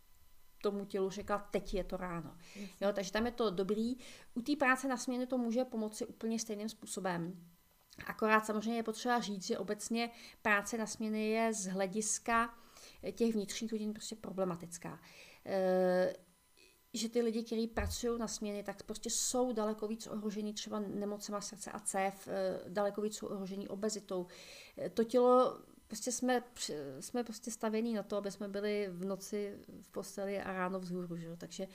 tomu 0.61 0.85
tělu 0.85 1.09
řekla, 1.09 1.47
teď 1.51 1.73
je 1.73 1.83
to 1.83 1.97
ráno. 1.97 2.37
Jo, 2.81 2.93
takže 2.93 3.11
tam 3.11 3.25
je 3.25 3.31
to 3.31 3.49
dobrý. 3.49 3.95
U 4.33 4.41
té 4.41 4.55
práce 4.55 4.87
na 4.87 4.97
směně 4.97 5.27
to 5.27 5.37
může 5.37 5.65
pomoci 5.65 6.05
úplně 6.05 6.39
stejným 6.39 6.69
způsobem. 6.69 7.45
Akorát 8.05 8.45
samozřejmě 8.45 8.75
je 8.75 8.83
potřeba 8.83 9.19
říct, 9.19 9.45
že 9.45 9.57
obecně 9.57 10.09
práce 10.41 10.77
na 10.77 10.87
směny 10.87 11.29
je 11.29 11.53
z 11.53 11.65
hlediska 11.65 12.53
těch 13.11 13.33
vnitřních 13.33 13.71
hodin 13.71 13.93
prostě 13.93 14.15
problematická. 14.15 14.99
Že 16.95 17.09
ty 17.09 17.21
lidi, 17.21 17.43
kteří 17.43 17.67
pracují 17.67 18.19
na 18.19 18.27
směny, 18.27 18.63
tak 18.63 18.83
prostě 18.83 19.09
jsou 19.09 19.53
daleko 19.53 19.87
víc 19.87 20.07
ohrožení 20.07 20.53
třeba 20.53 20.79
nemocema 20.79 21.41
srdce 21.41 21.71
a 21.71 21.79
cév, 21.79 22.27
eh, 22.27 22.59
daleko 22.67 23.01
víc 23.01 23.17
jsou 23.17 23.27
ohrožení 23.27 23.67
obezitou. 23.67 24.27
Eh, 24.77 24.89
to 24.89 25.03
tělo, 25.03 25.59
prostě 25.87 26.11
jsme, 26.11 26.43
jsme 26.99 27.23
prostě 27.23 27.51
stavění 27.51 27.93
na 27.93 28.03
to, 28.03 28.17
aby 28.17 28.31
jsme 28.31 28.47
byli 28.47 28.87
v 28.91 29.05
noci 29.05 29.57
v 29.81 29.89
posteli 29.89 30.41
a 30.41 30.53
ráno 30.53 30.79
vzhůru, 30.79 31.17
že? 31.17 31.37
takže 31.37 31.67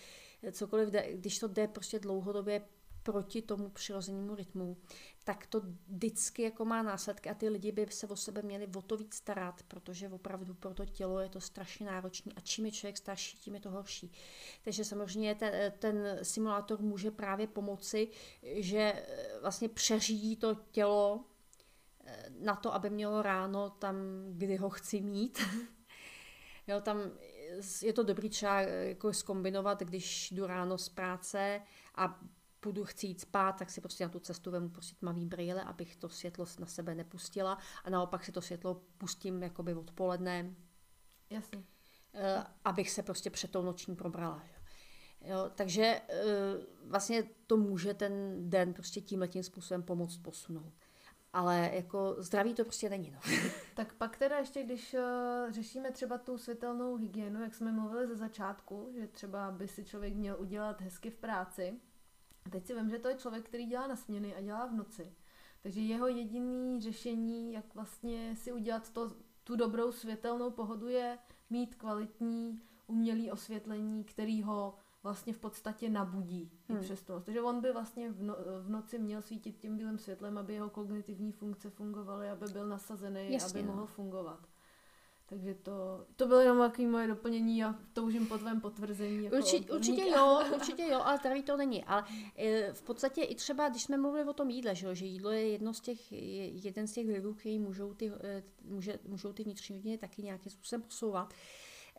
cokoliv, 0.52 0.88
jde, 0.88 1.12
když 1.12 1.38
to 1.38 1.48
jde 1.48 1.68
prostě 1.68 1.98
dlouhodobě 1.98 2.62
proti 3.02 3.42
tomu 3.42 3.68
přirozenému 3.68 4.34
rytmu, 4.34 4.76
tak 5.24 5.46
to 5.46 5.60
vždycky 5.60 6.42
jako 6.42 6.64
má 6.64 6.82
následky 6.82 7.30
a 7.30 7.34
ty 7.34 7.48
lidi 7.48 7.72
by 7.72 7.86
se 7.90 8.06
o 8.06 8.16
sebe 8.16 8.42
měli 8.42 8.66
o 8.76 8.82
to 8.82 8.96
víc 8.96 9.14
starat, 9.14 9.62
protože 9.68 10.08
opravdu 10.08 10.54
pro 10.54 10.74
to 10.74 10.86
tělo 10.86 11.20
je 11.20 11.28
to 11.28 11.40
strašně 11.40 11.86
náročné 11.86 12.32
a 12.36 12.40
čím 12.40 12.66
je 12.66 12.72
člověk 12.72 12.96
starší, 12.96 13.36
tím 13.36 13.54
je 13.54 13.60
to 13.60 13.70
horší. 13.70 14.12
Takže 14.64 14.84
samozřejmě 14.84 15.34
ten, 15.34 15.72
ten 15.78 16.18
simulátor 16.22 16.80
může 16.80 17.10
právě 17.10 17.46
pomoci, 17.46 18.08
že 18.42 19.06
vlastně 19.40 19.68
přeřídí 19.68 20.36
to 20.36 20.54
tělo 20.70 21.24
eh, 22.04 22.26
na 22.38 22.56
to, 22.56 22.74
aby 22.74 22.90
mělo 22.90 23.22
ráno 23.22 23.70
tam, 23.70 23.96
kdy 24.30 24.56
ho 24.56 24.70
chci 24.70 25.00
mít. 25.00 25.38
jo, 26.66 26.80
tam 26.80 26.98
je 27.82 27.92
to 27.92 28.02
dobrý 28.02 28.28
třeba 28.30 28.60
jako 28.60 29.12
skombinovat, 29.12 29.80
když 29.80 30.32
jdu 30.32 30.46
ráno 30.46 30.78
z 30.78 30.88
práce 30.88 31.62
a 31.94 32.20
půjdu 32.60 32.84
chcít 32.84 33.20
spát, 33.20 33.52
tak 33.52 33.70
si 33.70 33.80
prostě 33.80 34.04
na 34.04 34.10
tu 34.10 34.18
cestu 34.18 34.50
vemu 34.50 34.68
prostě 34.68 34.96
tmavý 34.96 35.26
brýle, 35.26 35.62
abych 35.62 35.96
to 35.96 36.08
světlo 36.08 36.46
na 36.58 36.66
sebe 36.66 36.94
nepustila 36.94 37.58
a 37.84 37.90
naopak 37.90 38.24
si 38.24 38.32
to 38.32 38.42
světlo 38.42 38.82
pustím 38.98 39.42
jakoby 39.42 39.74
odpoledne. 39.74 40.54
Jasně. 41.30 41.58
Uh, 41.58 42.44
abych 42.64 42.90
se 42.90 43.02
prostě 43.02 43.30
před 43.30 43.50
tou 43.50 43.62
noční 43.62 43.96
probrala. 43.96 44.42
Jo, 45.20 45.50
takže 45.54 46.00
uh, 46.08 46.90
vlastně 46.90 47.22
to 47.46 47.56
může 47.56 47.94
ten 47.94 48.12
den 48.50 48.74
prostě 48.74 49.00
tímhletím 49.00 49.42
způsobem 49.42 49.82
pomoct 49.82 50.16
posunout. 50.16 50.72
Ale 51.32 51.70
jako 51.72 52.16
zdraví 52.18 52.54
to 52.54 52.64
prostě 52.64 52.90
není. 52.90 53.10
No. 53.10 53.20
tak 53.74 53.94
pak 53.94 54.16
teda 54.16 54.38
ještě, 54.38 54.62
když 54.62 54.94
uh, 54.94 55.50
řešíme 55.50 55.90
třeba 55.90 56.18
tu 56.18 56.38
světelnou 56.38 56.96
hygienu, 56.96 57.42
jak 57.42 57.54
jsme 57.54 57.72
mluvili 57.72 58.06
ze 58.06 58.16
začátku, 58.16 58.92
že 58.94 59.06
třeba 59.06 59.50
by 59.50 59.68
si 59.68 59.84
člověk 59.84 60.14
měl 60.14 60.36
udělat 60.38 60.80
hezky 60.80 61.10
v 61.10 61.16
práci, 61.16 61.80
a 62.46 62.50
teď 62.50 62.66
si 62.66 62.74
vím, 62.74 62.90
že 62.90 62.98
to 62.98 63.08
je 63.08 63.14
člověk, 63.14 63.44
který 63.44 63.66
dělá 63.66 63.86
na 63.86 63.96
směny 63.96 64.34
a 64.34 64.40
dělá 64.40 64.66
v 64.66 64.72
noci. 64.72 65.12
Takže 65.62 65.80
jeho 65.80 66.06
jediný 66.06 66.80
řešení, 66.80 67.52
jak 67.52 67.74
vlastně 67.74 68.36
si 68.36 68.52
udělat 68.52 68.92
to, 68.92 69.12
tu 69.44 69.56
dobrou 69.56 69.92
světelnou 69.92 70.50
pohodu, 70.50 70.88
je 70.88 71.18
mít 71.50 71.74
kvalitní 71.74 72.60
umělý 72.86 73.30
osvětlení, 73.30 74.04
který 74.04 74.42
ho 74.42 74.74
vlastně 75.02 75.32
v 75.32 75.38
podstatě 75.38 75.88
nabudí 75.88 76.50
hmm. 76.68 76.78
i 76.78 76.80
přes 76.80 77.02
to. 77.02 77.20
Takže 77.20 77.42
on 77.42 77.60
by 77.60 77.72
vlastně 77.72 78.12
v, 78.12 78.22
no, 78.22 78.36
v 78.62 78.70
noci 78.70 78.98
měl 78.98 79.22
svítit 79.22 79.56
tím 79.58 79.76
bílým 79.76 79.98
světlem, 79.98 80.38
aby 80.38 80.54
jeho 80.54 80.70
kognitivní 80.70 81.32
funkce 81.32 81.70
fungovaly, 81.70 82.30
aby 82.30 82.46
byl 82.52 82.66
nasazený, 82.66 83.32
Jasně, 83.32 83.60
aby 83.60 83.68
no. 83.68 83.74
mohl 83.74 83.86
fungovat. 83.86 84.48
Takže 85.30 85.54
to, 85.54 86.06
to 86.16 86.26
bylo 86.26 86.40
jenom 86.40 86.58
takový 86.58 86.86
moje 86.86 87.08
doplnění 87.08 87.64
a 87.64 87.74
toužím 87.92 88.26
po 88.26 88.38
tvém 88.38 88.60
potvrzení. 88.60 89.24
Jako 89.24 89.36
Určitě, 89.36 89.72
určitě 89.72 90.08
jo, 90.08 90.42
určitě 90.54 90.82
jo, 90.82 91.00
ale 91.04 91.18
tady 91.18 91.42
to 91.42 91.56
není. 91.56 91.84
Ale 91.84 92.04
e, 92.36 92.72
v 92.72 92.82
podstatě 92.82 93.22
i 93.22 93.34
třeba, 93.34 93.68
když 93.68 93.82
jsme 93.82 93.96
mluvili 93.96 94.28
o 94.28 94.32
tom 94.32 94.50
jídle, 94.50 94.74
že, 94.74 94.94
že 94.94 95.06
jídlo 95.06 95.30
je 95.30 95.48
jedno 95.48 95.74
z 95.74 95.80
těch, 95.80 96.12
jeden 96.64 96.86
z 96.86 96.92
těch 96.92 97.06
vlivů, 97.06 97.34
který 97.34 97.58
můžou 97.58 97.94
ty, 97.94 98.12
e, 98.22 98.42
může, 98.62 98.98
můžou 99.04 99.32
ty 99.32 99.44
vnitřní 99.44 99.76
hodiny 99.76 99.98
taky 99.98 100.22
nějakým 100.22 100.52
způsobem 100.52 100.82
posouvat, 100.82 101.34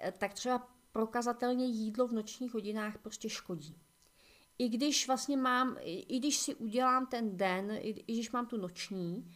e, 0.03 0.11
tak 0.11 0.33
třeba 0.33 0.67
prokazatelně 0.91 1.65
jídlo 1.65 2.07
v 2.07 2.13
nočních 2.13 2.53
hodinách 2.53 2.97
prostě 2.97 3.29
škodí. 3.29 3.77
I 4.57 4.69
když 4.69 5.07
vlastně 5.07 5.37
mám, 5.37 5.77
i 5.83 6.19
když 6.19 6.37
si 6.37 6.55
udělám 6.55 7.05
ten 7.07 7.37
den, 7.37 7.71
i, 7.71 7.89
i 7.89 8.13
když 8.13 8.31
mám 8.31 8.47
tu 8.47 8.57
noční, 8.57 9.31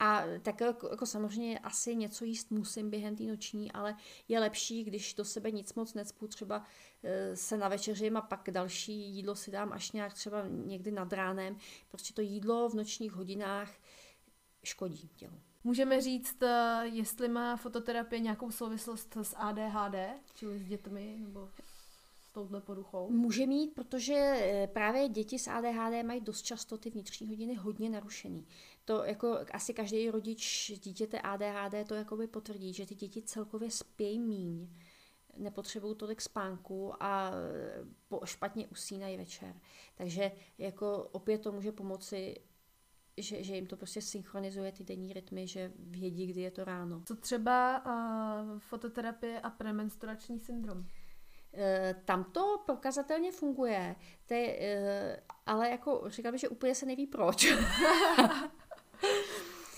a 0.00 0.24
tak 0.42 0.60
jako, 0.60 0.88
jako 0.88 1.06
samozřejmě 1.06 1.58
asi 1.58 1.96
něco 1.96 2.24
jíst 2.24 2.50
musím 2.50 2.90
během 2.90 3.16
té 3.16 3.22
noční, 3.22 3.72
ale 3.72 3.96
je 4.28 4.40
lepší, 4.40 4.84
když 4.84 5.14
do 5.14 5.24
sebe 5.24 5.50
nic 5.50 5.74
moc 5.74 5.94
necpu, 5.94 6.28
třeba 6.28 6.64
e, 7.02 7.36
se 7.36 7.56
navečeřím 7.56 8.16
a 8.16 8.20
pak 8.20 8.48
další 8.50 8.92
jídlo 8.92 9.34
si 9.34 9.50
dám 9.50 9.72
až 9.72 9.92
nějak 9.92 10.14
třeba 10.14 10.44
někdy 10.48 10.90
nad 10.90 11.12
ránem. 11.12 11.56
Prostě 11.88 12.14
to 12.14 12.20
jídlo 12.20 12.68
v 12.68 12.74
nočních 12.74 13.12
hodinách 13.12 13.70
škodí 14.64 15.08
tělu. 15.16 15.40
Můžeme 15.64 16.00
říct, 16.00 16.42
e, 16.42 16.80
jestli 16.84 17.28
má 17.28 17.56
fototerapie 17.56 18.20
nějakou 18.20 18.50
souvislost 18.50 19.16
s 19.22 19.36
ADHD, 19.36 19.94
čili 20.34 20.58
s 20.58 20.64
dětmi, 20.64 21.16
nebo 21.20 21.48
s 22.20 22.32
touhle 22.32 22.60
poruchou? 22.60 23.10
Může 23.10 23.46
mít, 23.46 23.74
protože 23.74 24.46
právě 24.72 25.08
děti 25.08 25.38
s 25.38 25.48
ADHD 25.48 26.06
mají 26.06 26.20
dost 26.20 26.42
často 26.42 26.78
ty 26.78 26.90
vnitřní 26.90 27.28
hodiny 27.28 27.54
hodně 27.54 27.90
narušený 27.90 28.46
to 28.84 29.04
jako 29.04 29.38
asi 29.52 29.74
každý 29.74 30.10
rodič 30.10 30.72
dítěte 30.84 31.20
ADHD 31.20 31.88
to 31.88 31.94
jakoby 31.94 32.26
potvrdí, 32.26 32.72
že 32.72 32.86
ty 32.86 32.94
děti 32.94 33.22
celkově 33.22 33.70
spějí 33.70 34.18
míň, 34.18 34.68
nepotřebují 35.36 35.96
tolik 35.96 36.20
spánku 36.20 37.02
a 37.02 37.32
špatně 38.24 38.66
usínají 38.66 39.16
večer. 39.16 39.60
Takže 39.94 40.32
jako 40.58 41.08
opět 41.12 41.38
to 41.38 41.52
může 41.52 41.72
pomoci 41.72 42.36
že, 43.16 43.42
že 43.42 43.54
jim 43.54 43.66
to 43.66 43.76
prostě 43.76 44.02
synchronizuje 44.02 44.72
ty 44.72 44.84
denní 44.84 45.12
rytmy, 45.12 45.48
že 45.48 45.72
vědí, 45.76 46.26
kdy 46.26 46.40
je 46.40 46.50
to 46.50 46.64
ráno. 46.64 47.02
Co 47.06 47.16
třeba 47.16 47.84
uh, 47.86 48.58
fototerapie 48.58 49.40
a 49.40 49.50
premenstruační 49.50 50.40
syndrom? 50.40 50.86
E, 51.54 51.94
tam 52.04 52.24
to 52.24 52.62
prokazatelně 52.66 53.32
funguje, 53.32 53.96
to 54.26 54.34
je, 54.34 54.56
e, 54.60 55.22
ale 55.46 55.70
jako 55.70 56.04
říkám, 56.06 56.38
že 56.38 56.48
úplně 56.48 56.74
se 56.74 56.86
neví 56.86 57.06
proč. 57.06 57.46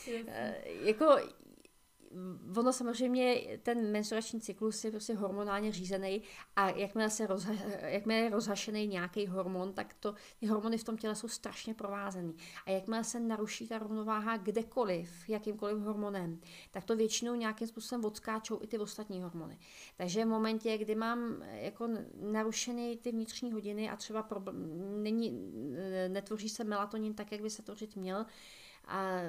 Eh, 0.09 0.55
jako 0.83 1.17
ono 2.57 2.73
samozřejmě, 2.73 3.59
ten 3.63 3.93
menstruační 3.93 4.41
cyklus 4.41 4.85
je 4.85 4.91
prostě 4.91 5.15
hormonálně 5.15 5.73
řízený 5.73 6.23
a 6.57 6.71
jakmile, 6.71 7.11
se 7.11 7.27
rozha, 7.27 7.55
jakmile 7.81 8.21
je 8.21 8.31
rozhašený 8.31 8.87
nějaký 8.87 9.27
hormon, 9.27 9.73
tak 9.73 9.95
to, 10.01 10.15
ty 10.39 10.47
hormony 10.47 10.79
v 10.79 10.85
tom 10.85 10.97
těle 10.97 11.15
jsou 11.15 11.29
strašně 11.29 11.75
provázený. 11.75 12.35
A 12.67 12.71
jakmile 12.71 13.05
se 13.05 13.21
naruší 13.21 13.69
ta 13.69 13.79
rovnováha 13.79 14.37
kdekoliv, 14.37 15.29
jakýmkoliv 15.29 15.79
hormonem, 15.79 16.41
tak 16.71 16.85
to 16.85 16.97
většinou 16.97 17.35
nějakým 17.35 17.69
způsobem 17.69 18.05
odskáčou 18.05 18.59
i 18.63 18.67
ty 18.67 18.79
ostatní 18.79 19.23
hormony. 19.23 19.59
Takže 19.97 20.25
v 20.25 20.29
momentě, 20.29 20.79
kdy 20.79 20.95
mám 20.95 21.43
jako 21.53 21.89
narušený 22.21 22.97
ty 22.97 23.13
vnitřní 23.13 23.53
hodiny 23.53 23.91
a 23.91 23.97
třeba 23.97 24.23
problém, 24.23 25.03
není, 25.03 25.53
netvoří 26.09 26.49
se 26.49 26.65
melatonin 26.65 27.15
tak, 27.15 27.33
jak 27.33 27.41
by 27.41 27.51
se 27.51 27.63
tvořit 27.63 27.97
měl, 27.97 28.27
a 28.85 29.21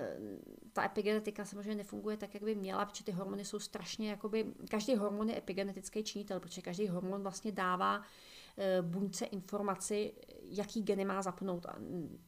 ta 0.73 0.85
epigenetika 0.85 1.45
samozřejmě 1.45 1.75
nefunguje 1.75 2.17
tak, 2.17 2.33
jak 2.33 2.43
by 2.43 2.55
měla, 2.55 2.85
protože 2.85 3.03
ty 3.03 3.11
hormony 3.11 3.45
jsou 3.45 3.59
strašně, 3.59 4.09
jakoby, 4.09 4.45
každý 4.69 4.95
hormon 4.95 5.29
je 5.29 5.37
epigenetický 5.37 6.03
činitel, 6.03 6.39
protože 6.39 6.61
každý 6.61 6.87
hormon 6.87 7.23
vlastně 7.23 7.51
dává 7.51 8.01
e, 8.57 8.81
buňce 8.81 9.25
informaci, 9.25 10.13
jaký 10.43 10.83
geny 10.83 11.05
má 11.05 11.21
zapnout 11.21 11.65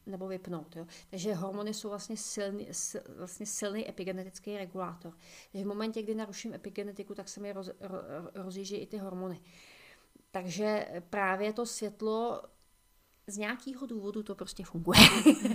nebo 0.06 0.28
vypnout. 0.28 0.76
Jo. 0.76 0.86
Takže 1.10 1.34
hormony 1.34 1.74
jsou 1.74 1.88
vlastně 1.88 2.16
silný, 2.16 2.68
vlastně 3.16 3.46
silný 3.46 3.88
epigenetický 3.88 4.58
regulátor. 4.58 5.12
Takže 5.52 5.64
v 5.64 5.68
momentě, 5.68 6.02
kdy 6.02 6.14
naruším 6.14 6.54
epigenetiku, 6.54 7.14
tak 7.14 7.28
se 7.28 7.40
mi 7.40 7.52
roz, 7.52 7.70
ro, 7.80 7.98
rozjíždí 8.34 8.76
i 8.76 8.86
ty 8.86 8.98
hormony. 8.98 9.40
Takže 10.30 10.86
právě 11.10 11.52
to 11.52 11.66
světlo 11.66 12.42
z 13.26 13.38
nějakého 13.38 13.86
důvodu 13.86 14.22
to 14.22 14.34
prostě 14.34 14.64
funguje. 14.64 15.00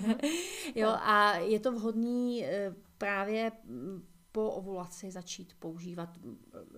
jo, 0.75 0.89
a 0.89 1.37
je 1.37 1.59
to 1.59 1.71
vhodný 1.71 2.45
eh, 2.45 2.75
právě 2.97 3.51
mm, 3.63 4.05
po 4.31 4.51
ovulaci 4.51 5.11
začít 5.11 5.53
používat. 5.59 6.09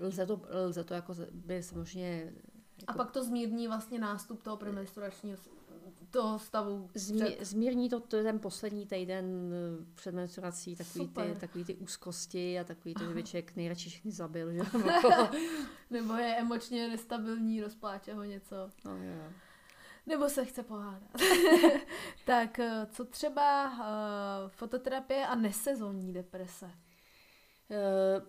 Lze 0.02 0.26
to, 0.26 0.42
lze 0.50 0.84
to 0.84 0.94
jako 0.94 1.16
by 1.32 1.64
samozřejmě... 1.64 2.34
Jako... 2.80 2.92
A 2.92 2.94
pak 2.94 3.12
to 3.12 3.24
zmírní 3.24 3.68
vlastně 3.68 4.00
nástup 4.00 4.44
toho 4.44 4.58
premenstruačního 4.58 5.38
toho 6.14 6.40
stavu. 6.40 6.90
Zmi, 6.96 7.38
zmírní 7.42 7.90
to, 7.90 8.00
to 8.00 8.24
ten 8.24 8.40
poslední 8.40 8.86
týden 8.86 9.54
eh, 9.54 9.86
před 9.96 10.16
menstruací, 10.16 10.76
takový 10.76 11.08
ty, 11.08 11.40
takový 11.40 11.66
ty 11.66 11.76
úzkosti 11.76 12.60
a 12.60 12.64
takový 12.64 12.94
to, 12.94 13.04
že 13.04 13.14
by 13.14 13.24
člověk 13.24 13.56
nejradši 13.56 13.90
všechny 13.90 14.12
zabil. 14.12 14.54
Že? 14.54 14.60
Nebo 15.90 16.14
je 16.14 16.36
emočně 16.36 16.88
nestabilní, 16.88 17.62
rozpláče 17.62 18.14
ho 18.14 18.24
něco. 18.24 18.56
No, 18.86 18.98
jo. 18.98 19.32
Nebo 20.06 20.30
se 20.30 20.46
chce 20.46 20.64
pohádat. 20.64 21.12
tak 22.26 22.60
eh, 22.60 22.88
co 22.92 23.06
třeba 23.06 23.70
uh, 23.72 24.50
fototerapie 24.50 25.28
a 25.28 25.36
nesezónní 25.36 26.14
deprese? 26.14 26.66
Uh, 26.66 28.28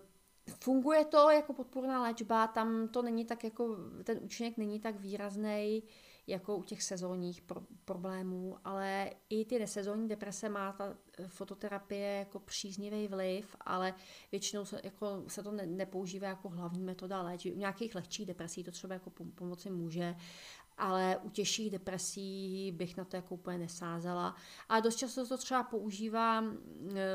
funguje 0.59 1.05
to 1.05 1.29
jako 1.29 1.53
podpůrná 1.53 2.01
léčba, 2.01 2.47
tam 2.47 2.87
to 2.87 3.01
není 3.01 3.25
tak 3.25 3.43
jako, 3.43 3.77
ten 4.03 4.19
účinek 4.21 4.57
není 4.57 4.79
tak 4.79 4.99
výrazný 4.99 5.83
jako 6.27 6.57
u 6.57 6.63
těch 6.63 6.83
sezónních 6.83 7.41
pro- 7.41 7.61
problémů, 7.85 8.57
ale 8.63 9.11
i 9.29 9.45
ty 9.45 9.59
nesezónní 9.59 10.07
deprese 10.07 10.49
má 10.49 10.71
ta 10.71 10.97
fototerapie 11.27 12.09
jako 12.17 12.39
příznivý 12.39 13.07
vliv, 13.07 13.55
ale 13.61 13.93
většinou 14.31 14.65
se, 14.65 14.81
jako, 14.83 15.23
se 15.27 15.43
to 15.43 15.51
ne, 15.51 15.65
nepoužívá 15.65 16.27
jako 16.27 16.49
hlavní 16.49 16.83
metoda 16.83 17.21
léčby. 17.21 17.53
U 17.53 17.57
nějakých 17.57 17.95
lehčích 17.95 18.25
depresí 18.25 18.63
to 18.63 18.71
třeba 18.71 18.93
jako 18.93 19.09
pomoci 19.35 19.69
může, 19.69 20.15
ale 20.77 21.17
u 21.23 21.29
těžších 21.29 21.71
depresí 21.71 22.71
bych 22.71 22.97
na 22.97 23.05
to 23.05 23.15
jako 23.15 23.35
úplně 23.35 23.57
nesázela. 23.57 24.35
A 24.69 24.79
dost 24.79 24.95
často 24.95 25.27
to 25.27 25.37
třeba 25.37 25.63
používám 25.63 26.57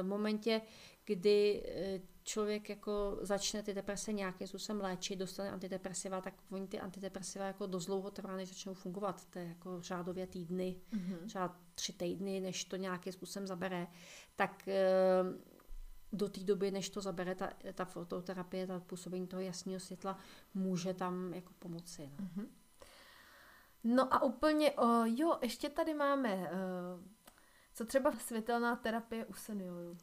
v 0.00 0.02
momentě, 0.02 0.62
kdy 1.04 1.62
e, 1.66 2.00
člověk 2.22 2.68
jako 2.68 3.18
začne 3.20 3.62
ty 3.62 3.74
deprese 3.74 4.12
nějakým 4.12 4.46
způsobem 4.46 4.82
léčit, 4.82 5.18
dostane 5.18 5.50
antidepresiva, 5.50 6.20
tak 6.20 6.34
oni 6.50 6.66
ty 6.66 6.80
antidepresiva 6.80 7.46
jako 7.46 7.66
dost 7.66 7.86
dlouho 7.86 8.10
trvá, 8.10 8.36
než 8.36 8.48
začnou 8.48 8.74
fungovat. 8.74 9.26
To 9.30 9.38
je 9.38 9.44
jako 9.48 9.80
řádově 9.80 10.26
týdny, 10.26 10.80
mm-hmm. 10.92 11.26
třeba 11.26 11.56
tři 11.74 11.92
týdny, 11.92 12.40
než 12.40 12.64
to 12.64 12.76
nějakým 12.76 13.12
způsobem 13.12 13.46
zabere. 13.46 13.86
Tak 14.36 14.68
e, 14.68 14.84
do 16.12 16.28
té 16.28 16.40
doby, 16.40 16.70
než 16.70 16.90
to 16.90 17.00
zabere 17.00 17.34
ta, 17.34 17.52
ta 17.74 17.84
fototerapie, 17.84 18.66
ta 18.66 18.80
působení 18.80 19.26
toho 19.26 19.42
jasného 19.42 19.80
světla, 19.80 20.18
může 20.54 20.94
tam 20.94 21.34
jako 21.34 21.52
pomoci. 21.58 22.10
No. 22.18 22.26
Mm-hmm. 22.26 22.46
No 23.84 24.14
a 24.14 24.22
úplně, 24.22 24.72
o, 24.72 25.04
jo, 25.04 25.38
ještě 25.42 25.68
tady 25.68 25.94
máme, 25.94 26.50
co 27.74 27.84
třeba 27.84 28.12
světelná 28.12 28.76
terapie 28.76 29.26
u 29.26 29.34
seniorů? 29.34 29.96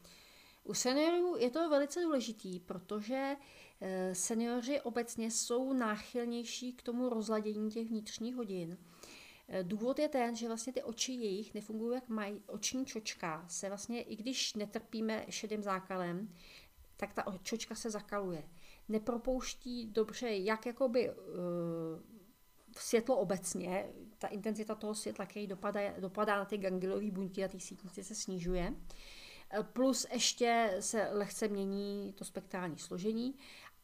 U 0.67 0.73
seniorů 0.73 1.35
je 1.37 1.49
to 1.49 1.69
velice 1.69 2.01
důležitý, 2.01 2.59
protože 2.59 3.35
eh, 3.81 4.15
seniori 4.15 4.81
obecně 4.81 5.31
jsou 5.31 5.73
náchylnější 5.73 6.73
k 6.73 6.81
tomu 6.81 7.09
rozladění 7.09 7.71
těch 7.71 7.87
vnitřních 7.87 8.35
hodin. 8.35 8.77
Eh, 9.47 9.63
důvod 9.63 9.99
je 9.99 10.09
ten, 10.09 10.35
že 10.35 10.47
vlastně 10.47 10.73
ty 10.73 10.83
oči 10.83 11.11
jejich 11.11 11.53
nefungují, 11.53 11.95
jak 11.95 12.09
mají. 12.09 12.43
Oční 12.47 12.85
čočka 12.85 13.45
se 13.47 13.67
vlastně, 13.67 14.01
i 14.01 14.15
když 14.15 14.53
netrpíme 14.53 15.25
šedým 15.29 15.63
zákalem, 15.63 16.33
tak 16.97 17.13
ta 17.13 17.25
čočka 17.43 17.75
se 17.75 17.89
zakaluje. 17.89 18.49
Nepropouští 18.89 19.85
dobře, 19.85 20.29
jak 20.29 20.65
jakoby 20.65 21.11
uh, 21.11 21.15
světlo 22.81 23.17
obecně, 23.17 23.85
ta 24.17 24.27
intenzita 24.27 24.75
toho 24.75 24.95
světla, 24.95 25.25
který 25.25 25.47
dopadá, 25.47 25.81
dopadá 25.99 26.35
na 26.35 26.45
ty 26.45 26.57
gangliové 26.57 27.11
buňky, 27.11 27.41
na 27.41 27.47
ty 27.47 27.59
sítnice 27.59 28.03
se 28.03 28.15
snižuje. 28.15 28.73
Plus 29.73 30.07
ještě 30.13 30.77
se 30.79 31.09
lehce 31.11 31.47
mění 31.47 32.13
to 32.17 32.25
spektrální 32.25 32.77
složení 32.77 33.35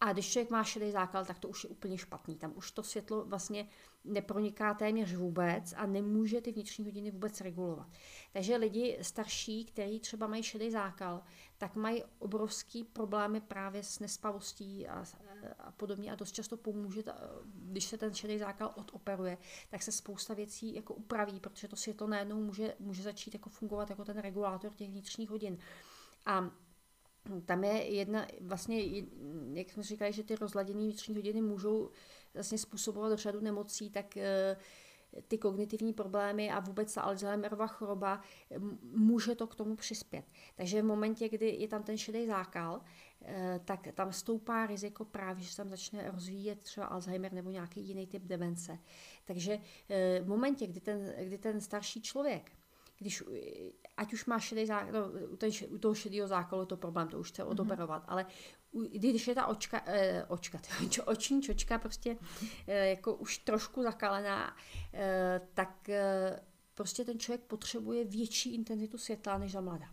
a 0.03 0.13
když 0.13 0.31
člověk 0.31 0.49
má 0.49 0.63
šedý 0.63 0.91
zákal, 0.91 1.25
tak 1.25 1.39
to 1.39 1.47
už 1.47 1.63
je 1.63 1.69
úplně 1.69 1.97
špatný. 1.97 2.35
Tam 2.35 2.53
už 2.55 2.71
to 2.71 2.83
světlo 2.83 3.25
vlastně 3.25 3.69
neproniká 4.03 4.73
téměř 4.73 5.15
vůbec 5.15 5.73
a 5.77 5.85
nemůže 5.85 6.41
ty 6.41 6.51
vnitřní 6.51 6.85
hodiny 6.85 7.11
vůbec 7.11 7.41
regulovat. 7.41 7.87
Takže 8.33 8.55
lidi 8.55 8.97
starší, 9.01 9.65
kteří 9.65 9.99
třeba 9.99 10.27
mají 10.27 10.43
šedý 10.43 10.71
zákal, 10.71 11.23
tak 11.57 11.75
mají 11.75 12.03
obrovský 12.19 12.83
problémy 12.83 13.41
právě 13.41 13.83
s 13.83 13.99
nespavostí 13.99 14.87
a, 14.87 15.03
a 15.59 15.71
podobně 15.71 16.11
a 16.11 16.15
dost 16.15 16.31
často 16.31 16.57
pomůže, 16.57 17.03
když 17.53 17.85
se 17.85 17.97
ten 17.97 18.13
šedý 18.13 18.39
zákal 18.39 18.73
odoperuje, 18.75 19.37
tak 19.69 19.83
se 19.83 19.91
spousta 19.91 20.33
věcí 20.33 20.75
jako 20.75 20.93
upraví, 20.93 21.39
protože 21.39 21.67
to 21.67 21.75
světlo 21.75 22.07
najednou 22.07 22.43
může, 22.43 22.75
může 22.79 23.03
začít 23.03 23.33
jako 23.33 23.49
fungovat 23.49 23.89
jako 23.89 24.05
ten 24.05 24.17
regulátor 24.17 24.73
těch 24.73 24.89
vnitřních 24.89 25.29
hodin. 25.29 25.57
A 26.25 26.51
tam 27.45 27.63
je 27.63 27.95
jedna, 27.95 28.27
vlastně, 28.41 28.83
jak 29.53 29.69
jsme 29.69 29.83
říkali, 29.83 30.13
že 30.13 30.23
ty 30.23 30.35
rozladěné 30.35 30.79
vnitřní 30.79 31.15
hodiny 31.15 31.41
můžou 31.41 31.89
vlastně 32.33 32.57
způsobovat 32.57 33.19
řadu 33.19 33.41
nemocí, 33.41 33.89
tak 33.89 34.17
eh, 34.17 34.57
ty 35.27 35.37
kognitivní 35.37 35.93
problémy 35.93 36.51
a 36.51 36.59
vůbec 36.59 36.93
ta 36.93 37.01
Alzheimerova 37.01 37.67
choroba, 37.67 38.21
může 38.81 39.35
to 39.35 39.47
k 39.47 39.55
tomu 39.55 39.75
přispět. 39.75 40.25
Takže 40.55 40.81
v 40.81 40.85
momentě, 40.85 41.29
kdy 41.29 41.49
je 41.49 41.67
tam 41.67 41.83
ten 41.83 41.97
šedý 41.97 42.27
zákal, 42.27 42.81
eh, 43.21 43.59
tak 43.65 43.87
tam 43.93 44.13
stoupá 44.13 44.65
riziko 44.65 45.05
právě, 45.05 45.43
že 45.43 45.49
se 45.49 45.57
tam 45.57 45.69
začne 45.69 46.11
rozvíjet 46.11 46.61
třeba 46.61 46.85
Alzheimer 46.85 47.33
nebo 47.33 47.49
nějaký 47.49 47.81
jiný 47.81 48.07
typ 48.07 48.23
demence. 48.23 48.79
Takže 49.25 49.59
eh, 49.89 50.19
v 50.21 50.27
momentě, 50.27 50.67
kdy 50.67 50.79
ten, 50.79 51.13
kdy 51.23 51.37
ten 51.37 51.61
starší 51.61 52.01
člověk 52.01 52.51
když, 52.97 53.23
ať 53.97 54.13
už 54.13 54.25
má 54.25 54.39
šedý 54.39 54.65
zákal, 54.65 54.91
no, 54.93 55.11
u, 55.69 55.77
toho 55.77 55.95
šedého 55.95 56.27
zákalu 56.27 56.65
to 56.65 56.77
problém, 56.77 57.07
to 57.07 57.19
už 57.19 57.31
chce 57.31 57.41
mhm. 57.41 57.51
odoperovat, 57.51 58.03
mm-hmm. 58.03 58.11
ale 58.11 58.25
když 58.91 59.27
je 59.27 59.35
ta 59.35 59.45
očka, 59.47 59.81
eh, 59.85 60.25
očka, 60.27 60.59
čo, 60.89 61.03
oční 61.03 61.41
čočka 61.41 61.79
prostě 61.79 62.17
eh, 62.67 62.87
jako 62.87 63.15
už 63.15 63.37
trošku 63.37 63.83
zakalená, 63.83 64.57
eh, 64.93 65.41
tak 65.53 65.89
eh, 65.89 66.39
prostě 66.73 67.05
ten 67.05 67.19
člověk 67.19 67.41
potřebuje 67.41 68.05
větší 68.05 68.55
intenzitu 68.55 68.97
světla 68.97 69.37
než 69.37 69.51
za 69.51 69.61
mladá, 69.61 69.87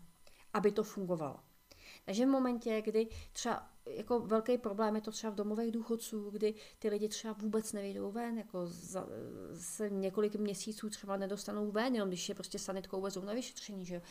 aby 0.53 0.72
to 0.72 0.82
fungovalo. 0.82 1.49
Takže 2.05 2.26
v 2.26 2.28
momentě, 2.28 2.82
kdy 2.82 3.09
třeba 3.32 3.70
jako 3.86 4.20
velký 4.20 4.59
problém 4.59 4.94
je 4.94 5.01
to 5.01 5.11
třeba 5.11 5.32
v 5.32 5.36
domových 5.36 5.72
důchodců, 5.72 6.30
kdy 6.30 6.55
ty 6.78 6.88
lidi 6.88 7.09
třeba 7.09 7.32
vůbec 7.32 7.72
nevyjdou 7.72 8.11
ven, 8.11 8.38
jako 8.38 8.66
za, 8.66 9.07
se 9.55 9.90
několik 9.90 10.34
měsíců 10.34 10.90
třeba 10.90 11.16
nedostanou 11.16 11.70
ven, 11.70 11.94
jenom 11.94 12.09
když 12.09 12.28
je 12.28 12.34
prostě 12.34 12.59
sanitkou 12.59 13.01
vezou 13.01 13.24
na 13.24 13.32
vyšetření, 13.32 13.84
že. 13.84 14.03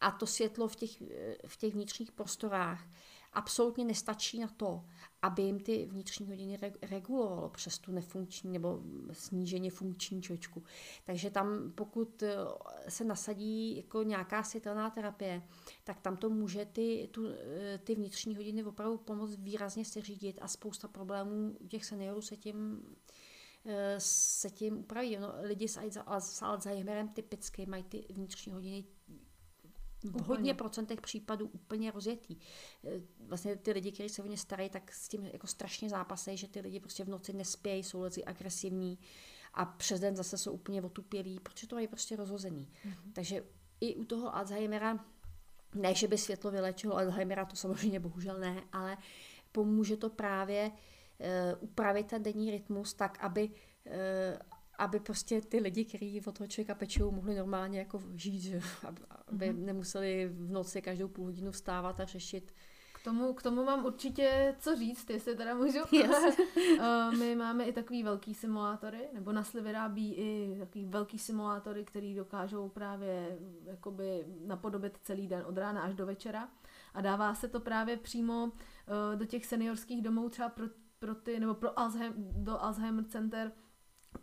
A 0.00 0.10
to 0.10 0.26
světlo 0.26 0.68
v 0.68 0.76
těch, 0.76 1.02
v 1.46 1.56
těch 1.56 1.74
vnitřních 1.74 2.12
prostorách 2.12 2.84
absolutně 3.32 3.84
nestačí 3.84 4.38
na 4.38 4.48
to, 4.48 4.84
aby 5.22 5.42
jim 5.42 5.60
ty 5.60 5.86
vnitřní 5.86 6.28
hodiny 6.28 6.58
regulovalo 6.82 7.48
přes 7.48 7.78
tu 7.78 7.92
nefunkční 7.92 8.52
nebo 8.52 8.82
sníženě 9.12 9.70
funkční 9.70 10.22
čočku. 10.22 10.62
Takže 11.04 11.30
tam, 11.30 11.72
pokud 11.74 12.22
eh, 12.22 12.36
se 12.88 13.04
nasadí 13.04 13.76
jako 13.76 14.02
nějaká 14.02 14.42
světelná 14.42 14.90
terapie, 14.90 15.42
tak 15.84 16.00
tam 16.00 16.16
to 16.16 16.30
může 16.30 16.64
ty, 16.64 17.08
tu, 17.12 17.26
eh, 17.28 17.78
ty 17.78 17.94
vnitřní 17.94 18.36
hodiny 18.36 18.64
opravdu 18.64 18.98
pomoct 18.98 19.36
výrazně 19.36 19.84
se 19.84 20.00
řídit 20.00 20.38
a 20.42 20.48
spousta 20.48 20.88
problémů 20.88 21.56
těch 21.68 21.84
seniorů 21.84 22.22
se 22.22 22.36
tím 22.36 22.82
eh, 23.66 23.94
se 23.98 24.50
tím 24.50 24.78
upraví. 24.78 25.16
No, 25.16 25.34
lidi 25.42 25.68
s, 25.68 25.80
s 26.18 26.42
Alzheimerem 26.42 27.08
typicky 27.08 27.66
mají 27.66 27.82
ty 27.82 28.04
vnitřní 28.10 28.52
hodiny 28.52 28.84
v 30.04 30.20
hodně 30.20 30.54
procentech 30.54 31.00
případů 31.00 31.46
úplně 31.46 31.90
rozjetý. 31.90 32.36
E, 32.36 33.00
vlastně 33.20 33.56
ty 33.56 33.72
lidi, 33.72 33.92
kteří 33.92 34.08
se 34.08 34.22
o 34.22 34.26
ně 34.26 34.36
starají, 34.36 34.70
tak 34.70 34.92
s 34.92 35.08
tím 35.08 35.26
jako 35.26 35.46
strašně 35.46 35.88
zápasejí, 35.88 36.36
že 36.36 36.48
ty 36.48 36.60
lidi 36.60 36.80
prostě 36.80 37.04
v 37.04 37.08
noci 37.08 37.32
nespějí, 37.32 37.84
jsou 37.84 38.02
lidi 38.02 38.24
agresivní 38.24 38.98
a 39.54 39.64
přes 39.64 40.00
den 40.00 40.16
zase 40.16 40.38
jsou 40.38 40.52
úplně 40.52 40.82
otupělí, 40.82 41.40
protože 41.40 41.66
to 41.66 41.78
je 41.78 41.88
prostě 41.88 42.16
rozhozený. 42.16 42.68
Mm-hmm. 42.86 43.12
Takže 43.12 43.44
i 43.80 43.96
u 43.96 44.04
toho 44.04 44.36
Alzheimera, 44.36 45.04
ne, 45.74 45.94
že 45.94 46.08
by 46.08 46.18
světlo 46.18 46.50
vylečilo 46.50 46.96
Alzheimera, 46.96 47.44
to 47.44 47.56
samozřejmě 47.56 48.00
bohužel 48.00 48.38
ne, 48.38 48.62
ale 48.72 48.96
pomůže 49.52 49.96
to 49.96 50.10
právě 50.10 50.70
uh, 50.70 51.26
upravit 51.60 52.06
ten 52.06 52.22
denní 52.22 52.50
rytmus 52.50 52.94
tak, 52.94 53.18
aby, 53.20 53.48
uh, 53.48 53.92
aby 54.78 55.00
prostě 55.00 55.40
ty 55.40 55.60
lidi, 55.60 55.84
kteří 55.84 56.22
od 56.26 56.38
toho 56.38 56.48
člověka 56.48 56.74
pečou, 56.74 57.10
mohli 57.10 57.34
normálně 57.36 57.78
jako 57.78 58.02
žít, 58.14 58.40
že? 58.40 58.60
aby 59.28 59.50
mm-hmm. 59.50 59.64
nemuseli 59.64 60.28
v 60.32 60.50
noci 60.50 60.82
každou 60.82 61.08
půl 61.08 61.24
hodinu 61.24 61.50
vstávat 61.50 62.00
a 62.00 62.04
řešit. 62.04 62.52
K 62.92 63.04
tomu, 63.04 63.34
k 63.34 63.42
tomu 63.42 63.64
mám 63.64 63.84
určitě 63.84 64.54
co 64.58 64.76
říct, 64.76 65.10
jestli 65.10 65.36
teda 65.36 65.54
můžu. 65.54 65.78
Yes. 65.92 66.38
Eh, 66.80 67.16
my 67.16 67.34
máme 67.34 67.64
i 67.64 67.72
takový 67.72 68.02
velký 68.02 68.34
simulátory, 68.34 69.08
nebo 69.14 69.32
Nasli 69.32 69.60
vyrábí 69.60 70.14
i 70.14 70.56
takový 70.58 70.84
velký 70.84 71.18
simulátory, 71.18 71.84
který 71.84 72.14
dokážou 72.14 72.68
právě 72.68 73.38
jakoby 73.64 74.24
napodobit 74.46 74.98
celý 75.02 75.28
den 75.28 75.44
od 75.46 75.58
rána 75.58 75.82
až 75.82 75.94
do 75.94 76.06
večera. 76.06 76.48
A 76.94 77.00
dává 77.00 77.34
se 77.34 77.48
to 77.48 77.60
právě 77.60 77.96
přímo 77.96 78.44
uh, 78.44 79.18
do 79.18 79.24
těch 79.24 79.46
seniorských 79.46 80.02
domů 80.02 80.28
třeba 80.28 80.48
pro, 80.48 80.66
pro 80.98 81.14
ty, 81.14 81.40
nebo 81.40 81.54
pro 81.54 81.78
Alzheimer, 81.78 82.14
do 82.16 82.62
Alzheimer 82.62 83.04
center, 83.04 83.52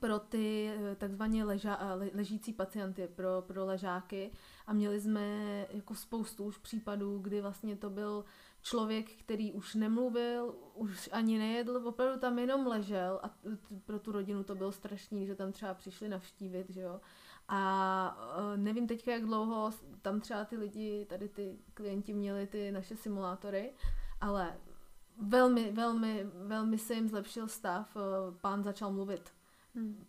pro 0.06 0.20
ty 0.20 0.70
eh, 0.70 0.96
takzvaně 0.96 1.44
leža, 1.44 1.80
eh, 1.82 2.10
ležící 2.16 2.54
pacienty, 2.54 3.08
pro, 3.08 3.44
pro 3.48 3.66
ležáky. 3.66 4.32
A 4.68 4.74
měli 4.74 5.02
jsme 5.02 5.22
jako 5.70 5.96
spoustu 5.96 6.44
už 6.44 6.58
případů, 6.58 7.20
kdy 7.20 7.42
vlastně 7.42 7.76
to 7.76 7.90
byl 7.90 8.26
člověk, 8.62 9.12
který 9.12 9.54
už 9.54 9.76
nemluvil, 9.76 10.56
už 10.74 11.10
ani 11.12 11.38
nejedl, 11.38 11.82
opravdu 11.88 12.20
tam 12.20 12.40
jenom 12.40 12.68
ležel. 12.68 13.20
A 13.24 13.30
pro 13.86 14.00
tu 14.00 14.12
rodinu 14.12 14.44
to 14.44 14.56
bylo 14.56 14.72
strašný, 14.72 15.26
že 15.26 15.36
tam 15.36 15.52
třeba 15.52 15.74
přišli 15.74 16.10
navštívit, 16.10 16.70
že 16.70 16.82
jo. 16.82 17.02
A 17.48 18.18
eh, 18.54 18.58
nevím 18.58 18.88
teďka, 18.88 19.12
jak 19.12 19.26
dlouho 19.26 19.72
tam 20.02 20.22
třeba 20.22 20.46
ty 20.46 20.58
lidi, 20.58 21.06
tady 21.10 21.30
ty 21.30 21.58
klienti 21.74 22.14
měli 22.14 22.48
ty 22.48 22.72
naše 22.72 22.96
simulátory, 22.96 23.74
ale 24.22 24.58
velmi, 25.22 25.72
velmi, 25.72 26.30
velmi 26.34 26.78
se 26.78 26.94
jim 26.94 27.10
zlepšil 27.10 27.48
stav, 27.48 27.98
pán 28.42 28.64
začal 28.64 28.92
mluvit 28.92 29.32
Hmm. 29.76 30.08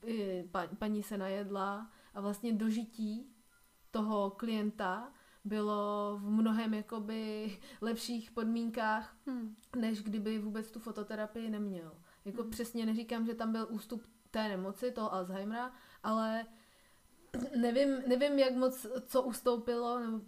Pa, 0.50 0.66
paní 0.78 1.02
se 1.02 1.18
najedla 1.18 1.90
a 2.14 2.20
vlastně 2.20 2.52
dožití 2.52 3.32
toho 3.90 4.30
klienta 4.30 5.12
bylo 5.44 6.18
v 6.22 6.30
mnohem 6.30 6.74
jakoby 6.74 7.50
lepších 7.80 8.30
podmínkách, 8.30 9.16
hmm. 9.26 9.56
než 9.76 10.02
kdyby 10.02 10.38
vůbec 10.38 10.70
tu 10.70 10.78
fototerapii 10.78 11.50
neměl. 11.50 11.92
Jako 12.24 12.42
hmm. 12.42 12.50
přesně 12.50 12.86
neříkám, 12.86 13.26
že 13.26 13.34
tam 13.34 13.52
byl 13.52 13.66
ústup 13.70 14.02
té 14.30 14.48
nemoci, 14.48 14.90
toho 14.90 15.14
Alzheimera, 15.14 15.72
ale 16.02 16.46
nevím, 17.56 18.02
nevím, 18.08 18.38
jak 18.38 18.54
moc, 18.54 18.86
co 19.06 19.22
ustoupilo, 19.22 19.98
nebo 19.98 20.20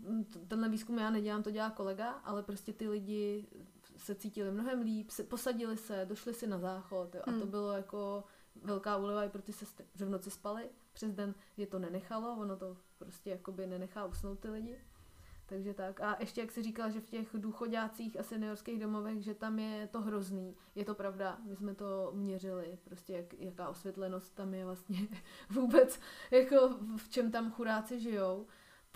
tenhle 0.49 0.69
výzkum 0.69 0.99
já 0.99 1.11
nedělám, 1.11 1.43
to 1.43 1.51
dělá 1.51 1.71
kolega, 1.71 2.11
ale 2.11 2.43
prostě 2.43 2.73
ty 2.73 2.89
lidi 2.89 3.47
se 3.97 4.15
cítili 4.15 4.51
mnohem 4.51 4.81
líp, 4.81 5.11
se, 5.11 5.25
posadili 5.25 5.77
se, 5.77 6.07
došli 6.09 6.35
si 6.35 6.47
na 6.47 6.59
záchod 6.59 7.15
jo, 7.15 7.21
a 7.23 7.31
to 7.31 7.39
hmm. 7.39 7.51
bylo 7.51 7.73
jako 7.73 8.25
velká 8.63 8.97
úleva 8.97 9.25
i 9.25 9.29
pro 9.29 9.43
ty 9.43 9.53
sestry, 9.53 9.87
že 9.95 10.05
v 10.05 10.11
noci 10.11 10.31
spali, 10.31 10.71
přes 10.93 11.13
den 11.13 11.35
je 11.57 11.67
to 11.67 11.79
nenechalo, 11.79 12.37
ono 12.37 12.57
to 12.57 12.77
prostě 12.99 13.31
jakoby 13.31 13.67
nenechá 13.67 14.05
usnout 14.05 14.41
ty 14.41 14.51
lidi. 14.51 14.79
Takže 15.49 15.75
tak. 15.75 16.01
A 16.01 16.17
ještě 16.21 16.41
jak 16.41 16.53
si 16.53 16.63
říkala, 16.63 16.91
že 16.91 17.01
v 17.01 17.11
těch 17.11 17.29
důchodácích 17.35 18.21
a 18.21 18.23
seniorských 18.23 18.81
domovech, 18.81 19.23
že 19.23 19.35
tam 19.35 19.59
je 19.59 19.87
to 19.87 20.01
hrozný. 20.01 20.57
Je 20.75 20.85
to 20.85 20.95
pravda, 20.95 21.39
my 21.45 21.57
jsme 21.57 21.75
to 21.75 22.11
měřili, 22.15 22.79
prostě 22.85 23.13
jak, 23.13 23.35
jaká 23.35 23.69
osvětlenost 23.69 24.35
tam 24.35 24.55
je 24.55 24.65
vlastně 24.65 24.99
vůbec, 25.51 26.01
jako 26.31 26.79
v 26.97 27.09
čem 27.09 27.31
tam 27.31 27.53
chudáci 27.53 28.01
žijou 28.01 28.47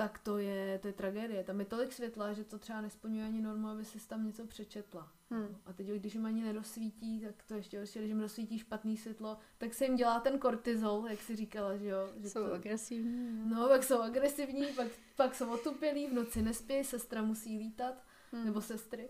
tak 0.03 0.19
to 0.19 0.39
je, 0.39 0.79
to 0.79 0.87
je 0.87 0.93
tragédie. 0.93 1.45
Tam 1.45 1.61
je 1.61 1.67
tolik 1.67 1.93
světla, 1.93 2.33
že 2.33 2.45
to 2.45 2.59
třeba 2.59 2.81
nesplňuje 2.81 3.25
ani 3.25 3.41
normu, 3.41 3.69
aby 3.69 3.85
si 3.85 4.09
tam 4.09 4.27
něco 4.27 4.47
přečetla. 4.47 5.13
Hmm. 5.31 5.57
A 5.67 5.73
teď, 5.73 5.87
když 5.87 6.15
jim 6.15 6.27
ani 6.27 6.43
nedosvítí, 6.43 7.21
tak 7.21 7.43
to 7.43 7.55
ještě 7.55 7.79
horší, 7.79 7.99
když 7.99 8.09
jim 8.09 8.21
rozsvítí 8.21 8.59
špatný 8.59 8.97
světlo, 8.97 9.39
tak 9.59 9.75
se 9.75 9.85
jim 9.85 9.97
dělá 9.97 10.21
ten 10.21 10.39
kortizol, 10.39 11.07
jak 11.11 11.21
si 11.21 11.37
říkala, 11.37 11.77
že 11.77 11.87
jo. 11.87 12.13
Že 12.17 12.31
jsou 12.31 12.47
to... 12.47 12.53
agresivní. 12.53 13.51
No, 13.51 13.69
pak 13.69 13.85
jsou 13.85 14.01
agresivní, 14.01 14.67
pak, 14.67 14.87
pak 15.17 15.35
jsou 15.35 15.51
otupělí, 15.51 16.07
v 16.07 16.13
noci 16.13 16.43
nespí, 16.43 16.85
sestra 16.85 17.23
musí 17.23 17.59
lítat 17.59 17.95
hmm. 18.33 18.45
nebo 18.45 18.61
sestry. 18.61 19.09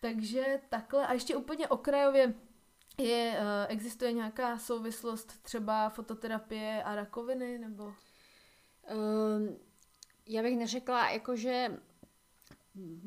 Takže 0.00 0.60
takhle. 0.68 1.06
A 1.06 1.12
ještě 1.12 1.36
úplně 1.36 1.68
okrajově 1.68 2.34
je, 2.98 3.38
uh, 3.40 3.66
existuje 3.68 4.12
nějaká 4.12 4.58
souvislost 4.58 5.42
třeba 5.42 5.88
fototerapie 5.88 6.82
a 6.82 6.94
rakoviny, 6.94 7.58
nebo? 7.58 7.84
Um, 7.84 9.71
já 10.26 10.42
bych 10.42 10.56
neřekla, 10.56 11.10
jakože 11.10 11.78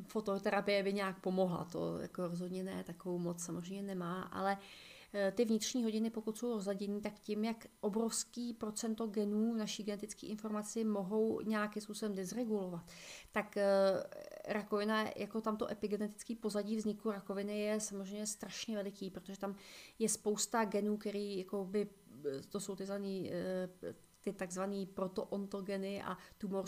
fototerapie 0.07 0.84
by 0.84 0.93
nějak 0.93 1.20
pomohla, 1.20 1.66
to 1.66 1.99
jako 1.99 2.28
rozhodně 2.28 2.63
ne, 2.63 2.84
takovou 2.84 3.18
moc 3.18 3.43
samozřejmě 3.43 3.84
nemá, 3.84 4.22
ale 4.22 4.57
eh, 5.13 5.32
ty 5.32 5.45
vnitřní 5.45 5.84
hodiny, 5.84 6.09
pokud 6.09 6.38
jsou 6.38 6.53
rozladění, 6.53 7.01
tak 7.01 7.20
tím, 7.20 7.43
jak 7.45 7.68
obrovský 7.80 8.53
procento 8.53 9.07
genů 9.07 9.53
naší 9.53 9.84
genetické 9.84 10.28
informaci 10.28 10.84
mohou 10.84 11.41
nějakým 11.41 11.82
způsobem 11.82 12.16
dezregulovat, 12.16 12.86
tak 13.32 13.57
eh, 13.57 13.63
rakovina, 14.47 15.05
jako 15.16 15.41
tamto 15.41 15.72
epigenetický 15.72 16.36
pozadí 16.36 16.76
vzniku 16.78 17.11
rakoviny 17.11 17.59
je 17.59 17.80
samozřejmě 17.80 18.28
strašně 18.28 18.76
veliký, 18.76 19.09
protože 19.09 19.39
tam 19.39 19.55
je 19.99 20.09
spousta 20.09 20.66
genů, 20.66 20.97
který 20.97 21.38
jako 21.38 21.66
by 21.66 21.88
to 22.49 22.59
jsou 22.59 22.76
ty 22.76 22.86
zaný 22.86 23.32
ty 24.26 24.34
takzvané 24.34 24.86
protoontogeny 24.93 26.01
a 26.03 26.17
tumor 26.38 26.65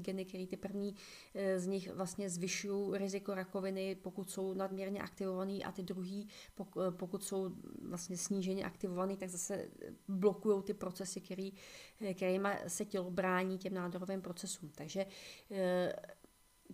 geny, 0.00 0.24
které 0.24 0.46
ty 0.46 0.56
první 0.56 0.94
eh, 1.34 1.58
z 1.60 1.66
nich 1.66 1.92
vlastně 1.92 2.30
zvyšují 2.30 2.98
riziko 2.98 3.34
rakoviny, 3.34 3.94
pokud 3.94 4.30
jsou 4.30 4.54
nadměrně 4.54 5.00
aktivovaný 5.02 5.64
a 5.64 5.72
ty 5.72 5.82
druhý, 5.82 6.28
eh, 6.60 6.90
pokud 6.90 7.24
jsou 7.24 7.50
vlastně 7.82 8.16
sníženě 8.16 8.64
aktivovaný, 8.64 9.16
tak 9.16 9.28
zase 9.28 9.68
blokují 10.08 10.62
ty 10.62 10.74
procesy, 10.74 11.20
který, 11.20 11.52
eh, 12.00 12.14
kterými 12.14 12.48
se 12.66 12.84
tělo 12.84 13.10
brání 13.10 13.58
těm 13.58 13.74
nádorovým 13.74 14.22
procesům. 14.22 14.70
Takže 14.74 15.06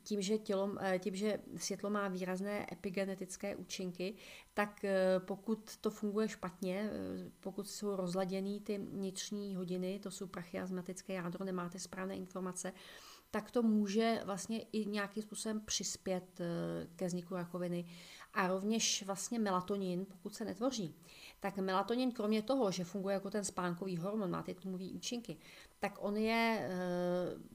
tím, 0.02 0.22
že, 0.22 0.38
tělo, 0.38 0.76
eh, 0.80 0.98
tím, 0.98 1.14
že 1.14 1.38
světlo 1.56 1.90
má 1.90 2.08
výrazné 2.08 2.66
epigenetické 2.72 3.56
účinky, 3.56 4.14
tak 4.54 4.84
eh, 4.84 5.20
pokud 5.20 5.76
to 5.76 5.90
funguje 5.90 6.28
špatně, 6.28 6.90
eh, 6.92 7.30
pokud 7.40 7.68
jsou 7.68 7.96
rozladěný 7.96 8.60
ty 8.60 8.78
vnitřní 8.78 9.56
hodiny, 9.56 9.98
to 9.98 10.10
jsou 10.10 10.26
prachiasmatické 10.26 11.12
jádro, 11.12 11.44
nemáte 11.44 11.78
správné 11.78 12.16
informace, 12.16 12.72
tak 13.30 13.50
to 13.50 13.62
může 13.62 14.22
vlastně 14.24 14.62
i 14.62 14.86
nějakým 14.86 15.22
způsobem 15.22 15.60
přispět 15.60 16.40
ke 16.96 17.06
vzniku 17.06 17.34
rakoviny. 17.34 17.84
A 18.32 18.46
rovněž 18.46 19.02
vlastně 19.06 19.38
melatonin, 19.38 20.04
pokud 20.04 20.34
se 20.34 20.44
netvoří, 20.44 20.94
tak 21.40 21.56
melatonin 21.56 22.12
kromě 22.12 22.42
toho, 22.42 22.70
že 22.70 22.84
funguje 22.84 23.14
jako 23.14 23.30
ten 23.30 23.44
spánkový 23.44 23.96
hormon, 23.96 24.30
má 24.30 24.42
ty 24.42 24.54
tlumový 24.54 24.92
účinky, 24.92 25.36
tak 25.78 25.98
on 25.98 26.16
je 26.16 26.70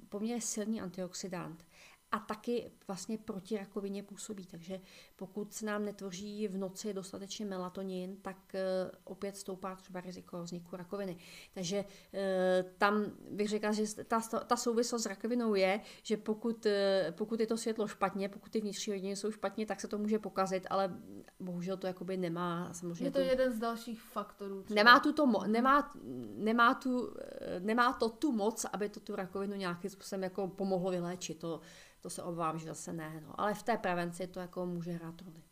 poměrně 0.09 0.41
silný 0.41 0.81
antioxidant 0.81 1.65
a 2.11 2.19
taky 2.19 2.71
vlastně 2.87 3.17
proti 3.17 3.57
rakovině 3.57 4.03
působí. 4.03 4.45
Takže 4.45 4.79
pokud 5.15 5.53
se 5.53 5.65
nám 5.65 5.85
netvoří 5.85 6.47
v 6.47 6.57
noci 6.57 6.93
dostatečně 6.93 7.45
melatonin, 7.45 8.17
tak 8.21 8.37
uh, 8.53 8.91
opět 9.03 9.37
stoupá 9.37 9.75
třeba 9.75 10.01
riziko 10.01 10.43
vzniku 10.43 10.75
rakoviny. 10.75 11.17
Takže 11.53 11.79
uh, 11.79 12.71
tam 12.77 13.05
bych 13.31 13.49
řekla, 13.49 13.71
že 13.71 13.83
ta, 14.03 14.21
ta 14.47 14.55
souvislost 14.55 15.03
s 15.03 15.05
rakovinou 15.05 15.55
je, 15.55 15.81
že 16.03 16.17
pokud, 16.17 16.65
uh, 16.65 16.71
pokud 17.11 17.39
je 17.39 17.47
to 17.47 17.57
světlo 17.57 17.87
špatně, 17.87 18.29
pokud 18.29 18.51
ty 18.51 18.61
vnitřní 18.61 18.93
hodiny 18.93 19.15
jsou 19.15 19.31
špatně, 19.31 19.65
tak 19.65 19.81
se 19.81 19.87
to 19.87 19.97
může 19.97 20.19
pokazit, 20.19 20.67
ale 20.69 20.97
bohužel 21.39 21.77
to 21.77 21.87
jakoby 21.87 22.17
nemá 22.17 22.73
samozřejmě. 22.73 23.05
Je 23.05 23.11
to 23.11 23.19
tu, 23.19 23.25
jeden 23.25 23.53
z 23.53 23.59
dalších 23.59 24.01
faktorů. 24.01 24.63
Třeba. 24.63 24.75
Nemá, 24.75 24.99
tu 24.99 25.13
to, 25.13 25.27
mo- 25.27 25.47
nemá, 25.47 25.91
nemá, 26.35 26.73
tu, 26.73 27.13
nemá 27.59 27.93
to 27.93 28.09
tu 28.09 28.31
moc, 28.31 28.65
aby 28.73 28.89
to 28.89 28.99
tu 28.99 29.15
rakovinu 29.15 29.55
nějakým 29.55 29.89
způsobem 29.89 30.23
jako 30.23 30.47
pomohlo 30.47 30.91
vyléčit. 30.91 31.39
To, 31.39 31.61
to 32.01 32.09
se 32.09 32.23
obávám, 32.23 32.59
že 32.59 32.67
zase 32.67 32.93
ne. 32.93 33.21
No. 33.27 33.41
Ale 33.41 33.53
v 33.53 33.63
té 33.63 33.77
prevenci 33.77 34.27
to 34.27 34.39
jako 34.39 34.65
může 34.65 34.91
hrát 34.91 35.21
roli. 35.21 35.43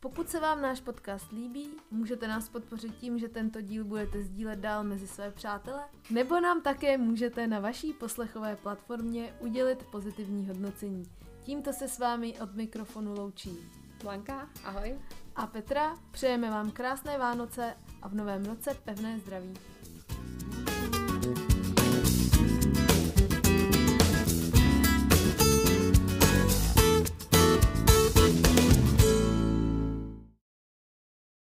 Pokud 0.00 0.28
se 0.28 0.40
vám 0.40 0.62
náš 0.62 0.80
podcast 0.80 1.32
líbí, 1.32 1.68
můžete 1.90 2.28
nás 2.28 2.48
podpořit 2.48 2.96
tím, 2.96 3.18
že 3.18 3.28
tento 3.28 3.60
díl 3.60 3.84
budete 3.84 4.22
sdílet 4.22 4.58
dál 4.58 4.84
mezi 4.84 5.06
své 5.06 5.30
přátele, 5.30 5.84
nebo 6.10 6.40
nám 6.40 6.62
také 6.62 6.98
můžete 6.98 7.46
na 7.46 7.60
vaší 7.60 7.92
poslechové 7.92 8.56
platformě 8.56 9.34
udělit 9.40 9.86
pozitivní 9.92 10.48
hodnocení. 10.48 11.02
Tímto 11.42 11.72
se 11.72 11.88
s 11.88 11.98
vámi 11.98 12.40
od 12.40 12.54
mikrofonu 12.54 13.14
loučí 13.14 13.58
Blanka, 14.02 14.48
ahoj. 14.64 14.98
A 15.36 15.46
Petra, 15.46 15.96
přejeme 16.10 16.50
vám 16.50 16.70
krásné 16.70 17.18
Vánoce 17.18 17.76
a 18.02 18.08
v 18.08 18.14
novém 18.14 18.44
roce 18.44 18.74
pevné 18.84 19.18
zdraví. 19.18 19.54